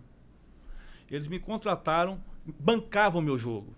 [1.12, 2.20] Eles me contrataram,
[2.60, 3.76] bancavam o meu jogo.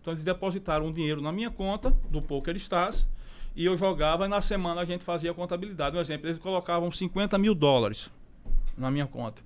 [0.00, 3.06] Então eles depositaram um dinheiro na minha conta do Poker Stars
[3.54, 5.96] e eu jogava e na semana a gente fazia a contabilidade.
[5.96, 8.10] Um exemplo, eles colocavam 50 mil dólares
[8.76, 9.42] na minha conta.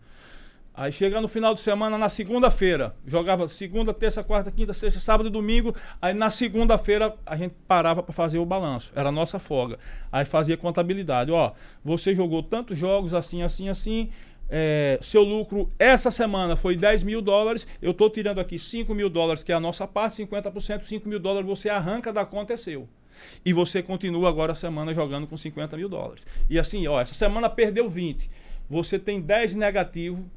[0.77, 5.29] Aí chega no final de semana, na segunda-feira, jogava segunda, terça, quarta, quinta, sexta, sábado
[5.29, 5.73] e domingo.
[6.03, 8.93] Aí na segunda-feira a gente parava para fazer o balanço.
[8.97, 9.79] Era a nossa folga.
[10.11, 11.31] Aí fazia contabilidade.
[11.31, 11.53] Ó,
[11.85, 14.11] você jogou tantos jogos assim, assim, assim.
[14.49, 17.67] É, seu lucro essa semana foi 10 mil dólares.
[17.81, 21.19] Eu estou tirando aqui 5 mil dólares, que é a nossa parte, 50%, 5 mil
[21.19, 22.89] dólares você arranca da conta, é seu.
[23.45, 26.27] E você continua agora a semana jogando com 50 mil dólares.
[26.49, 28.31] E assim, ó, essa semana perdeu 20.
[28.69, 30.29] Você tem 10 negativo.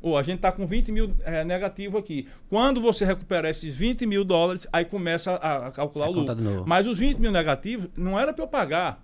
[0.00, 2.26] Ou a gente está com 20 mil é, negativo aqui.
[2.50, 6.32] Quando você recupera esses 20 mil dólares, aí começa a, a calcular A o conta
[6.32, 6.64] lucro.
[6.66, 9.00] Mas os 20 mil negativos não era para eu pagar.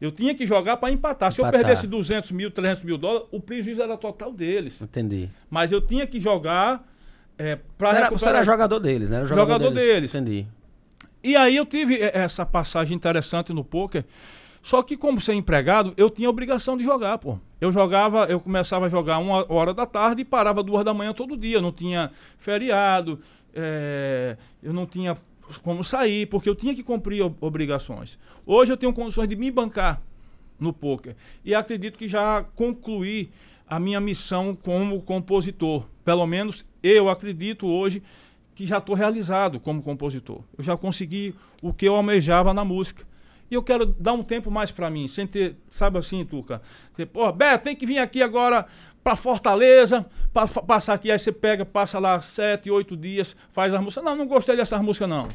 [0.00, 1.30] Eu tinha que jogar para empatar.
[1.30, 4.80] Se eu perdesse 200 mil, 300 mil dólares, o prejuízo era total deles.
[4.80, 5.28] Entendi.
[5.50, 6.88] Mas eu tinha que jogar
[7.36, 8.18] é, para recuperar.
[8.18, 9.18] você era jogador deles, né?
[9.18, 10.14] Era Jogador deles.
[10.14, 10.46] Entendi.
[11.22, 14.04] E aí eu tive essa passagem interessante no poker.
[14.62, 17.38] Só que como ser empregado, eu tinha obrigação de jogar, pô.
[17.60, 21.12] Eu jogava, eu começava a jogar uma hora da tarde e parava duas da manhã
[21.12, 21.60] todo dia.
[21.60, 23.18] Não tinha feriado,
[23.54, 25.16] eh, eu não tinha
[25.58, 28.18] como sair, porque eu tinha que cumprir ob- obrigações.
[28.46, 30.02] Hoje eu tenho condições de me bancar
[30.58, 31.16] no poker.
[31.44, 33.30] E acredito que já concluí
[33.68, 35.86] a minha missão como compositor.
[36.04, 38.02] Pelo menos eu acredito hoje
[38.54, 40.42] que já estou realizado como compositor.
[40.58, 43.08] Eu já consegui o que eu almejava na música.
[43.50, 46.62] E eu quero dar um tempo mais para mim, sem ter, sabe assim, Tuca?
[46.92, 48.64] Você, pô, Beto, tem que vir aqui agora
[49.02, 53.72] para Fortaleza, pa, fa- passar aqui, aí você pega, passa lá sete, oito dias, faz
[53.72, 54.04] as músicas.
[54.04, 55.26] Não, não gostei dessas músicas, não.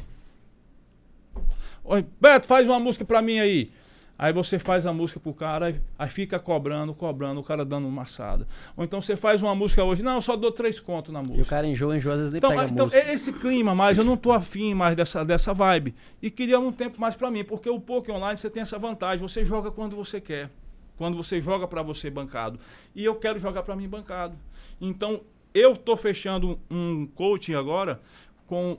[1.84, 3.70] Oi, Beto, faz uma música para mim aí.
[4.18, 7.86] Aí você faz a música pro cara, aí, aí fica cobrando, cobrando, o cara dando
[7.86, 8.48] uma maçada.
[8.74, 11.38] Ou então você faz uma música hoje, não, eu só dou três contos na música.
[11.38, 13.02] E o cara enjoa, enjoa, às vezes nem Então, pega então música.
[13.02, 15.94] é esse clima, mas eu não tô afim mais dessa, dessa vibe.
[16.22, 19.18] E queria um tempo mais para mim, porque o poker online você tem essa vantagem,
[19.26, 20.48] você joga quando você quer.
[20.96, 22.58] Quando você joga para você bancado.
[22.94, 24.36] E eu quero jogar para mim bancado.
[24.80, 25.20] Então,
[25.54, 28.00] eu tô fechando um coaching agora
[28.46, 28.78] com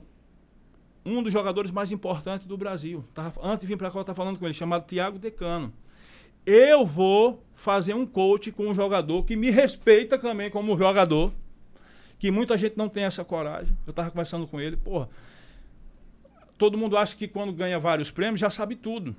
[1.04, 3.04] um dos jogadores mais importantes do Brasil.
[3.14, 5.72] Tava- antes de vir para cá, eu estava falando com ele, chamado Tiago Decano.
[6.44, 11.32] Eu vou fazer um coach com um jogador que me respeita também como jogador,
[12.18, 13.76] que muita gente não tem essa coragem.
[13.86, 15.08] Eu estava conversando com ele, porra.
[16.56, 19.14] Todo mundo acha que quando ganha vários prêmios já sabe tudo.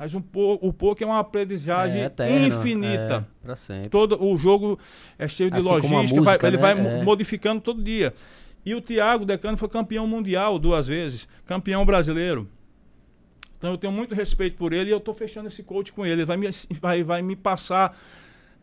[0.00, 3.28] Mas um po o poker é uma aprendizagem eterno, infinita.
[3.42, 3.90] É, pra sempre.
[3.90, 4.78] Todo o jogo
[5.18, 6.62] é cheio de Assim logística, vai- música, ele né?
[6.62, 6.74] vai É.
[6.74, 8.14] mo- modificando todo dia.
[8.64, 12.48] E o Thiago Decano foi campeão mundial duas vezes, campeão brasileiro.
[13.58, 16.14] Então eu tenho muito respeito por ele e eu estou fechando esse coach com ele.
[16.22, 16.48] Ele vai me,
[16.80, 17.94] vai, vai me passar,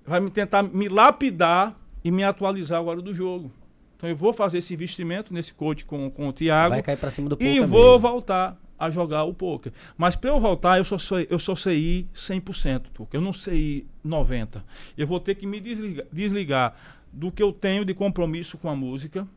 [0.04, 3.52] vai me tentar me lapidar e me atualizar agora do jogo.
[3.96, 7.12] Então eu vou fazer esse investimento nesse coach com, com o Thiago Vai cair pra
[7.12, 8.00] cima do e vou mesmo.
[8.00, 9.72] voltar a jogar o poker.
[9.98, 13.16] Mas para eu voltar, eu só sei, eu só sei ir 100%, Tuca.
[13.16, 14.64] Eu não sei ir 90.
[14.98, 16.76] Eu vou ter que me desligar, desligar
[17.12, 19.28] do que eu tenho de compromisso com a música,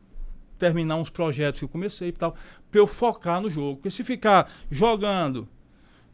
[0.57, 2.35] terminar uns projetos que eu comecei e tal,
[2.69, 3.77] para eu focar no jogo.
[3.77, 5.47] Porque se ficar jogando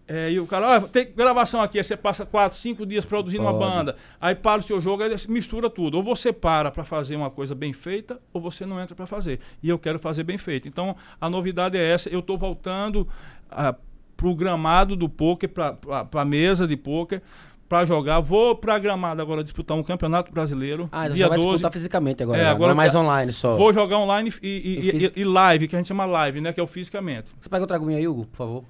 [0.08, 3.44] é, e o cara, ó, tem gravação aqui, aí você passa quatro, cinco dias produzindo
[3.44, 5.98] uma banda, aí para o seu jogo, aí mistura tudo.
[5.98, 9.40] Ou você para para fazer uma coisa bem feita, ou você não entra para fazer.
[9.62, 10.68] E eu quero fazer bem feito.
[10.68, 12.10] Então, a novidade é essa.
[12.10, 13.08] Eu estou voltando
[13.52, 13.76] ah,
[14.16, 15.76] pro gramado do poker, para
[16.14, 17.22] a mesa de poker,
[17.68, 18.22] para jogar.
[18.22, 21.50] Vou para gramado agora disputar um campeonato brasileiro, Ah, dia já vai 12.
[21.50, 22.40] disputar fisicamente agora.
[22.40, 22.50] É, né?
[22.50, 23.58] agora não é mais online só.
[23.58, 26.54] Vou jogar online e, e- E e- e live, que a gente chama live, né?
[26.54, 27.30] Que é o fisicamente.
[27.42, 28.64] Você pega outra aguinha aí, Hugo, por favor.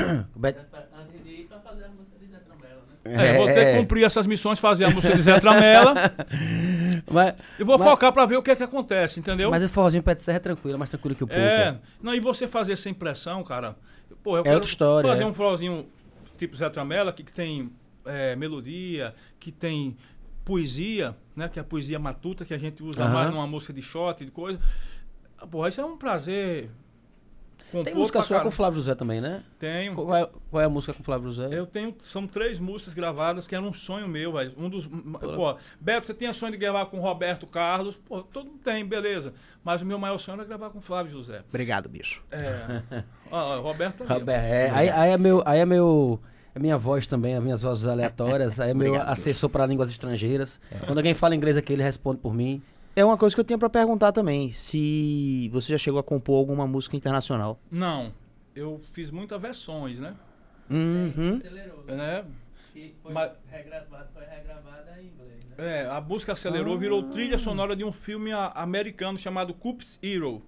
[0.36, 0.54] né?
[3.02, 5.94] É, vou ter que cumprir essas missões, fazer a música de Zé Tramela
[7.10, 9.50] Mas, e vou Mas- focar pra ver o que é que acontece, entendeu?
[9.50, 11.40] mas esse forrozinho pé de serra é tranquilo, é mais tranquilo que o pouco.
[11.42, 13.74] É, não, e você fazer sem pressão, cara.
[14.22, 15.26] Pô, eu É quero outra história, fazer é.
[15.26, 15.86] um forrozinho
[16.36, 17.70] tipo Zé Tramela, que, que tem
[18.04, 19.96] é, melodia, que tem
[20.44, 21.48] poesia, né?
[21.48, 23.12] Que é a poesia matuta que a gente usa Aham.
[23.14, 24.60] mais numa música de shot, de coisa.
[25.38, 26.70] Ah, Porra, isso é um prazer.
[27.70, 28.50] Tem compor música pra sua com o.
[28.50, 29.42] Flávio José também, né?
[29.58, 29.94] Tenho.
[29.94, 31.48] Qual é, qual é a música com o Flávio José?
[31.50, 34.52] Eu tenho, são três músicas gravadas que era um sonho meu, velho.
[34.56, 37.96] Um dos, pô, Beto, você tinha sonho de gravar com o Roberto Carlos?
[37.96, 39.32] Pô, todo mundo tem, beleza.
[39.62, 41.42] Mas o meu maior sonho era gravar com o Flávio José.
[41.48, 42.22] Obrigado, bicho.
[42.30, 42.82] É.
[43.30, 44.14] Ó, ó, Roberto tá.
[44.14, 46.18] Roberto, é, aí, aí é meu, aí é meu,
[46.52, 49.88] é minha voz também, as minhas vozes aleatórias, aí é meu Obrigado, assessor para línguas
[49.88, 50.60] estrangeiras.
[50.84, 52.60] Quando alguém fala inglês aqui, ele responde por mim.
[52.96, 54.50] É uma coisa que eu tinha pra perguntar também.
[54.52, 57.58] Se você já chegou a compor alguma música internacional.
[57.70, 58.12] Não,
[58.54, 60.14] eu fiz muitas versões, né?
[60.68, 61.38] Uhum.
[61.38, 61.84] Acelerou.
[61.86, 62.24] né?
[62.72, 65.54] Que foi Mas- regravado, foi regravada em inglês, né?
[65.82, 70.42] É, a música acelerou, virou trilha sonora de um filme americano chamado Coops Hero.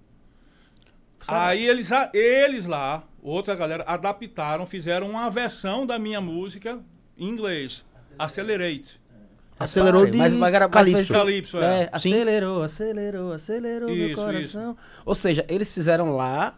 [1.27, 6.79] Aí eles, eles lá, outra galera, adaptaram, fizeram uma versão da minha música
[7.17, 7.85] em inglês.
[8.19, 9.01] Acelerate.
[9.63, 10.93] Acelerou de mas, mas, mas Calypso.
[10.95, 11.83] fez- Calypso, é.
[11.83, 14.77] é, acelerou, acelerou, acelerou meu Isso, coração.
[15.05, 16.57] Ou seja, eles fizeram lá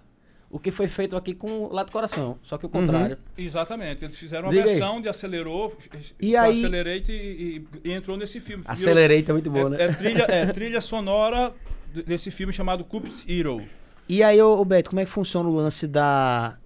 [0.49, 3.17] o que foi feito aqui com lá do coração, só que o contrário.
[3.37, 4.05] Exatamente.
[4.05, 4.69] Eles fizeram uma Diga aí.
[4.69, 5.75] versão de Acelerou,
[6.21, 8.63] E aí- Acelerate e, e- e entrou nesse filme.
[8.67, 9.83] Acelerei, tá muito bom, é, né?
[9.83, 11.53] é trilha, é trilha sonora
[11.93, 13.61] de- desse filme chamado Coops Hero.
[14.07, 16.57] E aí, ô, ô Beto, como é que funciona o lance da.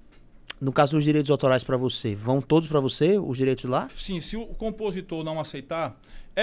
[0.60, 2.14] No caso dos direitos autorais pra você?
[2.14, 3.88] Vão todos pra você, os direitos lá?
[3.96, 5.98] Sim, se o compositor não aceitar,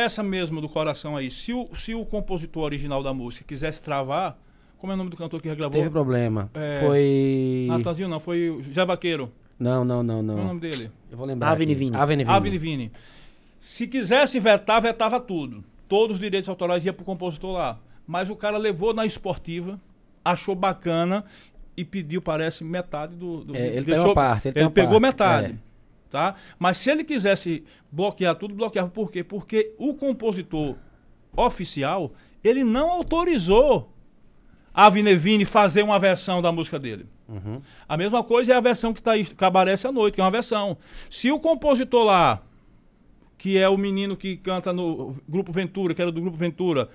[0.05, 4.39] essa mesmo do coração aí, se o, se o compositor original da música quisesse travar,
[4.79, 5.73] como é o nome do cantor que regravou?
[5.81, 6.51] Teve problema.
[6.55, 7.67] É, Foi.
[7.69, 9.33] Natanzinho não, foi o José Vaqueiro.
[9.59, 10.45] Não, não, não, Qual é o não.
[10.49, 10.91] nome dele?
[11.11, 11.51] Eu vou lembrar.
[11.51, 11.75] Avni.
[11.75, 11.97] Vini.
[11.97, 12.31] Avni Vini.
[12.31, 12.93] Avni Vini.
[13.61, 15.65] Se quisesse vetar, vetava tudo.
[15.89, 17.79] Todos os direitos autorais iam pro compositor lá.
[18.07, 19.81] Mas o cara levou na esportiva,
[20.25, 21.25] achou bacana
[21.77, 23.45] e pediu, parece, metade do.
[23.45, 25.53] do É, ele tem uma parte, ele tem uma pegou parte, metade.
[25.55, 25.57] é.
[26.11, 26.35] Tá?
[26.59, 28.89] Mas se ele quisesse bloquear tudo, bloqueava.
[28.89, 29.25] Por quê?
[29.25, 30.77] Porque o compositor
[31.37, 32.13] oficial,
[32.43, 33.93] ele não autorizou
[34.73, 37.07] a Vinevini fazer uma versão da música dele.
[37.29, 37.61] Uhum.
[37.89, 40.31] A mesma coisa é a versão que tá aí, Cabarece à Noite, que é uma
[40.31, 40.77] versão.
[41.11, 42.43] Se o compositor lá,
[43.37, 46.89] que é o menino que canta no Grupo Ventura, que era do Grupo Ventura,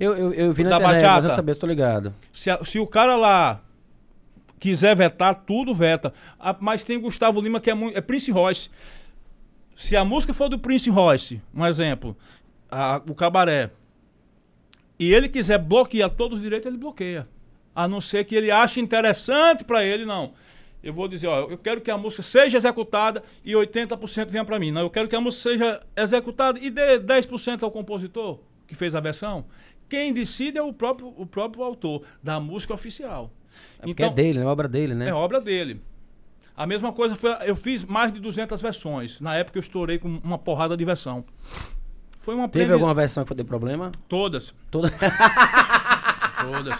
[0.00, 1.14] Eu, eu, eu vi na internet, bachata.
[1.16, 2.14] mas eu sabia, estou ligado.
[2.32, 3.60] se, se o cara lá
[4.58, 6.12] quiser vetar, tudo veta.
[6.38, 8.70] Ah, mas tem Gustavo Lima, que é, muito, é Prince Royce.
[9.74, 12.16] Se a música for do Prince Royce, um exemplo,
[12.70, 13.70] a- o Cabaré,
[14.98, 17.28] e ele quiser bloquear todos os direitos, ele bloqueia.
[17.74, 20.32] A não ser que ele ache interessante para ele, não.
[20.82, 24.58] Eu vou dizer, ó, eu quero que a música seja executada e 80% venha para
[24.58, 24.70] mim.
[24.70, 28.94] Não, eu quero que a música seja executada e dê 10% ao compositor que fez
[28.94, 29.44] a versão.
[29.88, 33.30] Quem decide é o próprio, o próprio autor da música oficial.
[33.78, 34.40] É porque é dele?
[34.40, 35.08] É obra dele, né?
[35.08, 35.80] É obra dele.
[36.56, 37.30] A mesma coisa foi.
[37.44, 39.20] Eu fiz mais de 200 versões.
[39.20, 41.24] Na época eu estourei com uma porrada de versão.
[42.22, 43.92] Foi uma Teve previ- alguma versão que foi ter problema?
[44.08, 44.54] Todas.
[44.70, 44.90] Toda...
[46.40, 46.78] Todas.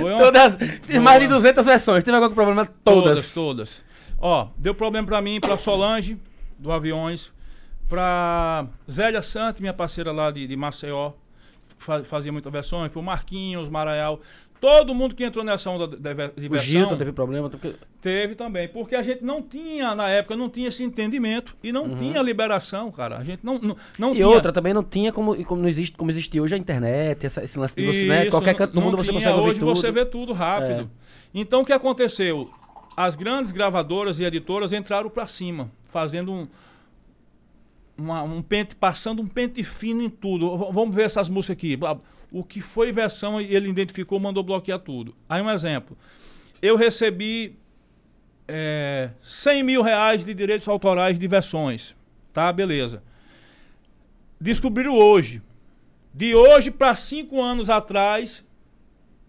[0.00, 0.56] Foi uma- Todas.
[0.86, 2.04] Tem mais de 200 versões.
[2.04, 2.66] Teve algum problema?
[2.84, 3.34] Todas, Todas.
[3.34, 3.84] todas.
[4.18, 6.18] Ó, deu problema pra mim, pra Solange,
[6.58, 7.30] do Aviões,
[7.88, 11.12] pra Zélia Santos, minha parceira lá de, de Maceió,
[11.76, 14.20] fa- fazia muitas versões, pro Marquinhos, Maraial.
[14.60, 17.50] Todo mundo que entrou nessa onda de, de, de O Gilton teve problema.
[17.50, 17.74] Porque...
[18.00, 21.94] teve também, porque a gente não tinha, na época, não tinha esse entendimento e não
[21.94, 23.18] tinha liberação, cara.
[23.18, 24.14] A gente não, não, não Uhum.
[24.14, 24.28] E tinha.
[24.28, 27.58] outra, também não tinha como, como, não existe, como existe hoje a internet, essa- esse
[27.58, 28.22] lance de você, né?
[28.22, 29.20] Isso, Qualquer canto do mundo você tinha.
[29.20, 29.72] consegue ouvir Hoje tudo.
[29.72, 29.74] É.
[29.74, 30.90] você vê tudo rápido.
[31.34, 32.50] Então o que aconteceu?
[32.96, 36.48] As grandes gravadoras e editoras entraram pra cima, fazendo um,
[37.98, 40.56] uma- um pente, passando um pente fino em tudo.
[40.72, 41.78] Vamos ver essas músicas aqui.
[42.36, 45.16] O que foi versão ele identificou, mandou bloquear tudo.
[45.26, 45.96] Aí um exemplo.
[46.60, 47.58] Eu recebi
[48.46, 51.96] é, 100 mil reais de direitos autorais de versões.
[52.34, 53.02] Tá, beleza.
[54.38, 55.40] Descobriram hoje.
[56.12, 58.44] De hoje para cinco anos atrás,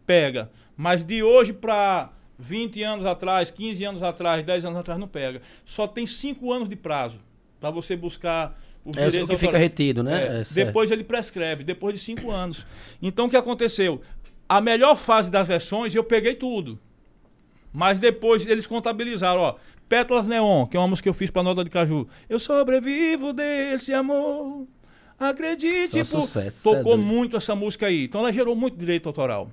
[0.05, 0.51] pega.
[0.75, 5.41] Mas de hoje para 20 anos atrás, 15 anos atrás, 10 anos atrás, não pega.
[5.63, 7.21] Só tem cinco anos de prazo
[7.57, 8.61] para você buscar
[8.95, 10.23] É o que fica retido, né?
[10.23, 12.65] É, É, depois ele prescreve, depois de cinco anos.
[13.01, 14.01] Então o que aconteceu?
[14.47, 16.80] A melhor fase das versões eu peguei tudo.
[17.73, 19.55] Mas depois eles contabilizaram, ó.
[19.89, 22.07] Pétalas Neon, que é uma música que eu fiz pra Nota de Caju.
[22.30, 24.65] Eu sobrevivo desse amor.
[25.19, 27.07] Acredite, Só sucesso, é Tocou doido.
[27.07, 28.05] muito essa música aí.
[28.05, 29.49] Então ela gerou muito direito autoral.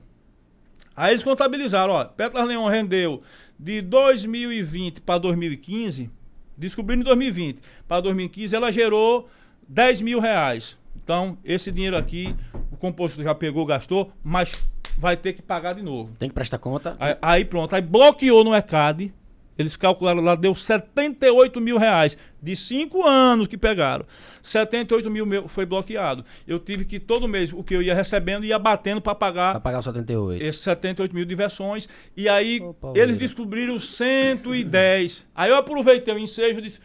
[0.96, 2.04] Aí eles contabilizaram, ó.
[2.04, 3.22] Pétalas Neon rendeu
[3.58, 6.10] de 2020 para 2015
[6.56, 7.58] Descobriram em 2020.
[7.86, 9.28] Para 2015 ela gerou
[9.68, 10.78] 10 mil reais.
[11.02, 12.34] Então, esse dinheiro aqui,
[12.72, 14.64] o compositor já pegou, gastou, mas
[14.96, 16.12] vai ter que pagar de novo.
[16.18, 16.96] Tem que prestar conta.
[16.98, 19.12] Aí, aí pronto, aí bloqueou no ECAD.
[19.56, 22.18] Eles calcularam lá, deu 78 mil reais.
[22.42, 24.04] De cinco anos que pegaram.
[24.42, 26.24] 78 mil meu foi bloqueado.
[26.46, 29.60] Eu tive que todo mês, o que eu ia recebendo, ia batendo para pagar Pra
[29.60, 30.42] pagar os 78.
[30.42, 31.88] esses 78 mil de versões.
[32.16, 35.24] E aí Opa, eles descobriram 110.
[35.34, 36.80] Aí eu aproveitei o ensejo e disse.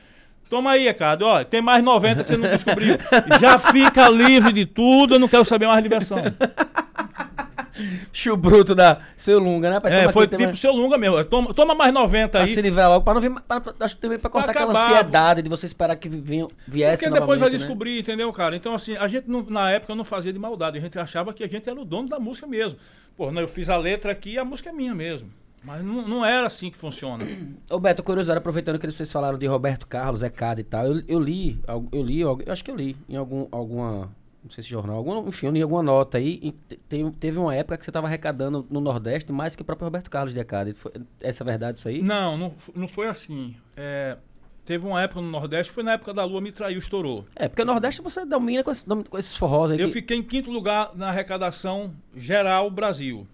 [0.50, 2.98] Toma aí, Ecado, ó, tem mais 90 que você não descobriu.
[3.40, 6.18] Já fica livre de tudo, eu não quero saber mais versão.
[8.12, 9.80] Chu bruto da seu Lunga, né?
[9.80, 9.94] Pai?
[10.06, 11.24] É, foi tipo mais- seu Lunga mesmo.
[11.24, 12.48] Toma, toma mais 90 Pra aí.
[12.48, 13.32] se livrar logo, pra não vir.
[13.48, 16.48] Pra, pra, acho que também pra cortar aquela acabar, ansiedade de você esperar que vinha,
[16.68, 17.04] viesse.
[17.04, 17.56] Porque depois vai né?
[17.58, 18.56] descobrir, entendeu, cara?
[18.56, 21.44] Então, assim, a gente não- na época não fazia de maldade, a gente achava que
[21.44, 22.78] a gente era o dono da música mesmo.
[23.16, 25.30] Pô, eu fiz a letra aqui e a música é minha mesmo.
[25.64, 27.26] Mas não, não era assim que funciona.
[27.70, 31.20] Ô Beto, curiosidade, aproveitando que vocês falaram de Roberto Carlos, Ecada e tal, eu, eu
[31.20, 31.60] li,
[31.92, 34.10] eu li, eu acho que eu li em algum, alguma,
[34.44, 37.54] não sei se jornal, alguma, enfim, eu li alguma nota aí, e te- teve uma
[37.54, 40.74] época que você estava arrecadando no Nordeste mais que o próprio Roberto Carlos de Ecada.
[41.20, 42.02] Essa é verdade isso aí?
[42.02, 43.54] Não, não, não foi assim.
[43.76, 44.16] É,
[44.64, 47.26] teve uma época no Nordeste, foi na época da Lua Me Traiu, estourou.
[47.36, 49.80] É, porque o Nordeste você domina com, esse- com esses forrós aí.
[49.82, 53.28] Eu que- fiquei em quinto lugar na arrecadação geral Brasil.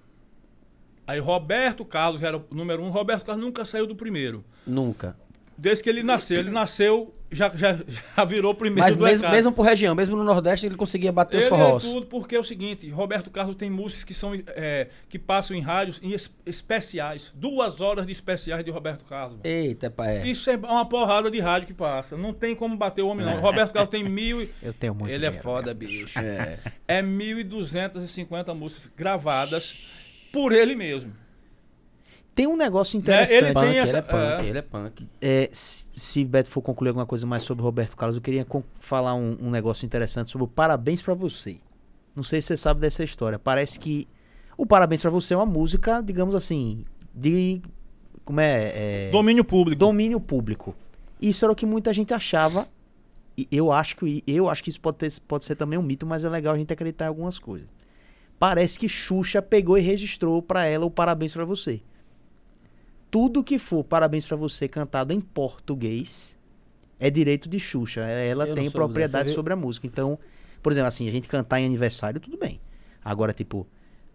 [1.07, 2.90] Aí Roberto Carlos era o número um.
[2.90, 4.44] Roberto Carlos nunca saiu do primeiro.
[4.65, 5.15] Nunca.
[5.57, 6.38] Desde que ele nasceu.
[6.40, 7.80] Ele nasceu, já, já,
[8.18, 9.36] já virou o primeiro Mas do mesmo, ECAD.
[9.38, 11.82] mesmo por região, mesmo no Nordeste, ele conseguia bater os Ele é forrós.
[11.84, 15.61] tudo porque é o seguinte, Roberto Carlos tem músicas que são é, que passam em
[15.61, 19.40] rádios em es- especiais, duas horas de especiais de Roberto Carlos.
[19.45, 20.27] Eita, pai.
[20.27, 22.18] Isso é uma porrada de rádio que passa.
[22.18, 23.40] Não tem como bater o homem não.
[23.40, 24.52] Roberto Carlos tem mil e...
[24.61, 25.73] Eu tenho muito Ele é dinheiro, foda, né?
[25.73, 26.19] bicho.
[26.19, 26.60] É.
[26.86, 29.88] É 1.250 músicas gravadas
[30.35, 31.11] por ele mesmo.
[32.33, 33.01] Tem um negócio Né?
[33.03, 33.43] interessante.
[33.45, 34.45] Ele Punk, tem ele essa- é punk, é.
[34.49, 35.07] ele é punk.
[35.21, 38.45] É, se, se Beto for concluir alguma coisa mais sobre o Roberto Carlos, eu queria
[38.79, 41.57] falar um, um negócio interessante sobre o Parabéns pra Você.
[42.13, 43.39] Não sei se você sabe dessa história.
[43.39, 44.05] Parece que
[44.57, 46.83] o Parabéns pra Você é uma música, digamos assim,
[47.13, 47.61] de.
[48.25, 48.71] Como é?
[49.07, 49.79] é Domínio público.
[49.79, 50.75] domínio público.
[51.21, 52.67] Isso era o que muita gente achava.
[53.37, 56.05] E eu acho que, eu acho que isso pode, ter, pode ser também um mito,
[56.05, 57.67] mas é legal a gente acreditar em algumas coisas.
[58.37, 61.81] Parece que Xuxa pegou e registrou pra ela o Parabéns pra Você.
[63.09, 66.37] Tudo que for Parabéns pra Você cantado em português
[66.99, 68.01] é direito de Xuxa.
[68.01, 69.87] Ela Eu não tem propriedade sobre a música.
[69.87, 70.19] Então,
[70.61, 72.59] por exemplo, assim, a gente cantar em aniversário, tudo bem.
[73.03, 73.67] Agora, tipo,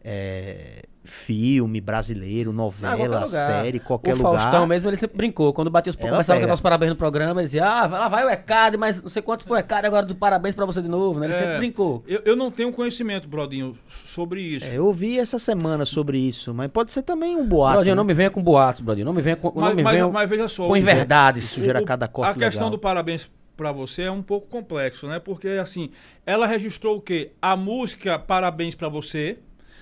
[0.02, 3.28] é, filme brasileiro, Ah, novela, qualquer lugar.
[3.28, 4.40] série, qualquer o lugar.
[4.43, 5.52] Faustão mesmo, ele sempre brincou.
[5.52, 8.01] Quando batia os Ela começava a cantar os parabéns no programa, ele dizia, ah, vai
[8.01, 10.64] lá vai o ECAD, mas não sei quanto foi o ECAD agora do parabéns pra
[10.66, 11.27] você de novo, né?
[11.27, 11.39] Ele É.
[11.39, 12.02] sempre brincou.
[12.06, 13.74] Eu, eu não tenho conhecimento, Brodinho,
[14.05, 14.66] sobre isso.
[14.66, 17.77] É, eu ouvi essa semana sobre isso, mas pode ser também um boato.
[17.77, 17.97] Brodinho, né?
[17.97, 19.06] não me venha com boatos, Brodinho.
[19.06, 20.66] Não me venha com, não mas, me mas- venha mas veja só.
[20.66, 21.44] com o- inverdades.
[21.44, 22.70] Isso gera o- cada corte A questão legal.
[22.70, 25.18] do parabéns pra você é um pouco complexo, né?
[25.18, 25.90] Porque assim,
[26.24, 27.32] ela registrou o quê?
[27.43, 29.39] A música Parabéns pra você.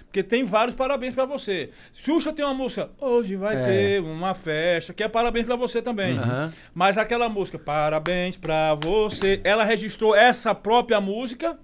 [0.08, 1.70] Porque tem vários parabéns pra você.
[1.92, 3.64] Xuxa tem uma música, hoje vai É.
[3.64, 6.16] ter uma festa, que é parabéns pra você também.
[6.16, 6.50] Aham.
[6.74, 11.58] Mas aquela música, parabéns pra você, ela registrou essa própria música.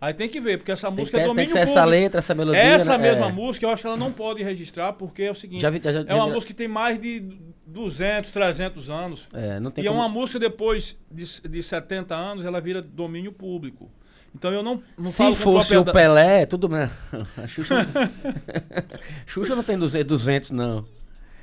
[0.00, 1.58] Aí tem que ver, porque essa Tem que, música é ter, tem domínio que ser
[1.60, 1.90] essa público.
[1.90, 2.60] letra, essa melodia.
[2.60, 3.08] Essa né?
[3.10, 3.32] mesma É.
[3.32, 5.60] música, eu acho que ela não pode registrar, porque é o seguinte.
[5.60, 7.36] Já vi- já- já- é uma já- música que tem mais de
[7.66, 9.28] 200, 300 anos.
[9.32, 12.80] É, não tem E é como- uma música depois de, de 70 anos, ela vira
[12.82, 13.90] domínio público.
[14.34, 16.88] Então eu não, não Se fosse o propriedade- Pelé, tudo bem.
[17.42, 17.84] A Xuxa não,
[19.26, 20.84] Xuxa não tem 200, 200, não.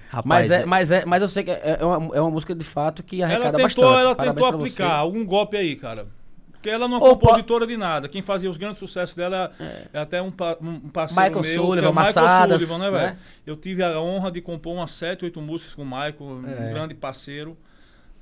[0.10, 2.32] Rapaz, Mas, é, é- mas, é, mas eu sei que é é uma, é uma
[2.32, 4.02] música de fato que Ela arrecada tentou, bastante.
[4.06, 4.64] ela Parabéns tentou pra você.
[4.74, 6.07] aplicar algum golpe aí, cara.
[6.52, 8.07] Porque ela não é compositora de nada.
[8.07, 9.52] Quem fazia os grandes sucessos dela
[9.94, 10.32] é, até um,
[10.62, 13.07] um parceiro Michael meu, Sullivan, é Massadas, Sullivan, né, velho?
[13.14, 13.18] né?
[13.45, 16.16] Eu tive a honra de compor umas 7, 8 músicas com o Michael,
[16.48, 16.70] É.
[16.70, 17.57] um grande parceiro.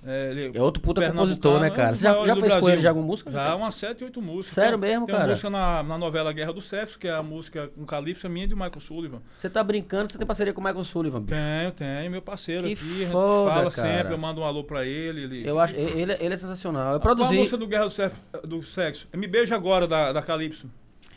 [0.06, 1.96] É, ele- É outro puta compositor, né, é cara?
[1.96, 2.74] Você já, maior já do fez com Brasil.
[2.74, 3.32] ele já alguma música?
[3.32, 4.54] Já, umas 7, 8 músicas.
[4.54, 5.28] Sério Tem- mesmo, tem cara?
[5.28, 8.30] uma música na, na novela Guerra do Sexo, que é a música com Calypso, é
[8.30, 9.22] minha e do Michael Sullivan.
[9.36, 11.40] Você tá brincando, você tem parceria com o Michael Sullivan, bicho.
[11.40, 12.84] Tenho, tenho, meu parceiro Que aqui.
[12.84, 13.72] a gente foda, fala cara.
[13.98, 15.22] sempre, eu mando um alô pra ele.
[15.24, 15.48] ele...
[15.50, 16.94] Eu acho, ele, ele é sensacional.
[16.94, 17.38] Eu Qual a produzi.
[17.38, 18.22] música do Guerra do Sexo?
[18.46, 19.08] Do sexo?
[19.16, 20.70] Me beija agora, da, da Calypso.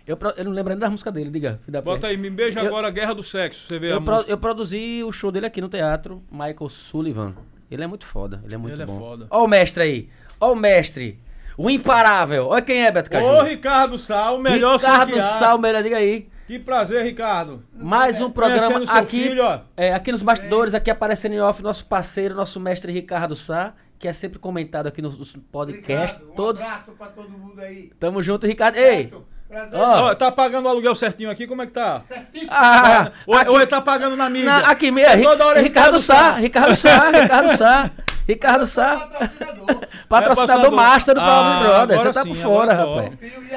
[0.07, 1.59] Eu, eu não lembro nem da música dele, diga.
[1.83, 3.67] Bota aí, me beija Eu- agora, Guerra do Sexo.
[3.67, 7.35] Você vê a Eu, pro- eu produzi o show dele aqui no teatro, Michael Sullivan.
[7.71, 8.99] Ele é muito foda, ele é muito Ele é bom.
[8.99, 9.27] foda.
[9.31, 10.09] Ó o mestre aí,
[10.41, 11.19] ó o mestre,
[11.57, 12.47] o imparável.
[12.49, 13.27] Olha quem é, Beto Caju.
[13.29, 15.23] Ô, Ricardo Sal, o melhor Ricardo há.
[15.23, 16.29] Sal, melhor, diga aí.
[16.47, 17.65] Que prazer, Ricardo.
[17.75, 19.61] Mais um programa aqui, filho, ó.
[19.77, 24.07] é, aqui nos bastidores, aqui aparecendo em off, nosso parceiro, nosso mestre Ricardo Sá, que
[24.07, 25.17] é sempre comentado aqui nos,
[25.51, 26.63] podcasts, Obrigado, todos.
[26.63, 27.91] Um abraço pra todo mundo aí.
[27.99, 28.77] Tamo junto, Ricardo.
[28.77, 29.13] Ei!
[29.49, 29.79] Prazer.
[29.79, 31.47] Ó, tá pagando o aluguel certinho aqui?
[31.47, 32.03] Como é que tá?
[32.49, 34.47] ah, Ou, aqui- ou ele tá pagando na mídia?
[34.51, 35.17] Na, aqui, é,
[35.47, 36.33] hora é Ricardo Ricardo Sá, Sá.
[36.33, 37.91] Ricardo Sá, Ricardo Sá.
[38.27, 39.67] Ricardo Sá, Patrocinador.
[40.09, 40.73] patrocinador patrocinador.
[40.73, 41.99] master do Ah, Brother.
[42.01, 43.13] Você tá sim, por fora, rapaz.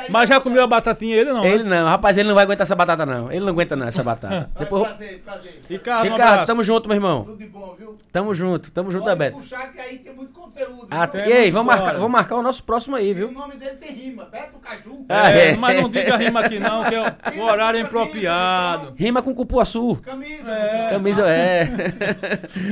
[0.10, 1.82] Mas já comeu a batatinha ele não, Ele né?
[1.82, 3.32] não, rapaz, ele não vai aguentar essa batata, não.
[3.32, 4.50] Ele não aguenta não, essa batata.
[4.60, 5.62] Depois, Prazer, prazer.
[5.70, 6.48] Ricardo, um Ricardo, abraço.
[6.48, 7.24] tamo junto, meu irmão.
[7.24, 7.96] Tudo de bom, viu?
[8.12, 9.38] Tamo junto, tamo junto, Pode Beto.
[9.44, 10.88] puxar que aí tem muito conteúdo.
[10.90, 11.26] Ah, viu?
[11.26, 13.32] e aí, vamos marcar, vamos marcar o nosso próximo aí, E o viu?
[13.32, 15.06] nome dele tem rima, Beto Caju.
[15.08, 15.56] Ah, É, é.
[15.58, 18.94] mas não diga rima aqui não, que é o, horário é impropriado.
[18.98, 19.98] Rima com cupuaçu.
[20.04, 20.52] Camisa.
[20.52, 20.88] É.
[20.90, 21.66] Camisa é.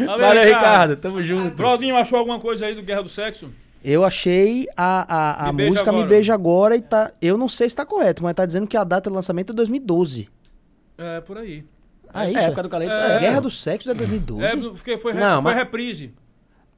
[0.08, 0.44] Valeu.
[0.46, 0.96] Ricardo.
[0.96, 1.56] Tamo junto.
[1.96, 3.52] Achou alguma coisa aí do Guerra do Sexo?
[3.84, 6.06] Eu achei a, a, a Me Beija música Me.
[6.06, 7.12] Beija Agora e tá.
[7.22, 9.56] Eu não sei se tá correto, mas tá dizendo que a data de lançamento é
[9.56, 10.28] 2012.
[10.98, 11.64] É, por aí.
[12.14, 12.40] Ah, é É, isso?
[12.40, 12.96] época do Calypso.
[12.98, 13.16] É.
[13.16, 13.20] É.
[13.20, 14.44] Guerra do Sexo é 2012?
[14.44, 16.12] É, porque foi, re- Não, foi mas- reprise.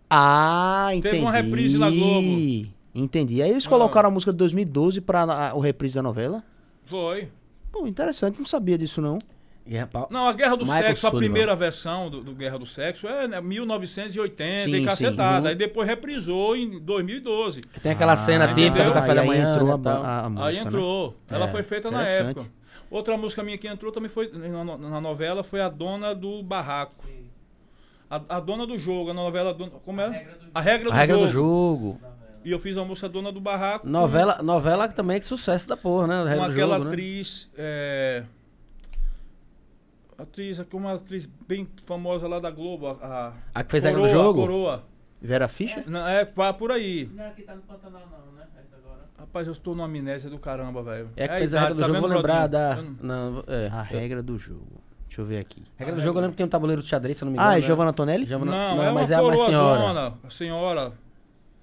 [0.09, 1.15] Ah, entendi.
[1.15, 2.67] Teve uma reprise na Globo.
[2.95, 3.41] Entendi.
[3.41, 3.69] Aí eles Ah.
[3.69, 6.43] colocaram a música de 2012 pra a, o reprise da novela.
[6.85, 7.29] Foi.
[7.71, 9.19] Pô, interessante, não sabia disso não.
[9.69, 11.31] Guerra pau- Não, a Guerra do Michael Sexo, a Sullivan.
[11.33, 15.41] primeira versão do, do Guerra do Sexo é né, 1980 Sim, e cacetada.
[15.43, 15.47] sim.
[15.49, 17.61] Aí depois reprisou em 2012.
[17.61, 19.51] Que tem aquela cena Ah, típica do café da aí manhã.
[19.53, 20.61] entrou né, a, a, a música, Aí né?
[20.61, 21.15] entrou.
[21.29, 22.45] Ela É, foi feita na época.
[22.89, 27.05] Outra música minha que entrou também foi na, na novela foi a Dona do Barraco.
[28.09, 30.09] A, a Dona do Jogo, a novela Dona- como A é?
[30.09, 31.25] regra do A regra do, A regra jogo.
[31.27, 32.01] do jogo.
[32.43, 33.85] E eu fiz a música Dona do Barraco.
[33.85, 36.15] com- Novela, novela também que sucesso da porra, né?
[36.15, 36.91] A com regra aquela jogo, né?
[36.91, 37.51] atriz.
[37.55, 38.23] É,
[40.21, 42.87] atriz, aqui uma atriz bem famosa lá da Globo.
[43.01, 44.41] A, A que fez a regra do Coroa, jogo?
[44.41, 44.83] Coroa.
[45.21, 45.83] Vera Fischer?
[45.89, 47.09] Não, é, pá, por aí.
[47.13, 48.45] Não, aqui tá no Pantanal não, né?
[48.57, 49.01] Essa agora.
[49.17, 51.09] Rapaz, eu estou numa amnésia do caramba, velho.
[51.15, 52.81] É que a fez a regra do tá jogo, vou lembrar da.
[53.01, 53.67] Não, é.
[53.67, 54.81] A regra do jogo.
[55.07, 55.63] Deixa eu ver aqui.
[55.75, 57.37] Regra do jogo, eu lembro que tem um tabuleiro de xadrez, se eu não me
[57.37, 57.49] engano.
[57.49, 57.61] Ah, é né?
[57.61, 58.25] Giovanna Tonelli?
[58.27, 59.81] Giovanna- Não, não, é mas é a coroa senhora.
[59.81, 60.93] zona, a senhora.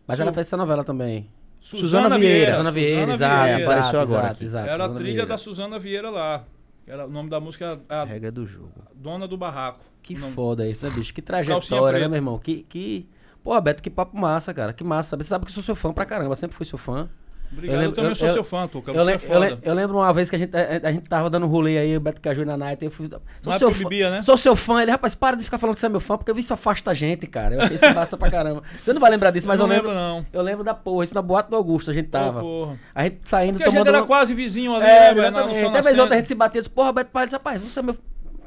[0.07, 1.31] Mas ela fez essa novela também.
[1.61, 2.53] Suzana Vieira.
[2.53, 3.61] Suzana Vieira, exato, Vieira.
[3.61, 4.45] exato, Apareceu agora exato, aqui.
[4.45, 5.27] exato, Era a Suzana trilha Vieira.
[5.27, 6.45] da Suzana Vieira lá.
[6.87, 8.73] Era, o nome da música é a, A regra do jogo.
[8.95, 9.81] Dona do Barraco.
[10.03, 11.13] Que nome- foda isso, né, bicho?
[11.13, 12.39] Que trajetória, né, meu irmão?
[12.39, 13.09] Que, que...
[13.43, 14.73] Porra, Beto, que papo massa, cara.
[14.73, 15.11] Que massa.
[15.11, 15.25] sabe?
[15.25, 17.09] Você sabe que eu sou seu fã pra caramba, sempre fui seu fã.
[17.53, 18.91] Obrigado, eu, lembro- também eu- sou eu- seu fã, Tuca.
[18.93, 19.19] Eu, le- é
[19.53, 21.97] eu, eu lembro uma vez que a gente, a, a gente tava dando rolê aí,
[21.97, 23.09] o Beto Caju na night, eu fui.
[23.43, 23.83] Sou seu fã.
[23.85, 24.23] bebia, né?
[24.23, 24.83] Sou seu fã.
[24.83, 26.53] Ele, rapaz, para de ficar falando que você é meu fã, porque eu vi isso
[26.53, 27.55] afasta a gente, cara.
[27.55, 28.63] Eu achei isso massa pra caramba.
[28.83, 29.95] Você não vai lembrar disso, mas eu, não lembro.
[29.95, 30.27] não.
[30.33, 32.41] Eu lembro da porra, isso na boate do Augusto, a gente tava.
[32.41, 32.79] Porra.
[32.95, 33.97] A gente saindo, Porque a gente tomando.
[33.97, 35.29] era quase vizinho ali, É, né,
[35.69, 37.83] Até vez outra a gente se batia e disse, porra, Beto Palha, rapaz, você é
[37.83, 37.97] meu.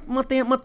[0.07, 0.59] Mantenha, man-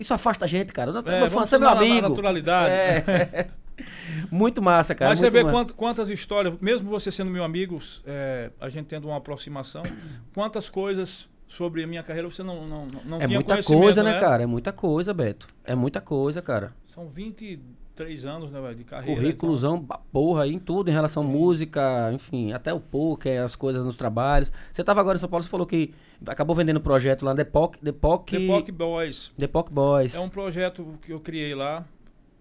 [0.00, 0.90] Isso afasta a gente, cara.
[0.92, 2.08] Você é, É, meu fã, você é meu amigo.
[2.08, 2.70] naturalidade.
[2.72, 3.46] É.
[4.30, 5.10] muito massa, cara.
[5.10, 9.08] Mas você vê quant- quantas histórias, mesmo você sendo meu amigo, é, a gente tendo
[9.08, 9.82] uma aproximação,
[10.34, 14.18] quantas coisas sobre a minha carreira você não, não, não É tinha muita coisa, né,
[14.20, 14.42] cara?
[14.42, 15.48] É muita coisa, Beto.
[15.64, 16.72] É muita coisa, cara.
[16.84, 19.20] São 23 anos né, velho, de carreira.
[19.20, 23.84] Currículozão, ba- porra, em tudo, em relação à música, enfim, até o poker, as coisas
[23.84, 24.52] nos trabalhos.
[24.72, 25.92] Você tava agora em São Paulo, você falou que
[26.24, 30.14] acabou vendendo um projeto lá, Depoc, Depoc, Então, The Poc Boys Depoc Boys.
[30.14, 31.84] é um projeto que eu criei lá,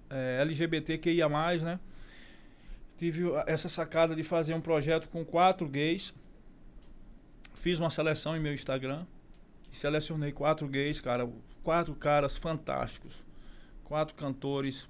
[0.10, 1.30] é, LGBTQIA+,
[1.62, 1.80] né?
[2.98, 6.14] Tive essa sacada de fazer um projeto com quatro gays.
[7.54, 9.06] Fiz uma seleção em meu Instagram.
[9.72, 11.30] Selecionei quatro gays, cara.
[11.64, 13.24] Quatro caras fantásticos.
[13.86, 14.90] Quatro cantores.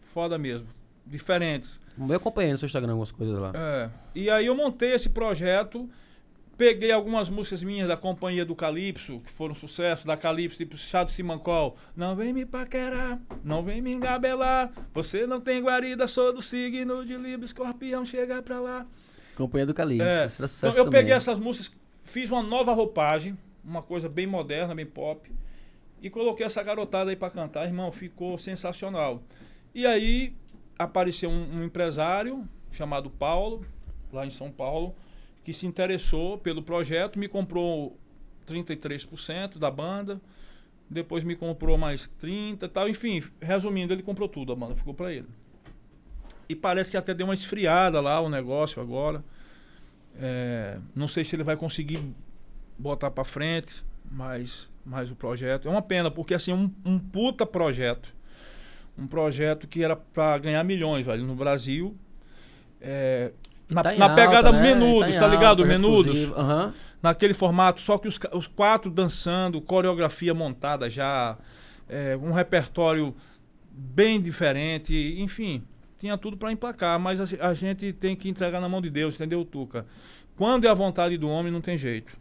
[0.00, 0.68] Foda mesmo.
[1.04, 1.80] Diferentes.
[1.98, 3.52] Eu acompanhei no seu Instagram algumas coisas lá.
[3.54, 3.90] É.
[4.14, 5.90] E aí eu montei esse projeto.
[6.56, 11.02] Peguei algumas músicas minhas da companhia do Calypso, que foram sucesso, da Calypso, tipo Chá
[11.02, 11.76] do Simancol.
[11.96, 14.70] Não vem me paquerar, não vem me engabelar.
[14.92, 18.86] Você não tem guarida, sou do signo de Libra, escorpião, chega pra lá.
[19.34, 20.04] Companhia do Calypso.
[20.06, 20.26] É.
[20.26, 21.00] Isso era Então sucesso eu também.
[21.00, 21.72] peguei essas músicas,
[22.02, 25.32] fiz uma nova roupagem, uma coisa bem moderna, bem pop,
[26.02, 29.22] e coloquei essa garotada aí pra cantar, irmão, ficou sensacional.
[29.74, 30.36] E aí
[30.78, 33.64] apareceu um, um empresário chamado Paulo,
[34.12, 34.94] lá em São Paulo,
[35.44, 37.98] que se interessou pelo projeto, me comprou
[38.46, 40.20] 33% da banda,
[40.88, 44.94] depois me comprou mais 30 e tal, enfim, resumindo, ele comprou tudo, a banda ficou
[44.94, 45.28] pra ele.
[46.48, 49.24] E parece que até deu uma esfriada lá o negócio agora.
[50.16, 52.02] É, não sei se ele vai conseguir
[52.78, 55.66] botar pra frente, mas, mas o projeto.
[55.66, 58.14] É uma pena, porque assim, um, um puta projeto.
[58.98, 61.96] Um projeto que era pra ganhar milhões, velho, no Brasil.
[62.80, 63.32] É,
[63.72, 64.62] na, Tá na alta, pegada né?
[64.62, 65.56] menudos, tá, alta, ligado?
[65.62, 66.06] projeto Menudos.
[66.06, 66.34] exclusivo.
[66.40, 66.74] Aham.
[67.02, 71.36] Naquele formato, só que os, os quatro dançando, coreografia montada já,
[71.88, 73.14] é, um repertório
[73.70, 75.62] bem diferente, enfim,
[75.98, 79.14] tinha tudo pra emplacar, mas a, a gente tem que entregar na mão de Deus,
[79.16, 79.84] entendeu, Tuca?
[80.36, 82.16] Quando é a vontade do homem, não tem jeito.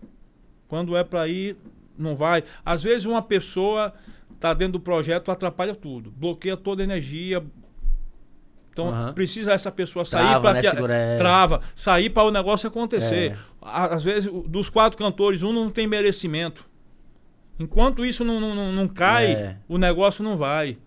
[0.68, 1.56] Quando é pra ir,
[1.98, 2.44] não vai.
[2.65, 3.94] Às vezes uma pessoa
[4.40, 7.44] tá dentro do projeto, atrapalha tudo, bloqueia toda a energia.
[8.72, 9.14] Então Aham.
[9.14, 11.18] precisa essa pessoa sair para né, que segura- é.
[11.18, 13.34] trava, sair para o negócio acontecer.
[13.34, 13.38] É.
[13.61, 16.65] Às vezes dos quatro cantores um não tem merecimento.
[17.60, 19.57] Enquanto isso não, não, não- cai, É.
[19.68, 20.77] o negócio não vai.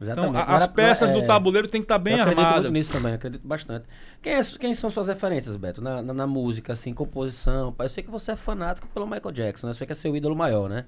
[0.00, 0.30] Exatamente.
[0.30, 2.54] Então, a- Não as peças é- do tabuleiro tem que estar bem eu acredito muito
[2.54, 2.72] armadas.
[2.72, 3.84] nisso também, acredito bastante.
[4.22, 7.74] Quem, é- quem são suas referências, Beto, na, na, na música, assim, composição?
[7.78, 9.70] Eu sei que você é fanático pelo Michael Jackson, né?
[9.72, 10.84] Eu sei que é seu ídolo maior, né?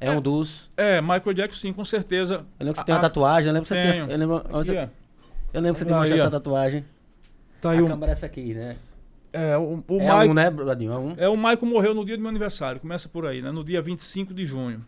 [0.00, 0.70] É, um dos...
[0.76, 2.44] É, Michael Jackson, sim, com certeza.
[2.58, 4.04] Eu lembro que você A- tem uma tatuagem, eu lembro que você Tenho.
[4.06, 4.12] tem...
[4.14, 5.03] Eu lembro, você- Aqui, ó.
[5.54, 6.84] Eu lembro que você tem mostrado essa tatuagem.
[7.60, 8.76] Tá aí a um- câmera é essa aqui, né?
[9.32, 10.92] é, o, o é Michael- um, né, Bradinho?
[10.92, 11.14] É um.
[11.16, 12.80] É, o Michael morreu no dia do meu aniversário.
[12.80, 13.50] Começa por aí, né?
[13.50, 14.84] No dia 25 de junho.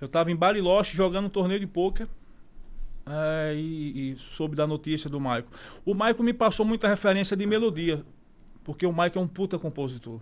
[0.00, 2.06] Eu tava em Bariloche jogando um torneio de pôquer.
[3.06, 5.46] é, e, e soube da notícia do Michael.
[5.84, 8.02] O Michael me passou muita referência de melodia.
[8.62, 10.20] Porque o Michael é um puta compositor.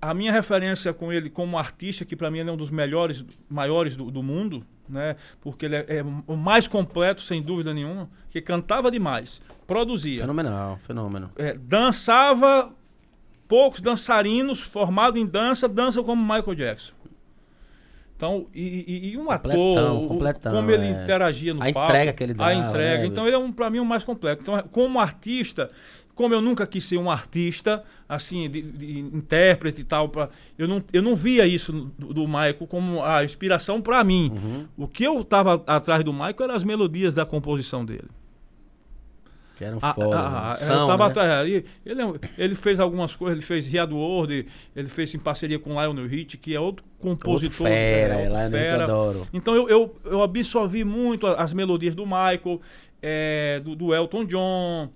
[0.00, 3.24] A minha referência com ele como artista, que para mim ele é um dos melhores,
[3.48, 5.16] maiores do, do mundo, né?
[5.40, 10.78] Porque ele é, é o mais completo, sem dúvida nenhuma, que cantava demais, produzia Fenomenal,
[10.86, 11.30] fenômeno.
[11.36, 12.70] é, dançava
[13.48, 16.94] poucos dançarinos formados em dança dançam como Michael Jackson.
[18.16, 21.02] Então, e, e- e um Completão, ator, o- completão, como ele é.
[21.02, 22.98] interagia no A palco, entrega que ele a dava, entrega.
[23.02, 23.06] né?
[23.06, 24.42] Então ele é um, para mim um mais completo.
[24.42, 25.68] Então, como artista,
[26.14, 30.68] como eu nunca quis ser um artista, assim, de, de intérprete e tal, pra, eu,
[30.68, 34.30] não, eu não via isso do, do Michael como a inspiração para mim.
[34.34, 34.66] Uhum.
[34.76, 38.08] O que eu estava atrás do Michael eram as melodias da composição dele.
[39.56, 40.18] Que eram foda.
[40.18, 40.66] ah, né?
[40.66, 41.10] eu tava né?
[41.10, 41.48] atrás.
[41.48, 42.06] Ele, ele, é
[42.38, 46.38] ele fez algumas coisas, ele fez Riado World, ele fez em parceria com Lionel Rich,
[46.38, 47.66] que é outro Outro compositor.
[47.68, 48.84] fera, é, outro eu fera.
[48.84, 49.26] adoro.
[49.32, 52.60] Então eu, eu, eu absorvi muito a- as melodias do Michael,
[53.00, 54.90] é, do, do Elton John,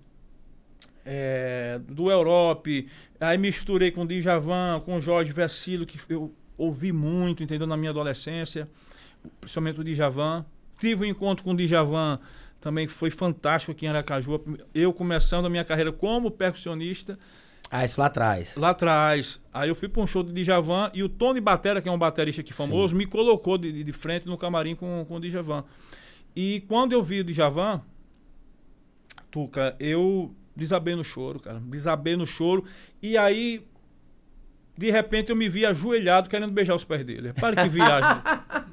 [1.11, 2.87] é, do Europe,
[3.19, 7.77] aí misturei com o Djavan, com o Jorge Versilo, que eu ouvi muito, entendeu, na
[7.79, 8.69] minha adolescência,
[9.41, 10.45] principalmente o Djavan.
[10.79, 12.19] Tive um encontro com o Djavan
[12.61, 14.41] também que foi fantástico aqui em Aracaju.
[14.75, 17.19] Eu começando a minha carreira como percussionista,
[17.71, 18.55] Ah, isso lá atrás.
[18.57, 19.41] lá atrás.
[19.55, 21.99] Aí eu fui para um show do Djavan e o Tony Batera, que é um
[21.99, 25.65] baterista aqui famoso, me colocou de, de- de frente no camarim com, com o Djavan.
[26.37, 27.81] E quando eu vi o Djavan,
[29.31, 31.61] Tuca, eu desabei no choro, cara.
[31.65, 32.65] Desabei no choro.
[33.03, 33.63] E aí,
[34.77, 37.33] de repente, eu me vi ajoelhado querendo beijar os pés dele.
[37.33, 38.11] Para que viagem.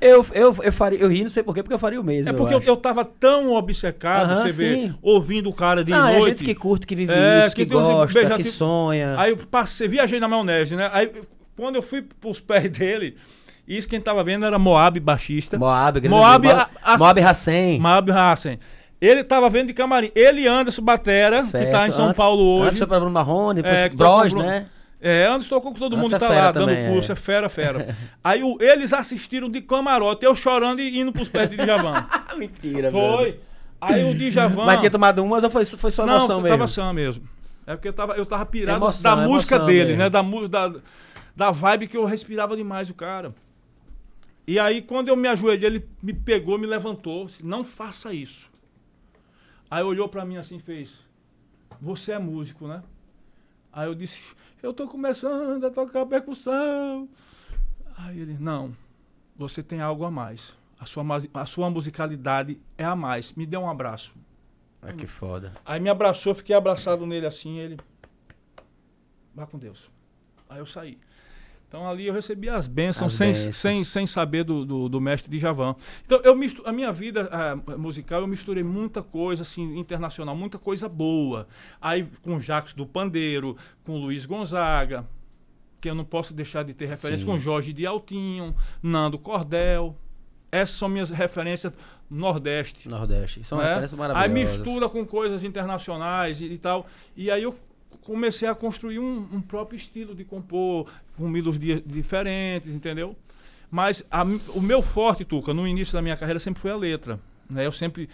[0.00, 2.28] Eu, eu, eu, faria, eu ri, não sei porquê, porque eu faria o mesmo.
[2.28, 2.68] é porque eu, acho.
[2.68, 4.94] eu tava tão obcecado, Aham, você vê, sim.
[5.00, 6.28] ouvindo o cara de Não, é noite.
[6.40, 9.14] gente que curte, que vive É, isso, que, que gosta, beija- que tipo- sonha.
[9.18, 10.90] Aí eu passei, viajei na maionese, né?
[10.92, 11.10] Aí
[11.56, 13.16] quando eu fui pros pés dele,
[13.66, 15.56] isso quem tava vendo era Moab baixista.
[15.56, 17.80] Moab, grande Moab, Moab, Moab Hassen.
[17.80, 18.58] Moab Hassen.
[19.00, 20.10] Ele tava vendo de camarim.
[20.14, 21.70] Ele e Anderson Batera, que certo.
[21.70, 22.66] tá em São Antes- Paulo hoje.
[22.68, 24.66] Antes foi pra Bruno Marrone, É, que Bros, Bruno- né?
[25.00, 27.10] É, Anderson tocou com todo Anderson mundo é que tá fera lá, também, dando curso,
[27.10, 27.12] é.
[27.12, 27.96] é fera, fera.
[28.24, 32.06] Aí o- eles assistiram de camarote, eu chorando e indo pros pés de Djavan.
[32.38, 33.38] Mentira, Foi.
[33.80, 34.64] Aí o Djavan...
[34.64, 36.56] Mas tinha tomado umas ou foi, foi só Não, emoção mesmo?
[36.56, 37.28] tava sã mesmo.
[37.66, 39.98] É porque eu tava, eu tava pirado Emoção, da música dele, mesmo.
[39.98, 40.08] né?
[40.08, 40.22] Da,
[40.68, 40.78] da,
[41.36, 43.34] da vibe que eu respirava demais o cara.
[44.46, 47.26] E aí, quando eu me ajoelhei, ele me pegou, me levantou.
[47.26, 48.48] disse, Não faça isso.
[49.74, 51.04] Aí olhou pra mim assim e fez:
[51.80, 52.80] Você é músico, né?
[53.72, 54.20] Aí eu disse:
[54.62, 57.08] Eu tô começando a tocar percussão.
[57.96, 58.72] Aí ele: Não,
[59.34, 60.56] você tem algo a mais.
[60.78, 63.32] A sua, a sua musicalidade é a mais.
[63.32, 64.14] Me dê um abraço.
[64.80, 65.52] Ah, que foda.
[65.64, 67.76] Aí me abraçou, fiquei abraçado nele assim, ele.
[69.34, 69.90] Vá com Deus.
[70.48, 71.00] Aí eu saí.
[71.74, 73.56] Então ali eu recebi as bênçãos, As sem, bênçãos.
[73.56, 75.74] Sem, sem saber do, do, do mestre de Javan.
[76.06, 77.28] Então eu mistu, a minha vida
[77.76, 81.48] musical, eu misturei muita coisa assim, internacional, muita coisa boa.
[81.80, 85.04] Aí com Jacques do Pandeiro, com Luiz Gonzaga,
[85.80, 87.32] que eu não posso deixar de ter referência, Sim.
[87.32, 89.96] com Jorge de Altinho, Nando Cordel.
[90.52, 91.72] Essas são minhas referências
[92.08, 92.88] Nordeste.
[92.88, 93.42] Nordeste.
[93.42, 93.64] São né?
[93.64, 94.58] referências Aí maravilhosas.
[94.58, 96.86] mistura com coisas internacionais e, e tal.
[97.16, 97.52] E aí eu
[98.02, 103.16] comecei a construir um, um próprio estilo de compor, com melodias diferentes, entendeu?
[103.70, 107.18] Mas a o meu forte, Tuca, no início da minha carreira sempre foi a letra.
[107.48, 107.66] Né?
[107.66, 108.08] Eu sempre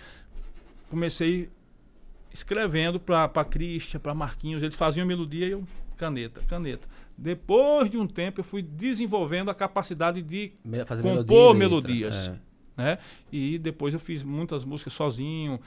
[0.88, 1.48] comecei
[2.32, 4.62] escrevendo para Christian, para Marquinhos.
[4.62, 5.64] Eles faziam melodia e eu
[5.96, 6.88] caneta, caneta.
[7.16, 10.52] Depois de um tempo eu fui desenvolvendo a capacidade de
[10.86, 12.28] Fazer compor melodia melodias.
[12.28, 12.49] é.
[12.80, 12.98] Né?
[13.30, 15.60] E depois eu fiz muitas músicas sozinho.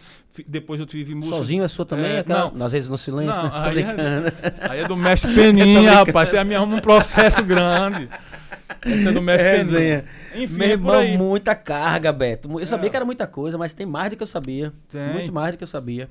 [0.47, 1.37] Depois eu tive músicas.
[1.37, 2.11] Sozinho é sua também?
[2.11, 2.65] É, aquela, não.
[2.65, 3.61] Às vezes no silêncio, Não, né?
[3.63, 4.69] Aí é-.
[4.69, 6.29] Aí é do mestre Peninha, rapaz.
[6.29, 8.09] Você me arruma um processo grande.
[8.85, 10.05] Esse é do mestre Resenha.
[10.31, 10.45] Peninha.
[10.45, 10.71] Enfim, Meu é
[11.11, 12.59] irmão, muita carga, Beto.
[12.59, 12.89] Eu sabia É.
[12.89, 14.73] que era muita coisa, mas tem mais do que eu sabia.
[14.89, 15.13] Tem.
[15.13, 16.09] Muito mais do que eu sabia.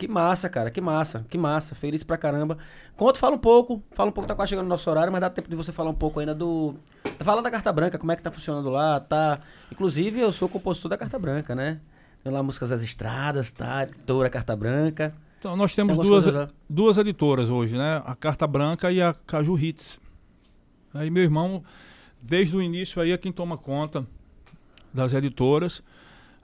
[0.00, 1.74] Que massa, cara, que massa, que massa.
[1.74, 2.56] Feliz pra caramba.
[2.96, 3.82] Conta, fala um pouco.
[3.90, 5.90] Fala um pouco, tá quase chegando no nosso horário, mas dá tempo de você falar
[5.90, 6.74] um pouco ainda do.
[7.18, 9.40] Fala da Carta Branca, como é que tá funcionando lá, tá?
[9.70, 11.80] Inclusive, eu sou compositor da Carta Branca, né?
[12.24, 13.82] Tem lá músicas das estradas, tá?
[13.82, 15.14] Editora Carta Branca.
[15.38, 18.02] Então, nós temos Tem duas, coisas duas editoras hoje, né?
[18.06, 20.00] A Carta Branca e a Caju Hits.
[20.94, 21.62] Aí meu irmão,
[22.22, 24.06] desde o início aí é quem toma conta
[24.94, 25.82] das editoras.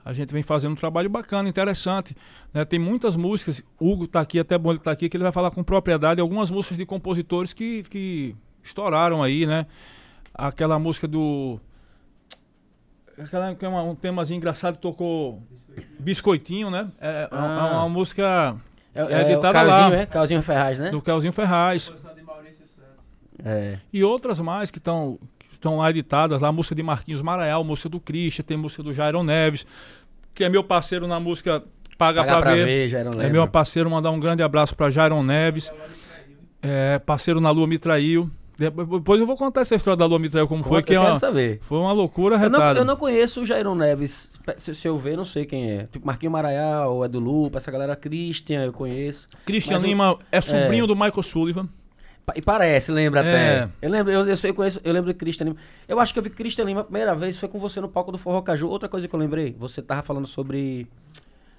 [0.07, 2.17] A gente vem fazendo um trabalho bacana, interessante.
[2.55, 2.65] né?
[2.65, 3.61] Tem muitas músicas.
[3.81, 6.49] Hugo tá aqui, até bom ele tá aqui, que ele vai falar com propriedade algumas
[6.49, 9.67] músicas de compositores que, que estouraram aí, né?
[10.33, 11.59] Aquela música do.
[13.19, 15.43] Aquela que é uma- um temazinho engraçado, tocou
[15.99, 16.89] Biscoitinho, né?
[17.01, 18.57] É, é uma- é uma música
[18.95, 19.95] É, É é, o editada lá.
[19.95, 20.07] é?
[20.07, 20.91] Carlzinho Ferraz, né?
[20.91, 21.89] do Kelzinho Ferraz.
[21.89, 23.45] Composição de Maurício Santos.
[23.45, 23.79] É.
[23.93, 25.19] E outras mais que estão
[25.57, 28.93] estão lá editadas, lá a música de Marquinhos Maraial, música do Christian, tem música do
[28.93, 29.67] Jairon Neves,
[30.35, 31.63] que é meu parceiro na música
[31.99, 32.89] Paga, Pagar pra, ver.
[32.91, 35.73] já não É meu parceiro, mandar um grande abraço pra Jairon Neves.
[36.63, 38.31] É, parceiro na Lua me traiu.
[38.59, 40.95] De- Depois eu vou contar essa história da Lua me traiu, como foi, eu que
[40.95, 41.59] é quero uma, saber.
[41.63, 42.81] foi uma loucura Eu não, retada.
[42.81, 44.31] eu não conheço o Jairon Neves.
[44.57, 45.87] Se, se eu ver, não sei quem é.
[45.93, 49.29] Tipo, Marquinho Maraial, Edu Lupa, essa galera Christian, eu conheço.
[49.45, 50.87] Christian Mas Lima é sobrinho é.
[50.87, 51.69] do Michael Sullivan.
[52.35, 53.61] E parece, lembra É.
[53.61, 53.73] até.
[53.81, 55.57] Eu lembro, eu, eu sei, eu conheço, eu lembro de Cristian Lima.
[55.87, 58.11] Eu acho que eu vi Cristian Lima a primeira vez foi com você no palco
[58.11, 58.69] do Forró Caju.
[58.69, 60.89] Outra coisa que eu lembrei, você tava falando sobre.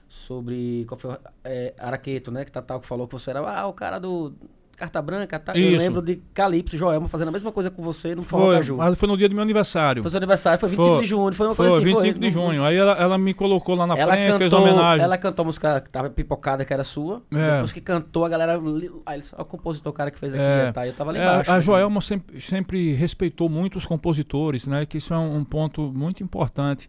[0.09, 0.85] Sobre.
[0.87, 1.11] Qual foi?
[1.13, 2.43] o- É, Araqueto, né?
[2.45, 4.33] Que Tatal que falou que você era ah, o cara do
[4.77, 5.39] Carta Branca.
[5.39, 5.57] Tá?
[5.57, 8.77] Eu lembro de Calypso, Joelma fazendo a mesma coisa com você no Forró Foi, Caju.
[8.77, 10.03] mas foi no dia do meu aniversário.
[10.03, 11.01] Foi seu aniversário, foi 25 Foi.
[11.01, 11.85] de junho, foi uma Foi, coisa assim.
[11.95, 12.63] 25 foi, de junho.
[12.63, 15.03] Aí ela, ela me colocou lá na Ela frente, fez cantou, homenagem.
[15.03, 17.23] ela cantou a música que tava pipocada, que era sua.
[17.33, 17.53] É.
[17.53, 18.61] Depois que cantou, a galera.
[19.05, 20.71] Aí o compositor, o cara que fez aqui, É.
[20.71, 20.85] tá?
[20.85, 21.51] Eu tava ali É, embaixo.
[21.51, 21.61] a né?
[21.61, 24.85] Joelma sempre, sempre respeitou muito os compositores, né?
[24.85, 26.87] Que isso é um, um ponto muito importante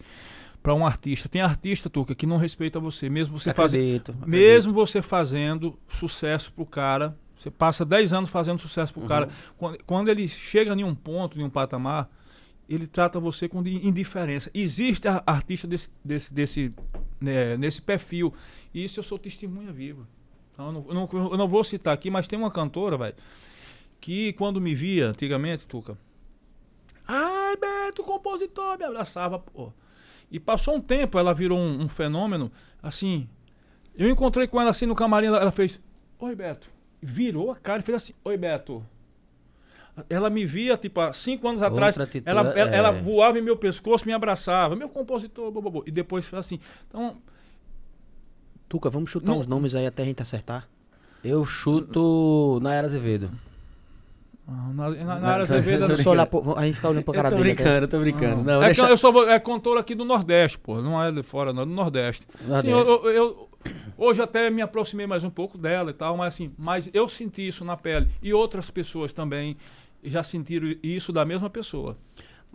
[0.63, 1.27] para um artista.
[1.29, 4.29] Tem artista, Tuca, que não respeita você, mesmo você fazendo, Acredito, acredito.
[4.29, 7.17] mesmo você fazendo sucesso pro cara.
[7.39, 9.09] Você passa 10 anos fazendo sucesso pro Uhum.
[9.09, 9.29] cara.
[9.57, 12.11] Quando, quando ele chega em um ponto, em um patamar,
[12.69, 14.51] ele trata você com indiferença.
[14.53, 16.75] Existe artista desse, desse, desse
[17.21, 18.35] né, nesse perfil.
[18.75, 20.07] E isso eu sou testemunha viva.
[20.53, 23.15] Então, eu, não, eu não- eu não vou citar aqui, mas tem uma cantora, velho,
[24.01, 25.97] que quando me via antigamente, Tuca,
[27.07, 29.73] ai, Beto, compositor, me abraçava, pô.
[30.31, 32.51] E passou um tempo, ela virou um, um fenômeno,
[32.83, 33.29] assim.
[33.95, 35.81] Eu encontrei com ela assim no camarim, ela, ela fez,
[36.19, 36.69] oi, Beto.
[37.01, 38.85] Virou a cara e fez assim, oi, Beto.
[40.09, 43.01] Ela me via, tipo, há cinco anos atrás, Outra atitude, ela, ela, ela é.
[43.01, 45.85] voava em meu pescoço, me abraçava, meu compositor, bo, bo, bo.
[45.87, 46.61] e depois foi assim.
[46.89, 47.17] Então,
[48.69, 50.69] Tuca, vamos chutar Não- uns nomes aí até a gente acertar.
[51.25, 53.29] Eu chuto Nayara Azevedo.
[54.49, 57.15] Ah, na, na, na área Azevedo, eu- Só olhar pro- a gente fica olhando pra
[57.15, 57.55] cara eu tô dele.
[57.55, 58.43] brincando, eu tô brincando.
[58.45, 58.87] Não, é deixa...
[58.87, 59.35] que eu só vou, é
[59.79, 62.27] aqui do Nordeste, pô, não é de fora, não, é do Nordeste.
[62.41, 62.71] Sim, Nordeste.
[62.71, 63.49] eu, eu- eu-
[63.97, 67.47] hoje até me aproximei mais um pouco dela e tal, mas assim, mas eu senti
[67.47, 68.09] isso na pele.
[68.23, 69.57] E outras pessoas também
[70.03, 71.97] já sentiram isso da mesma pessoa.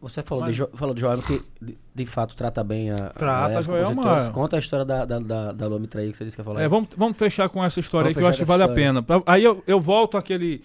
[0.02, 2.96] Você falou, Mas- de, Jo- falou de Joelma que de, de fato trata bem a.
[2.96, 4.32] Trata, a Joelma.
[4.32, 6.62] Conta a história da, da, da, da Lua Mitraí que você disse que ia falar.
[6.62, 8.72] É, vamos, vamos fechar com essa história Vamos aí que eu acho que vale essa
[8.72, 9.02] a pena.
[9.04, 10.62] Pra- Aí eu, eu volto àquele,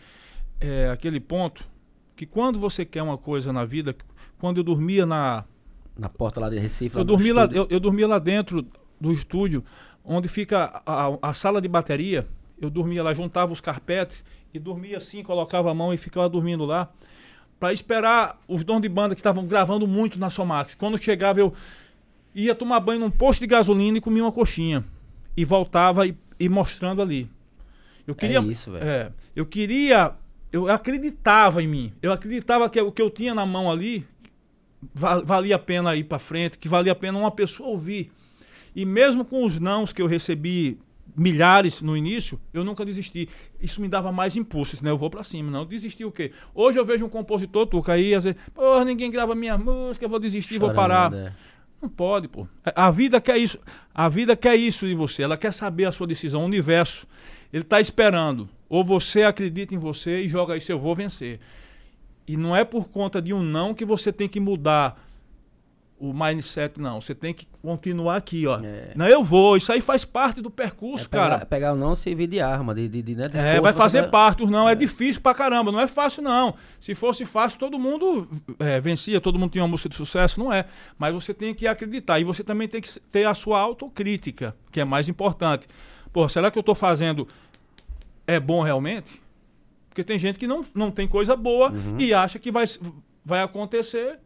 [0.61, 1.65] é, àquele ponto
[2.17, 3.95] que quando você quer uma coisa na vida,
[4.39, 5.45] quando eu dormia na,
[5.97, 6.97] Na porta lá de Recife.
[6.97, 8.67] lá Eu do dormi, lá, eu, eu dormia lá dentro
[9.01, 9.63] do estúdio,
[10.05, 12.27] onde fica a, a- a sala de bateria.
[12.61, 16.65] Eu dormia lá, juntava os carpetes e dormia assim, colocava a mão e ficava dormindo
[16.65, 16.91] lá.
[17.61, 20.75] Para esperar os donos de banda que estavam gravando muito na Somax.
[20.75, 21.53] Quando chegava, eu
[22.35, 24.85] ia tomar banho num posto de gasolina e comia uma coxinha.
[25.37, 27.31] E voltava e, e mostrando ali.
[28.07, 28.85] Eu queria, É isso, velho.
[28.85, 30.13] é, eu queria,
[30.53, 31.93] eu acreditava em mim.
[32.03, 34.07] Eu acreditava que o que eu tinha na mão ali
[34.95, 38.11] va- valia a pena ir para frente, que valia a pena uma pessoa ouvir.
[38.75, 40.79] E mesmo com os nãos que eu recebi
[41.17, 43.29] milhares no início, eu nunca desisti.
[43.61, 44.91] Isso me dava mais impulso, né?
[44.91, 45.65] Eu vou para cima, não.
[45.67, 46.31] Desisti o quê?
[46.55, 50.09] Hoje eu vejo um compositor, Tuca, aí, às vezes, pô, ninguém grava minha música, eu
[50.09, 51.13] vou desistir, vou parar.
[51.15, 51.33] É.
[51.83, 52.47] Não pode, pô.
[52.65, 53.59] A vida quer isso.
[53.95, 55.23] A vida quer isso de você.
[55.23, 56.43] Ela quer saber a sua decisão.
[56.43, 57.07] O universo,
[57.53, 58.49] ele está esperando.
[58.69, 61.41] Ou você acredita em você e joga isso, eu vou vencer.
[62.27, 65.03] E não é por conta de um não que você tem que mudar
[66.01, 67.01] o mindset, não.
[67.01, 68.61] Você tem que continuar aqui, ó.
[68.63, 68.93] É.
[68.95, 69.57] Não, eu vou.
[69.57, 71.47] Isso aí faz parte do É percurso, pegar, cara.
[71.47, 74.05] pegar o não servir de arma, de, de, de, né, de É, vai pra fazer
[74.05, 74.45] você- parte.
[74.45, 74.77] Os não é.
[74.77, 75.73] difícil pra caramba.
[75.73, 76.55] Não é fácil, não.
[76.79, 78.29] Se fosse fácil, todo mundo
[78.61, 80.39] é, vencia, todo mundo tinha uma música de sucesso.
[80.39, 80.67] Não é.
[80.97, 82.21] Mas você tem que acreditar.
[82.21, 85.67] E você também tem que ter a sua autocrítica, que é mais importante.
[86.13, 87.27] Pô, será que eu tô fazendo
[88.29, 89.21] é bom realmente?
[89.89, 92.65] Porque tem gente que não, não tem coisa boa e acha que vai,
[93.25, 94.21] vai acontecer.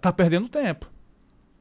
[0.00, 0.88] Tá perdendo tempo.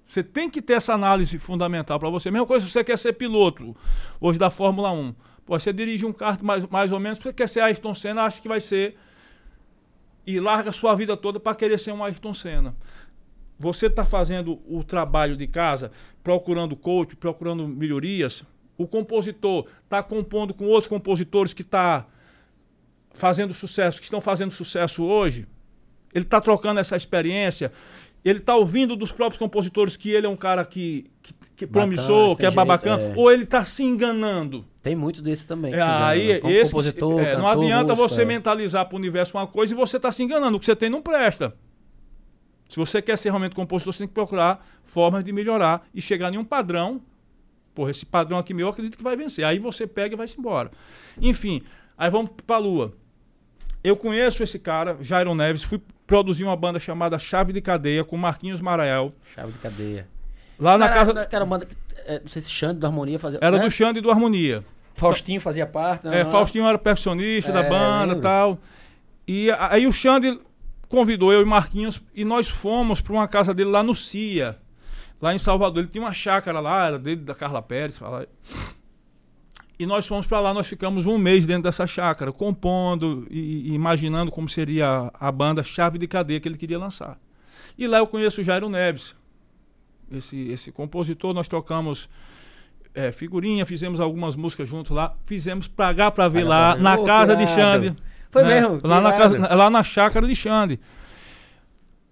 [0.05, 2.29] Você tem que ter essa análise fundamental para você.
[2.29, 3.75] Mesma coisa se você quer ser piloto
[4.19, 5.15] hoje da Fórmula 1.
[5.45, 8.41] Pô, você dirige um carro mais, mais ou menos, você quer ser Ayrton Senna, acha
[8.41, 8.97] que vai ser.
[10.25, 12.75] E larga a sua vida toda para querer ser um Ayrton Senna.
[13.57, 15.89] Você está fazendo o trabalho de casa,
[16.21, 18.43] procurando coach, procurando melhorias.
[18.77, 22.05] O compositor está compondo com outros compositores que está
[23.11, 25.47] fazendo sucesso, que estão fazendo sucesso hoje.
[26.13, 27.71] Ele está trocando essa experiência.
[28.23, 31.67] ele tá ouvindo dos próprios compositores que ele é um cara que, que, que é
[31.67, 33.13] Bacana, promissor, que é jeito, babacana, é.
[33.15, 34.65] ou ele tá se enganando?
[34.81, 35.73] Tem muito desses também.
[35.73, 39.47] É, aí, esse, compositor, é, não cantor, adianta músico, você mentalizar para o universo uma
[39.47, 40.57] coisa e você tá se enganando.
[40.57, 41.55] O que você tem não presta.
[42.69, 46.33] Se você quer ser realmente compositor, você tem que procurar formas de melhorar e chegar
[46.33, 47.01] em um padrão.
[47.77, 49.45] Porra, esse padrão aqui meu, eu acredito que vai vencer.
[49.45, 50.71] Aí você pega e vai-se embora.
[51.21, 51.61] Enfim,
[51.95, 52.91] aí vamos para a Lua.
[53.83, 58.17] Eu conheço esse cara, Jairo Neves, fui produzir uma banda chamada Chave de Cadeia com
[58.17, 59.11] Marquinhos Marael.
[59.35, 60.07] Chave de cadeia.
[60.59, 61.27] Lá na casa.
[61.31, 61.75] Era uma banda que,
[62.07, 63.37] é, não sei se Xande do Harmonia fazia.
[63.43, 63.63] Era né?
[63.63, 64.65] do Xande e do Harmonia.
[64.95, 66.07] Faustinho fazia parte.
[66.07, 66.21] né?
[66.21, 68.57] É, Faustinho era percussionista da É, banda e tal.
[69.27, 70.41] E aí o Xande
[70.89, 74.57] convidou eu e Marquinhos e nós fomos para uma casa dele lá no CIA,
[75.21, 75.83] lá em Salvador.
[75.83, 77.97] Ele tinha uma chácara lá, era dele, da Carla Pérez.
[77.97, 78.27] fala-
[79.79, 83.73] E nós fomos para lá, nós ficamos um mês dentro dessa chácara, compondo e, e
[83.73, 87.17] imaginando como seria a, a banda Chave de Cadeia que ele queria lançar.
[87.77, 89.15] E lá eu conheço o Jairo Neves,
[90.11, 92.09] esse, esse compositor, nós tocamos
[92.95, 96.95] é, figurinha, fizemos algumas músicas juntos lá, fizemos pra H pra ver Pagar lá, na
[96.95, 97.45] Ô, casa de.
[97.45, 97.95] Xande.
[98.31, 98.59] Foi né?
[98.61, 98.79] mesmo?
[98.83, 100.79] Lá na, casa, lá na chácara de Xande.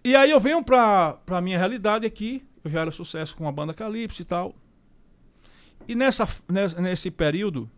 [0.04, 3.52] E aí eu venho pra, pra minha realidade aqui, eu já era sucesso com a
[3.52, 4.56] banda Calypso e tal.
[5.88, 7.70] E nessa, nessa- nesse período,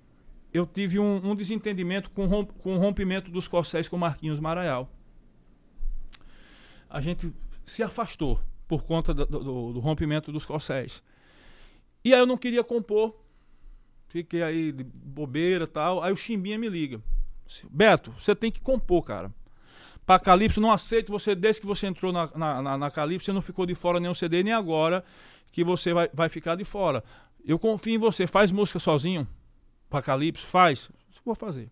[0.53, 4.39] eu tive um, um desentendimento com, o rom- com o rompimento dos corcéis com Marquinhos
[4.39, 4.89] Maraial.
[6.89, 7.33] A gente
[7.65, 11.03] se afastou por conta do, do- do rompimento dos corcéis.
[12.03, 13.13] E aí eu não queria compor,
[14.07, 16.01] fiquei aí de bobeira tal.
[16.01, 17.01] Aí o Chimbinha me liga.
[17.69, 19.33] Beto, você tem que compor, cara.
[20.07, 23.33] Pra Calypso, não aceito você, desde que você entrou na, na, na, na Calypso, você
[23.33, 25.03] não ficou de fora nenhum CD, nem agora
[25.51, 27.03] que você vai, vai ficar de fora.
[27.43, 29.27] Eu confio em você, faz música sozinho
[29.89, 30.89] pra Calypso, faz.
[31.25, 31.69] Vou fazer.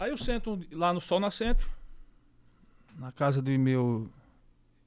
[0.00, 1.64] Aí eu sento lá no Sol Nascente,
[2.96, 4.10] na casa do meu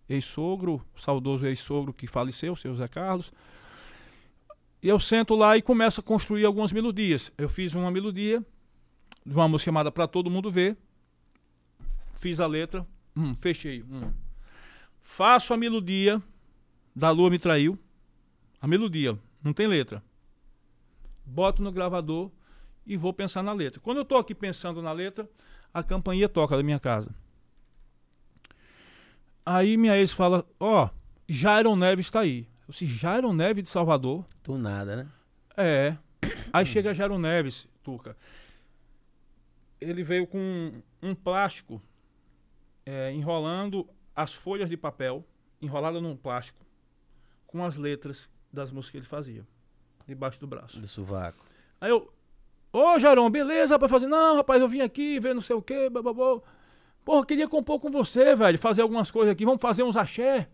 [0.09, 3.31] ex-sogro, saudoso ex-sogro que faleceu, seu Zé Carlos.
[4.81, 7.31] E eu sento lá e começo a construir algumas melodias.
[7.37, 8.45] Eu fiz uma melodia
[9.25, 10.75] de uma música chamada Pra Todo Mundo Ver.
[12.23, 13.83] Fiz a letra, hum, fechei.
[13.83, 14.09] hum.
[14.97, 16.23] Faço a melodia
[16.95, 17.77] da Lua Me Traiu.
[18.61, 20.01] A melodia, não tem letra.
[21.25, 22.31] Boto no gravador
[22.85, 23.81] e vou pensar na letra.
[23.81, 25.29] Quando eu tô aqui pensando na letra,
[25.73, 27.13] a campainha toca da minha casa.
[29.45, 30.89] Aí minha ex fala, ó,
[31.27, 32.47] Jairo Neves está aí.
[32.65, 34.23] Eu disse, Jairo Neves de Salvador?
[34.45, 35.07] Do nada, né?
[35.57, 35.97] É.
[36.53, 38.15] Aí chega Jairo Neves, Tuca.
[39.81, 40.71] Ele veio com
[41.01, 41.81] um plástico
[42.85, 45.25] é, enrolando as folhas de papel,
[45.61, 46.65] enrolada num plástico,
[47.47, 49.47] com as letras das músicas que ele fazia,
[50.07, 50.79] debaixo do braço.
[50.79, 51.45] Do sovaco.
[51.79, 52.11] Aí eu,
[52.71, 54.07] ô Jairão, beleza pra fazer?
[54.07, 56.43] Não, rapaz, eu vim aqui ver não sei o quê, bababô.
[57.03, 60.47] Porra, eu queria compor com você, velho, fazer algumas coisas aqui, vamos fazer uns axé.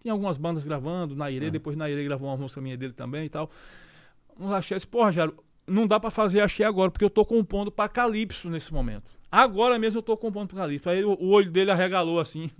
[0.00, 3.50] Tinha algumas bandas gravando, Nairê, depois Nairê gravou uma música minha dele também e tal.
[4.38, 5.36] Uns axé, eu disse, porra, Jairo,
[5.66, 9.19] não dá pra fazer axé agora, porque eu tô compondo pra Calypso nesse momento.
[9.30, 10.90] Agora mesmo eu tô compondo pra Calypso.
[10.90, 12.50] Aí o, o olho dele arregalou assim.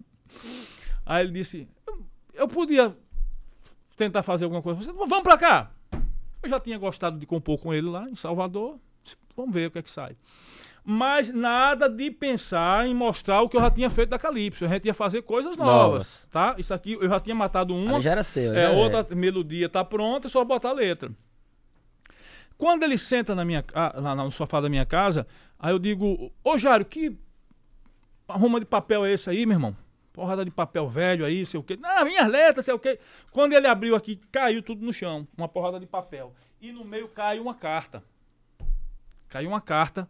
[1.05, 2.95] Aí ele disse, eu, eu podia
[3.97, 4.81] tentar fazer alguma coisa.
[4.81, 5.71] Você, vamos pra cá.
[6.43, 8.79] Eu já tinha gostado de compor com ele lá em Salvador.
[9.37, 10.17] Vamos ver o que é que sai.
[10.85, 14.65] Mas nada de pensar em mostrar o que eu já tinha feito da Calypso.
[14.65, 16.29] A gente ia fazer coisas novas, Novas.
[16.31, 16.55] tá?
[16.57, 17.95] Isso aqui eu já tinha matado uma.
[17.97, 18.55] Ali já era seu.
[18.55, 21.11] É, já outra melodia tá pronta, é só botar a letra.
[22.61, 23.65] Quando ele senta na minha,
[23.95, 25.27] lá no sofá da minha casa,
[25.59, 27.17] aí eu digo, ô Jário, que
[28.29, 29.75] arruma de papel é esse aí, meu irmão?
[30.13, 31.79] Porrada de papel velho aí, sei o quê.
[31.81, 32.99] Não, minhas letras, sei o quê.
[33.31, 35.27] Quando ele abriu aqui, caiu tudo no chão.
[35.39, 36.35] Uma porrada de papel.
[36.61, 38.03] E no meio cai uma carta.
[39.31, 40.07] Caiu uma carta,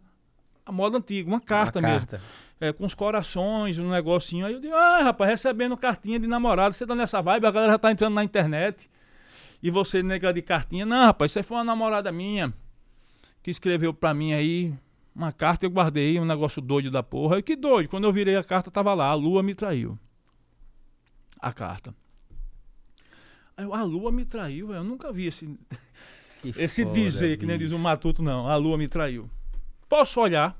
[0.65, 2.07] a moda antiga, uma carta Uma mesmo.
[2.07, 2.21] carta.
[2.59, 4.45] É, com os corações, um negocinho.
[4.45, 7.71] Aí eu digo, ah, rapaz, recebendo cartinha de namorado, você tá nessa vibe, a galera
[7.71, 8.89] já tá entrando na internet.
[9.61, 10.85] E você nega de cartinha.
[10.85, 12.53] Não, rapaz, isso aí foi uma namorada minha
[13.43, 14.73] que escreveu pra mim aí
[15.13, 17.39] uma carta, eu guardei, um negócio doido da porra.
[17.39, 19.99] E que doido, quando eu virei a carta, tava lá, a lua me traiu.
[21.39, 21.93] A carta.
[23.57, 25.45] Aí eu, a lua me traiu, eu nunca vi esse,
[26.41, 27.69] Que esse foda, dizer, que nem bicho.
[27.69, 28.47] diz o Matuto, não.
[28.47, 29.29] A lua me traiu.
[29.89, 30.57] Posso olhar?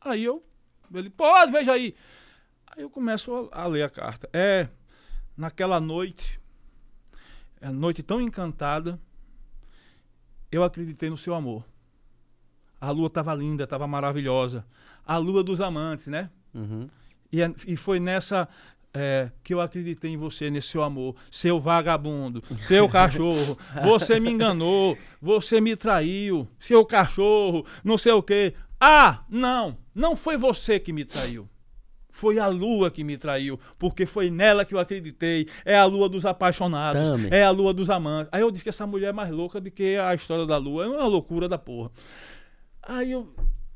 [0.00, 0.42] Aí eu.
[0.92, 1.94] Ele, pode, veja aí.
[2.74, 4.28] Aí eu começo a, a ler a carta.
[4.32, 4.68] É,
[5.36, 6.40] naquela noite,
[7.62, 8.98] é noite tão encantada,
[10.50, 11.64] eu acreditei no seu amor.
[12.80, 14.66] A lua estava linda, estava maravilhosa.
[15.06, 16.28] A lua dos amantes, né?
[16.52, 16.88] Uhum.
[17.32, 18.48] E, é- e foi nessa
[18.94, 21.16] é, que eu acreditei em você, nesse seu amor.
[21.30, 28.22] Seu vagabundo, seu cachorro, você me enganou, você me traiu, seu cachorro, não sei o
[28.22, 28.54] quê.
[28.78, 31.48] Ah, não, não foi você que me traiu.
[32.12, 35.48] Foi a lua que me traiu, porque foi nela que eu acreditei.
[35.64, 37.28] É a lua dos apaixonados, Tame.
[37.30, 38.28] é a lua dos amantes.
[38.30, 40.84] Aí eu disse que essa mulher é mais louca do que a história da lua.
[40.84, 41.90] É uma loucura da porra.
[42.82, 43.32] Aí eu.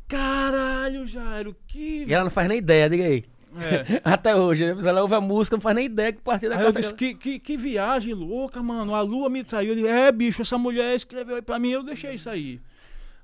[0.07, 2.05] Caralho, Jairo, que.
[2.07, 3.25] E ela não faz nem ideia, diga aí.
[3.57, 4.01] É.
[4.05, 4.89] Até hoje, né?
[4.89, 7.15] Ela ouve a música, não faz nem ideia que partir da Aí eu disse, que,
[7.15, 8.95] que, que viagem louca, mano.
[8.95, 9.73] A lua me traiu.
[9.73, 12.61] Ele, é, bicho, essa mulher escreveu aí pra mim, eu deixei isso aí.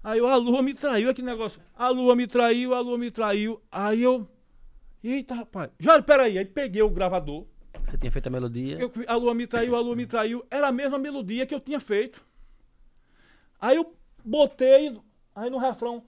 [0.02, 1.60] Aí eu, a lua me traiu, aquele negócio.
[1.76, 3.60] A lua me traiu, a lua me traiu.
[3.70, 4.28] Aí eu.
[5.02, 5.70] Eita, rapaz.
[5.78, 6.38] Jairo, peraí.
[6.38, 7.46] Aí peguei o gravador.
[7.82, 8.78] Você tinha feito a melodia.
[8.78, 10.44] Eu, a lua me traiu, a lua me traiu.
[10.50, 12.24] Era a mesma melodia que eu tinha feito.
[13.60, 14.96] Aí eu botei,
[15.34, 16.04] aí no refrão.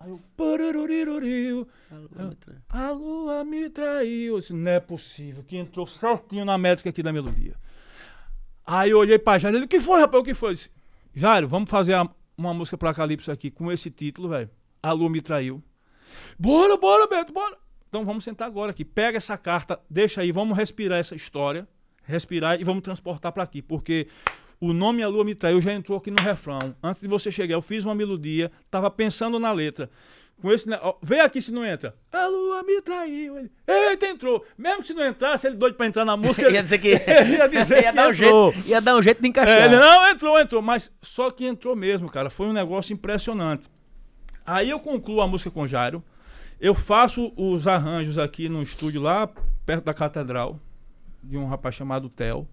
[0.00, 0.20] Aí eu.
[0.36, 1.66] pararurirurio.
[2.68, 4.34] A lua me traiu.
[4.34, 7.54] Eu disse, não é possível, que entrou certinho na métrica aqui da melodia.
[8.66, 10.20] Aí eu olhei pra Jairo, ele, o que foi, rapaz?
[10.22, 10.50] O que foi?
[10.50, 10.70] Eu disse,
[11.14, 14.50] Jairo, vamos fazer a- uma música pra Calypso aqui com esse título, velho.
[14.82, 15.62] A lua me traiu.
[16.38, 17.56] Bora, bora, Beto, bora.
[17.88, 18.84] Então vamos sentar agora aqui.
[18.84, 21.66] Pega essa carta, deixa aí, vamos respirar essa história.
[22.02, 23.62] Respirar e vamos transportar pra aqui.
[23.62, 24.08] Porque
[24.60, 26.74] o nome A Lua Me Traiu já entrou aqui no refrão.
[26.82, 29.88] Antes de você chegar, eu fiz uma melodia, tava pensando na letra.
[30.42, 31.94] Com esse, ó, vê aqui se não entra.
[32.12, 33.38] A lua me traiu.
[33.38, 34.44] Ele, Eita, entrou.
[34.58, 36.50] Mesmo que se não entrasse, ele doido pra entrar na música.
[36.52, 38.52] ia dizer que ia dizer ia que dar um entrou.
[38.52, 39.62] jeito, ia dar um jeito de encaixar.
[39.62, 40.60] É, ele, não, entrou, entrou.
[40.60, 42.28] Mas só que entrou mesmo, cara.
[42.30, 43.70] Foi um negócio impressionante.
[44.46, 46.02] Aí eu concluo a música com Jairo.
[46.60, 49.28] Eu faço os arranjos aqui no estúdio lá
[49.66, 50.58] perto da catedral.
[51.22, 52.46] De um rapaz chamado Theo.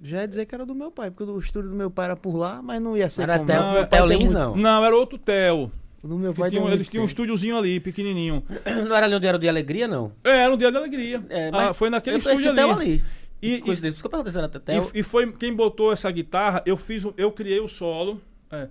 [0.00, 2.16] Já ia dizer que era do meu pai, porque o estúdio do meu pai era
[2.16, 3.46] por lá, mas não ia ser Era como.
[3.48, 4.56] Theo- não, o meu pai Theo tem Lins, muito- não.
[4.56, 5.72] Não, era outro Theo.
[6.00, 8.44] O do meu Que pai tinha- eles tinham um estúdiozinho ali, pequenininho.
[8.88, 10.12] Não era ali onde era o de alegria, não.
[10.22, 11.20] É, era um dia de alegria.
[11.28, 12.80] É, Ah, foi naquele eu estúdio o Theo ali.
[12.92, 13.04] ali.
[13.42, 14.90] E, e, Coincidência, por isso que eu perguntei se era Theo.
[14.94, 18.20] E, e foi quem botou essa guitarra, eu fiz, o- eu criei o solo.
[18.52, 18.68] É.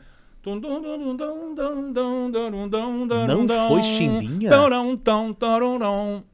[3.27, 4.49] Não foi chimbinha?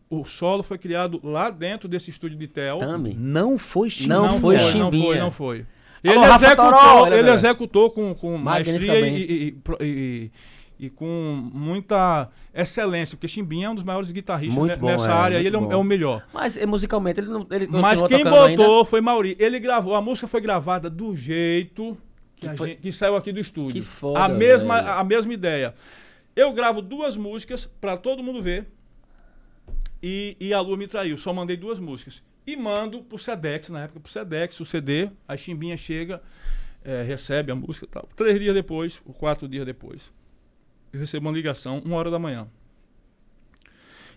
[0.09, 2.77] O solo foi criado lá dentro desse estúdio de Tel.
[2.77, 3.15] Também.
[3.17, 4.19] Não foi chimbinha.
[4.19, 4.91] Não foi chimbinha.
[4.91, 5.65] Não foi, não foi.
[6.03, 10.31] Ele, Alô, executou, ele, executou com, com maestria e, e, e,
[10.77, 15.47] e, com muita excelência, porque Chimbinha é um dos maiores guitarristas muito nessa área e
[15.47, 15.71] ele bom.
[15.71, 16.25] é o melhor.
[16.33, 17.47] Mas musicalmente ele não.
[17.49, 18.85] Ele Mas quem botou ainda.
[18.85, 19.37] foi Mauri.
[19.39, 21.97] Ele gravou, a música foi gravada do jeito
[22.51, 23.81] que, foi- gente- que saiu aqui do estúdio.
[23.81, 24.93] Que foda, a mesma velho.
[24.93, 25.73] a mesma ideia.
[26.35, 28.67] Eu gravo duas músicas pra todo mundo ver.
[30.01, 31.17] E, e a Lua me traiu.
[31.17, 32.21] Só mandei duas músicas.
[32.45, 35.09] E mando pro Sedex, na época, pro Sedex, o CD.
[35.27, 36.21] A Chimbinha chega,
[36.83, 38.09] eh, recebe a música e tal.
[38.15, 40.11] Três dias depois, ou quatro dias depois,
[40.91, 42.47] eu recebo uma ligação, uma hora da manhã.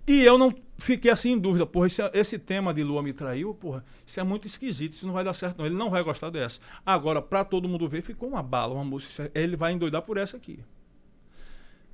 [0.06, 3.52] E eu não fiquei assim em dúvida, porra, esse, esse tema de Lua me traiu,
[3.52, 6.30] porra, isso é muito esquisito, isso não vai dar certo não, ele não vai gostar
[6.30, 6.60] dessa.
[6.84, 10.36] Agora, pra todo mundo ver, ficou uma bala, uma música, ele vai endoidar por essa
[10.36, 10.60] aqui.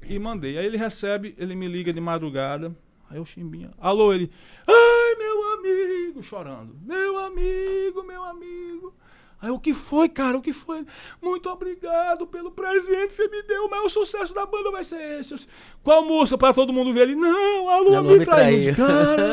[0.03, 2.77] E mandei, aí ele recebe, ele me liga de madrugada,
[3.09, 4.31] aí eu chimbinha, alô, ele,
[4.67, 8.95] ai meu amigo, chorando, meu amigo, meu amigo.
[9.43, 10.39] Aí o que foi, cara?
[10.39, 10.87] O que foi?
[11.21, 13.67] Muito obrigado pelo presente que você me deu.
[13.67, 15.35] O maior sucesso da banda vai ser esse.
[15.83, 17.01] Qual música pra todo mundo ver?
[17.03, 18.73] Ele, não, a Lua, A Lua me traiu.
[18.75, 18.87] traiu.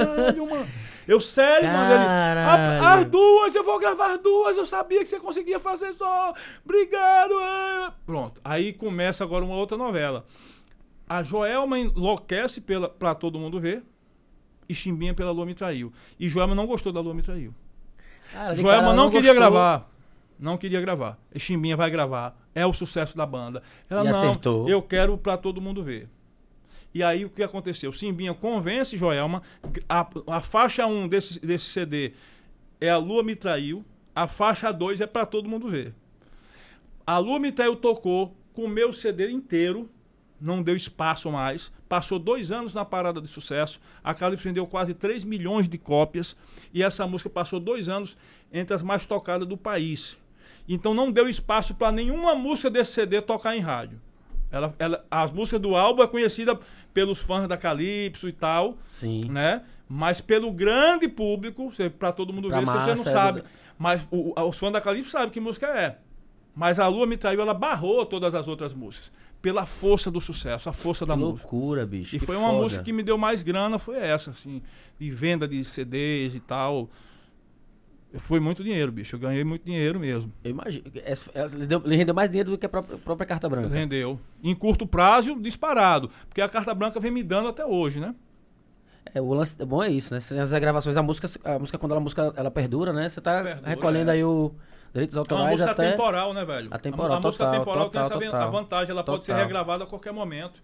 [0.03, 0.67] Caralho, mano.
[1.07, 1.93] Eu sério, mano.
[1.93, 2.83] Ele, Caralho.
[2.83, 4.57] "A- as duas, eu vou gravar as duas.
[4.57, 6.33] Eu sabia que você conseguia fazer só.
[6.65, 7.33] Obrigado.
[7.39, 8.41] é." Pronto.
[8.43, 10.25] Aí começa agora uma outra novela.
[11.07, 13.83] A Joelma enlouquece pela, pra todo mundo ver.
[14.67, 15.91] E Chimbinha pela Lua me traiu.
[16.19, 17.53] E Joelma não gostou da Lua me traiu.
[18.31, 19.51] Cara, Joelma não, ela queria gostou.
[19.51, 19.89] gravar.
[20.39, 21.19] Não queria gravar.
[21.35, 22.39] E Chimbinha vai gravar.
[22.55, 23.61] É o sucesso da banda.
[23.89, 24.69] Ela E não, acertou.
[24.69, 26.07] eu quero pra todo mundo ver.
[26.93, 27.91] E aí o que aconteceu?
[27.91, 29.43] Chimbinha convence Joelma.
[29.87, 32.13] A, a faixa 1 desse, desse CD
[32.79, 33.83] é A Lua Me Traiu.
[34.15, 35.93] A faixa 2 é pra todo mundo ver.
[37.05, 39.89] A Lua Me Traiu tocou com o meu CD inteiro.
[40.41, 41.69] Não deu espaço mais.
[41.89, 43.79] Passou dois anos na parada de sucesso.
[44.01, 46.35] A Calypso vendeu quase 3 milhões de cópias.
[46.73, 48.17] E essa música passou dois anos
[48.51, 50.17] entre as mais tocadas do país.
[50.69, 53.99] Então não deu espaço para nenhuma música desse CD tocar em rádio.
[54.51, 56.57] Ela, ela, as músicas do álbum é conhecida
[56.93, 59.23] pelos fãs da Calypso e tal, Sim.
[59.29, 59.63] né?
[59.87, 63.41] Mas pelo grande público, para todo mundo Pra ver, se você não massa, é sabe.
[63.41, 63.47] do-
[63.77, 65.97] Mas o- os fãs da Calypso sabem que música é.
[66.55, 69.11] Mas a Lua Me Traiu, ela barrou todas as outras músicas.
[69.41, 71.47] Pela força do sucesso, a força Que da música.
[71.49, 72.15] loucura, bicho.
[72.15, 72.61] E foi uma foda.
[72.63, 74.61] música que me deu mais grana, foi essa, assim,
[74.99, 76.89] de venda de CDs e tal.
[78.15, 79.15] Foi muito dinheiro, bicho.
[79.15, 80.33] Eu ganhei muito dinheiro mesmo.
[80.43, 80.83] Eu imagino.
[80.95, 83.47] É- é- Ele, deu- ele rendeu mais dinheiro do que a própria, a própria carta
[83.47, 83.67] branca.
[83.69, 84.19] Rendeu.
[84.43, 86.09] Em curto prazo, disparado.
[86.27, 88.15] Porque a carta branca vem me dando até hoje, né?
[89.13, 90.19] É, o lance bom é isso, né?
[90.27, 93.09] Tem as gravações, a música, a música quando ela, a música, ela perdura, né?
[93.09, 94.13] Você tá Perdura, recolhendo é.
[94.15, 94.53] aí o
[94.91, 95.91] direitos É uma autorais música até...
[95.91, 96.69] temporal, né, velho?
[96.71, 98.47] A, a música total, temporal tem total, essa ven- total.
[98.47, 99.45] a vantagem, ela pode ser Total.
[99.45, 100.61] regravada a qualquer momento.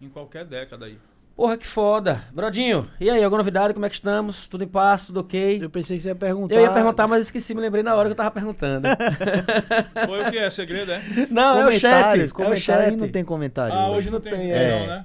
[0.00, 0.98] em qualquer década aí.
[1.38, 2.24] Porra, que foda.
[2.32, 3.72] Brodinho, e aí, alguma novidade?
[3.72, 4.48] Como é que estamos?
[4.48, 5.06] Tudo em paz?
[5.06, 5.60] Tudo ok?
[5.62, 6.56] Eu pensei que você ia perguntar.
[6.56, 8.88] Eu ia perguntar, mas esqueci, me lembrei na hora que eu tava perguntando.
[10.04, 10.50] Foi o que é?
[10.50, 11.00] Segredo, é?
[11.30, 12.32] Não, é o chat.
[12.32, 12.96] Comentários, É o chat.
[12.96, 13.72] não tem comentário.
[13.72, 13.98] Ah, hoje.
[13.98, 14.82] hoje não tem, tem, é.
[14.82, 14.86] é.
[14.88, 15.04] né?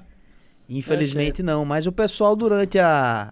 [0.67, 3.31] Infelizmente não, mas o pessoal durante a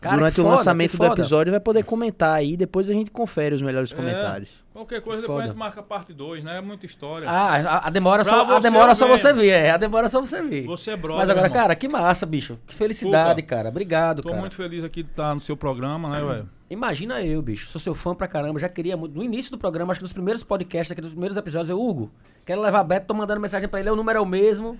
[0.00, 1.12] Cara, durante que o foda, lançamento do foda.
[1.14, 3.96] episódio vai poder comentar aí, depois a gente confere os melhores É.
[3.96, 4.50] comentários.
[4.72, 5.44] Qualquer coisa, depois Foda.
[5.44, 6.58] a gente marca a parte 2, né?
[6.58, 7.30] É muita história.
[7.30, 9.70] Ah, a, a demora, Pra só, a você demora eu só você ver, é.
[9.70, 10.66] A demora só você ver.
[10.66, 11.60] Você é brother, Mas agora, irmão.
[11.62, 12.58] cara, que massa, bicho.
[12.66, 13.54] Que felicidade, Puta.
[13.54, 13.68] cara.
[13.68, 14.40] Obrigado, Tô cara.
[14.40, 16.48] muito feliz aqui de estar no seu programa, né, velho?
[16.68, 17.68] Imagina eu, bicho.
[17.68, 18.58] Sou seu fã pra caramba.
[18.58, 19.14] Já queria muito.
[19.16, 22.10] No início do programa, acho que nos primeiros podcasts, aqui nos primeiros episódios, eu, Hugo,
[22.44, 24.76] quero levar Beto, tô mandando mensagem pra ele, o número é o mesmo.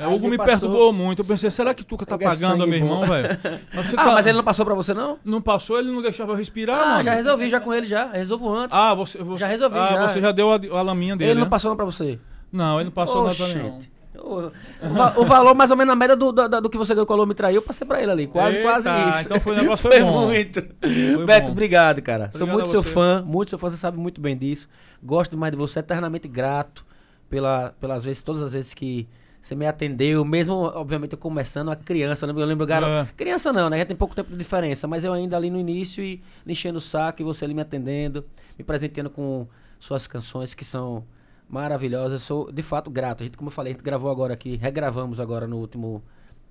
[0.00, 0.52] É, o Hugo me passou.
[0.52, 1.20] perturbou muito.
[1.20, 3.28] Eu pensei, será que Tuca tá pagando, meu irmão, velho?
[3.96, 5.18] Ah, tá- mas ele não passou pra você, não?
[5.24, 7.04] não passou, ele não deixava eu respirar, Ah, mano.
[7.04, 8.06] já resolvi já com ele, já.
[8.10, 8.76] Resolvo antes.
[8.76, 10.08] Ah, você, você Já resolvi, ah, já.
[10.08, 11.50] você já deu a, a laminha dele, ele não né?
[11.50, 12.18] passou não pra você?
[12.50, 13.78] Não, ele não passou nada pra mim.
[14.22, 14.50] O,
[14.86, 17.06] o va- o valor mais ou menos na média do, do, do que você ganhou
[17.06, 18.26] com a me traiu, eu passei pra ele ali.
[18.26, 19.20] Quase, Eita, quase isso.
[19.22, 20.26] então foi- o negócio foi bom.
[20.26, 20.62] muito.
[20.80, 21.52] Foi Beto, bom.
[21.52, 22.30] obrigado, cara.
[22.32, 24.68] Sou Obrigado muito a seu fã, muito seu fã, você sabe muito bem disso.
[25.02, 26.84] Gosto demais de você, eternamente grato
[27.30, 29.08] pela, pelas vezes, todas as vezes que
[29.40, 32.32] você me atendeu, mesmo, obviamente, eu começando a criança, né?
[32.36, 32.90] eu lembro, garoto.
[32.92, 33.08] É.
[33.16, 33.78] Criança não, né?
[33.78, 36.80] Já tem pouco tempo de diferença, mas eu ainda ali no início e enchendo o
[36.80, 38.24] saco e você ali me atendendo,
[38.58, 39.46] me presenteando com
[39.78, 41.04] suas canções que são
[41.48, 42.12] maravilhosas.
[42.12, 43.22] Eu sou, de fato, grato.
[43.22, 46.02] A gente, como eu falei, a gente gravou agora aqui, regravamos agora no último.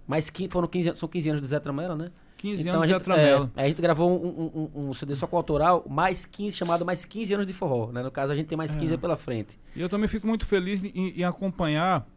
[0.07, 2.09] Mais 15, foram 15, anos- são 15 anos de Zé Tramela, né?
[2.37, 3.51] 15 Então, anos de gente, Atramela.
[3.55, 6.83] é, a gente gravou um, um- um- um CD só com autoral, mais 15, chamado
[6.85, 8.01] Mais 15 anos de forró, né?
[8.01, 8.97] No caso, a gente tem mais 15 É.
[8.97, 9.59] pela frente.
[9.75, 12.07] E eu também fico muito feliz em, em acompanhar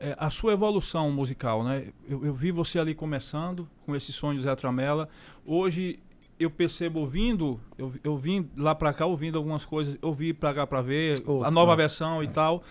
[0.00, 1.84] eh, a sua evolução musical, né?
[2.08, 5.08] Eu, eu vi você ali começando com esse sonho de Zé Tramela.
[5.46, 5.98] Hoje
[6.38, 10.54] eu percebo ouvindo, eu, eu vim lá pra cá ouvindo algumas coisas, eu vi pra
[10.54, 11.76] cá pra ver Oh, a nova ah.
[11.76, 12.62] versão e tal.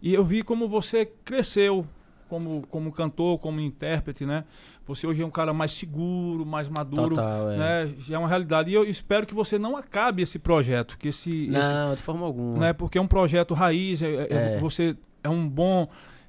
[0.00, 1.84] E eu vi como você cresceu
[2.28, 4.44] como, como cantor, como intérprete, né?
[4.86, 7.56] Você hoje é um cara mais seguro, mais maduro, Total, é.
[7.56, 7.94] né?
[7.98, 8.70] Já é uma realidade.
[8.70, 12.24] E eu espero que você não acabe esse projeto, que esse, esse Não, de forma
[12.26, 12.58] alguma.
[12.58, 12.72] né?
[12.72, 14.58] Porque é um projeto raiz, é- é- É.
[14.58, 15.88] você é um bom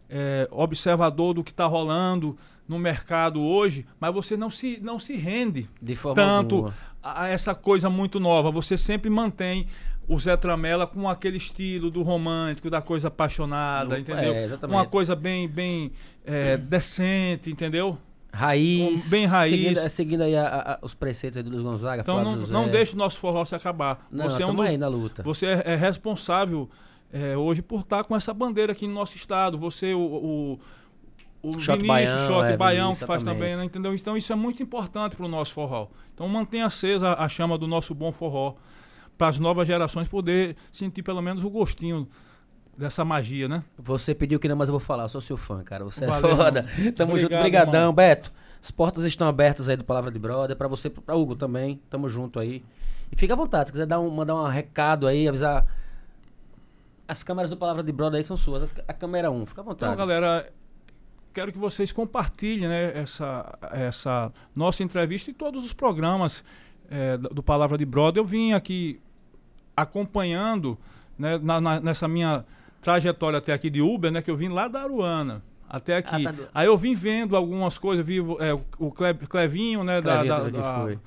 [0.10, 5.16] é, observador do que está rolando no mercado hoje, mas você não se, não se
[5.16, 5.70] rende
[6.16, 6.74] tanto alguma.
[7.04, 8.52] a essa coisa muito nova.
[8.52, 9.68] Você sempre mantém
[10.08, 14.34] o Zé Tramela com aquele estilo do romântico, da coisa apaixonada, No- entendeu?
[14.34, 14.50] é.
[14.66, 15.92] Uma coisa bem, bem
[16.26, 17.98] é, decente, entendeu?
[18.32, 19.10] Raiz.
[19.10, 19.52] Bem raiz.
[19.54, 20.48] Seguindo, é, seguindo aí a-
[20.82, 22.54] a- os preceitos aí do Luiz Gonzaga, Então Flávio não, José.
[22.54, 24.06] não deixe o nosso forró se acabar.
[24.12, 25.24] Não, você é um dos, aí na luta.
[25.24, 26.70] Você é, é responsável
[27.12, 29.58] é, hoje por estar com essa bandeira aqui no nosso estado.
[29.58, 30.60] Você, o, o,
[31.42, 33.94] o Shot Vinícius, Baião, Shot é, Baião, que faz também, né, entendeu?
[33.94, 35.88] Então isso é muito importante para o nosso forró.
[36.14, 38.56] Então mantenha acesa a chama do nosso bom forró
[39.18, 42.08] para as novas gerações poder sentir pelo menos o gostinho
[42.78, 43.64] dessa magia, né?
[43.78, 45.04] Você pediu que não, mas eu vou falar.
[45.04, 45.84] Eu sou seu fã, cara.
[45.84, 46.66] Você Valeu, é foda.
[46.96, 47.34] Tamo junto.
[47.34, 47.94] Obrigado, Brigadão, irmão.
[47.94, 48.32] Beto.
[48.62, 50.56] As portas estão abertas aí do Palavra de Brother.
[50.56, 51.82] Pra você, pra Hugo também.
[51.90, 52.64] Tamo junto aí.
[53.12, 53.70] E fica à vontade.
[53.70, 55.66] Se quiser dar um, mandar um recado aí, avisar.
[57.08, 58.64] As câmeras do Palavra de Brother aí são suas.
[58.64, 59.94] As- A câmera 1, fica à vontade.
[59.94, 60.52] Então, galera,
[61.34, 66.44] quero que vocês compartilhem né, essa, essa nossa entrevista e todos os programas
[66.90, 68.22] eh, do Palavra de Brother.
[68.22, 69.00] Eu vim aqui
[69.76, 70.78] acompanhando
[71.18, 72.46] né, na- na- nessa minha
[72.82, 75.42] trajetória até aqui de Uber, né, que eu vim lá da Aruana.
[75.70, 76.16] Até aqui.
[76.16, 79.84] Ah, tá do- Aí eu vim vendo algumas coisas, vi eh, o- o Cle- Clevinho,
[79.84, 80.00] né?
[80.02, 81.00] da- Clevinho da- da- foi.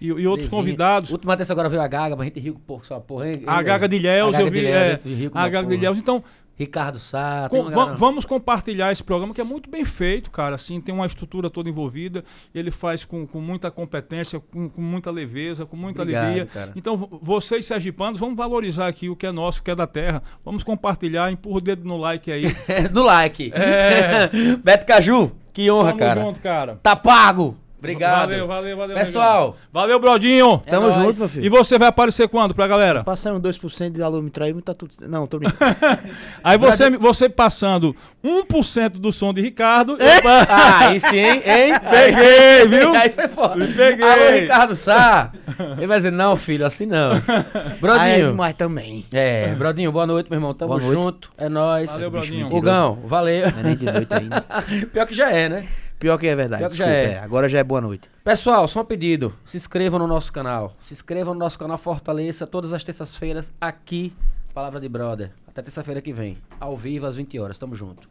[0.00, 0.50] E, e outros Devinho.
[0.50, 1.10] convidados.
[1.10, 3.28] Última terça agora veio a Gaga, pra gente rir com porra, só porra.
[3.28, 3.42] hein?
[3.46, 4.66] A Gaga de Ilhéus, A eu vi.
[4.66, 5.74] é, a gente a Gaga de.
[5.74, 5.98] Ilhéus.
[5.98, 6.22] Então,
[6.56, 7.46] Ricardo Sá.
[7.48, 10.56] Com- va- vamos compartilhar esse programa que é muito bem feito, cara.
[10.56, 12.24] Assim, tem uma estrutura toda envolvida.
[12.52, 16.46] Ele faz com, com muita competência, com, com muita leveza, com muita Obrigado, alegria.
[16.46, 16.72] cara.
[16.74, 19.86] Então, vo- vocês sergipanos, vamos valorizar aqui o que é nosso, o que é da
[19.86, 20.20] terra.
[20.44, 22.46] Vamos compartilhar, empurra o dedo no like aí.
[22.92, 23.52] no like.
[23.54, 24.28] É.
[24.62, 26.20] Beto Caju, que honra, Tamo cara.
[26.22, 26.80] junto, cara.
[26.82, 27.56] Tá pago.
[27.78, 28.30] Obrigado.
[28.30, 28.96] Valeu, valeu, valeu.
[28.96, 29.56] Pessoal, negão.
[29.72, 30.62] Valeu, Brodinho.
[30.66, 30.96] É Tamo nóis.
[30.96, 31.46] junto, meu filho.
[31.46, 33.04] E você vai aparecer quando pra galera?
[33.04, 34.92] Passando 2% de aluno me traiu, tá tudo.
[35.02, 35.76] Não, tô brincando.
[36.42, 37.94] Aí você, você passando
[38.24, 39.96] 1% do som de Ricardo.
[40.00, 40.18] É?
[40.18, 41.42] opa, Ah, aí sim, hein?
[41.44, 41.72] hein?
[41.88, 42.94] Peguei, viu?
[42.94, 43.66] Aí foi foda.
[43.76, 44.04] Peguei.
[44.06, 45.32] Alô, Ricardo Sá.
[45.76, 47.12] Ele vai dizer, não, filho, assim não.
[47.12, 48.30] Ah, é Brodinho.
[48.30, 49.04] demais também.
[49.12, 50.52] É, Brodinho, boa noite, meu irmão.
[50.54, 50.94] Tamo Boa noite.
[50.94, 51.30] junto.
[51.38, 51.90] É nóis.
[51.90, 52.48] Valeu, Brodinho.
[52.54, 53.50] Hugão, valeu.
[53.52, 54.44] Não é nem de noite ainda.
[54.92, 55.66] Pior que já é, né?
[55.98, 56.60] Pior que é verdade.
[56.60, 57.14] Pior que já desculpa, é.
[57.14, 57.18] é.
[57.18, 58.08] Agora já é boa noite.
[58.22, 59.34] Pessoal, só um pedido.
[59.44, 60.76] Se inscrevam no nosso canal.
[60.80, 64.12] Se inscrevam no nosso canal Fortaleça todas as terças-feiras aqui,
[64.54, 65.32] Palavra de Brother.
[65.46, 66.38] Até terça-feira que vem.
[66.60, 67.58] Ao vivo, às 20 horas.
[67.58, 68.08] Tamo junto.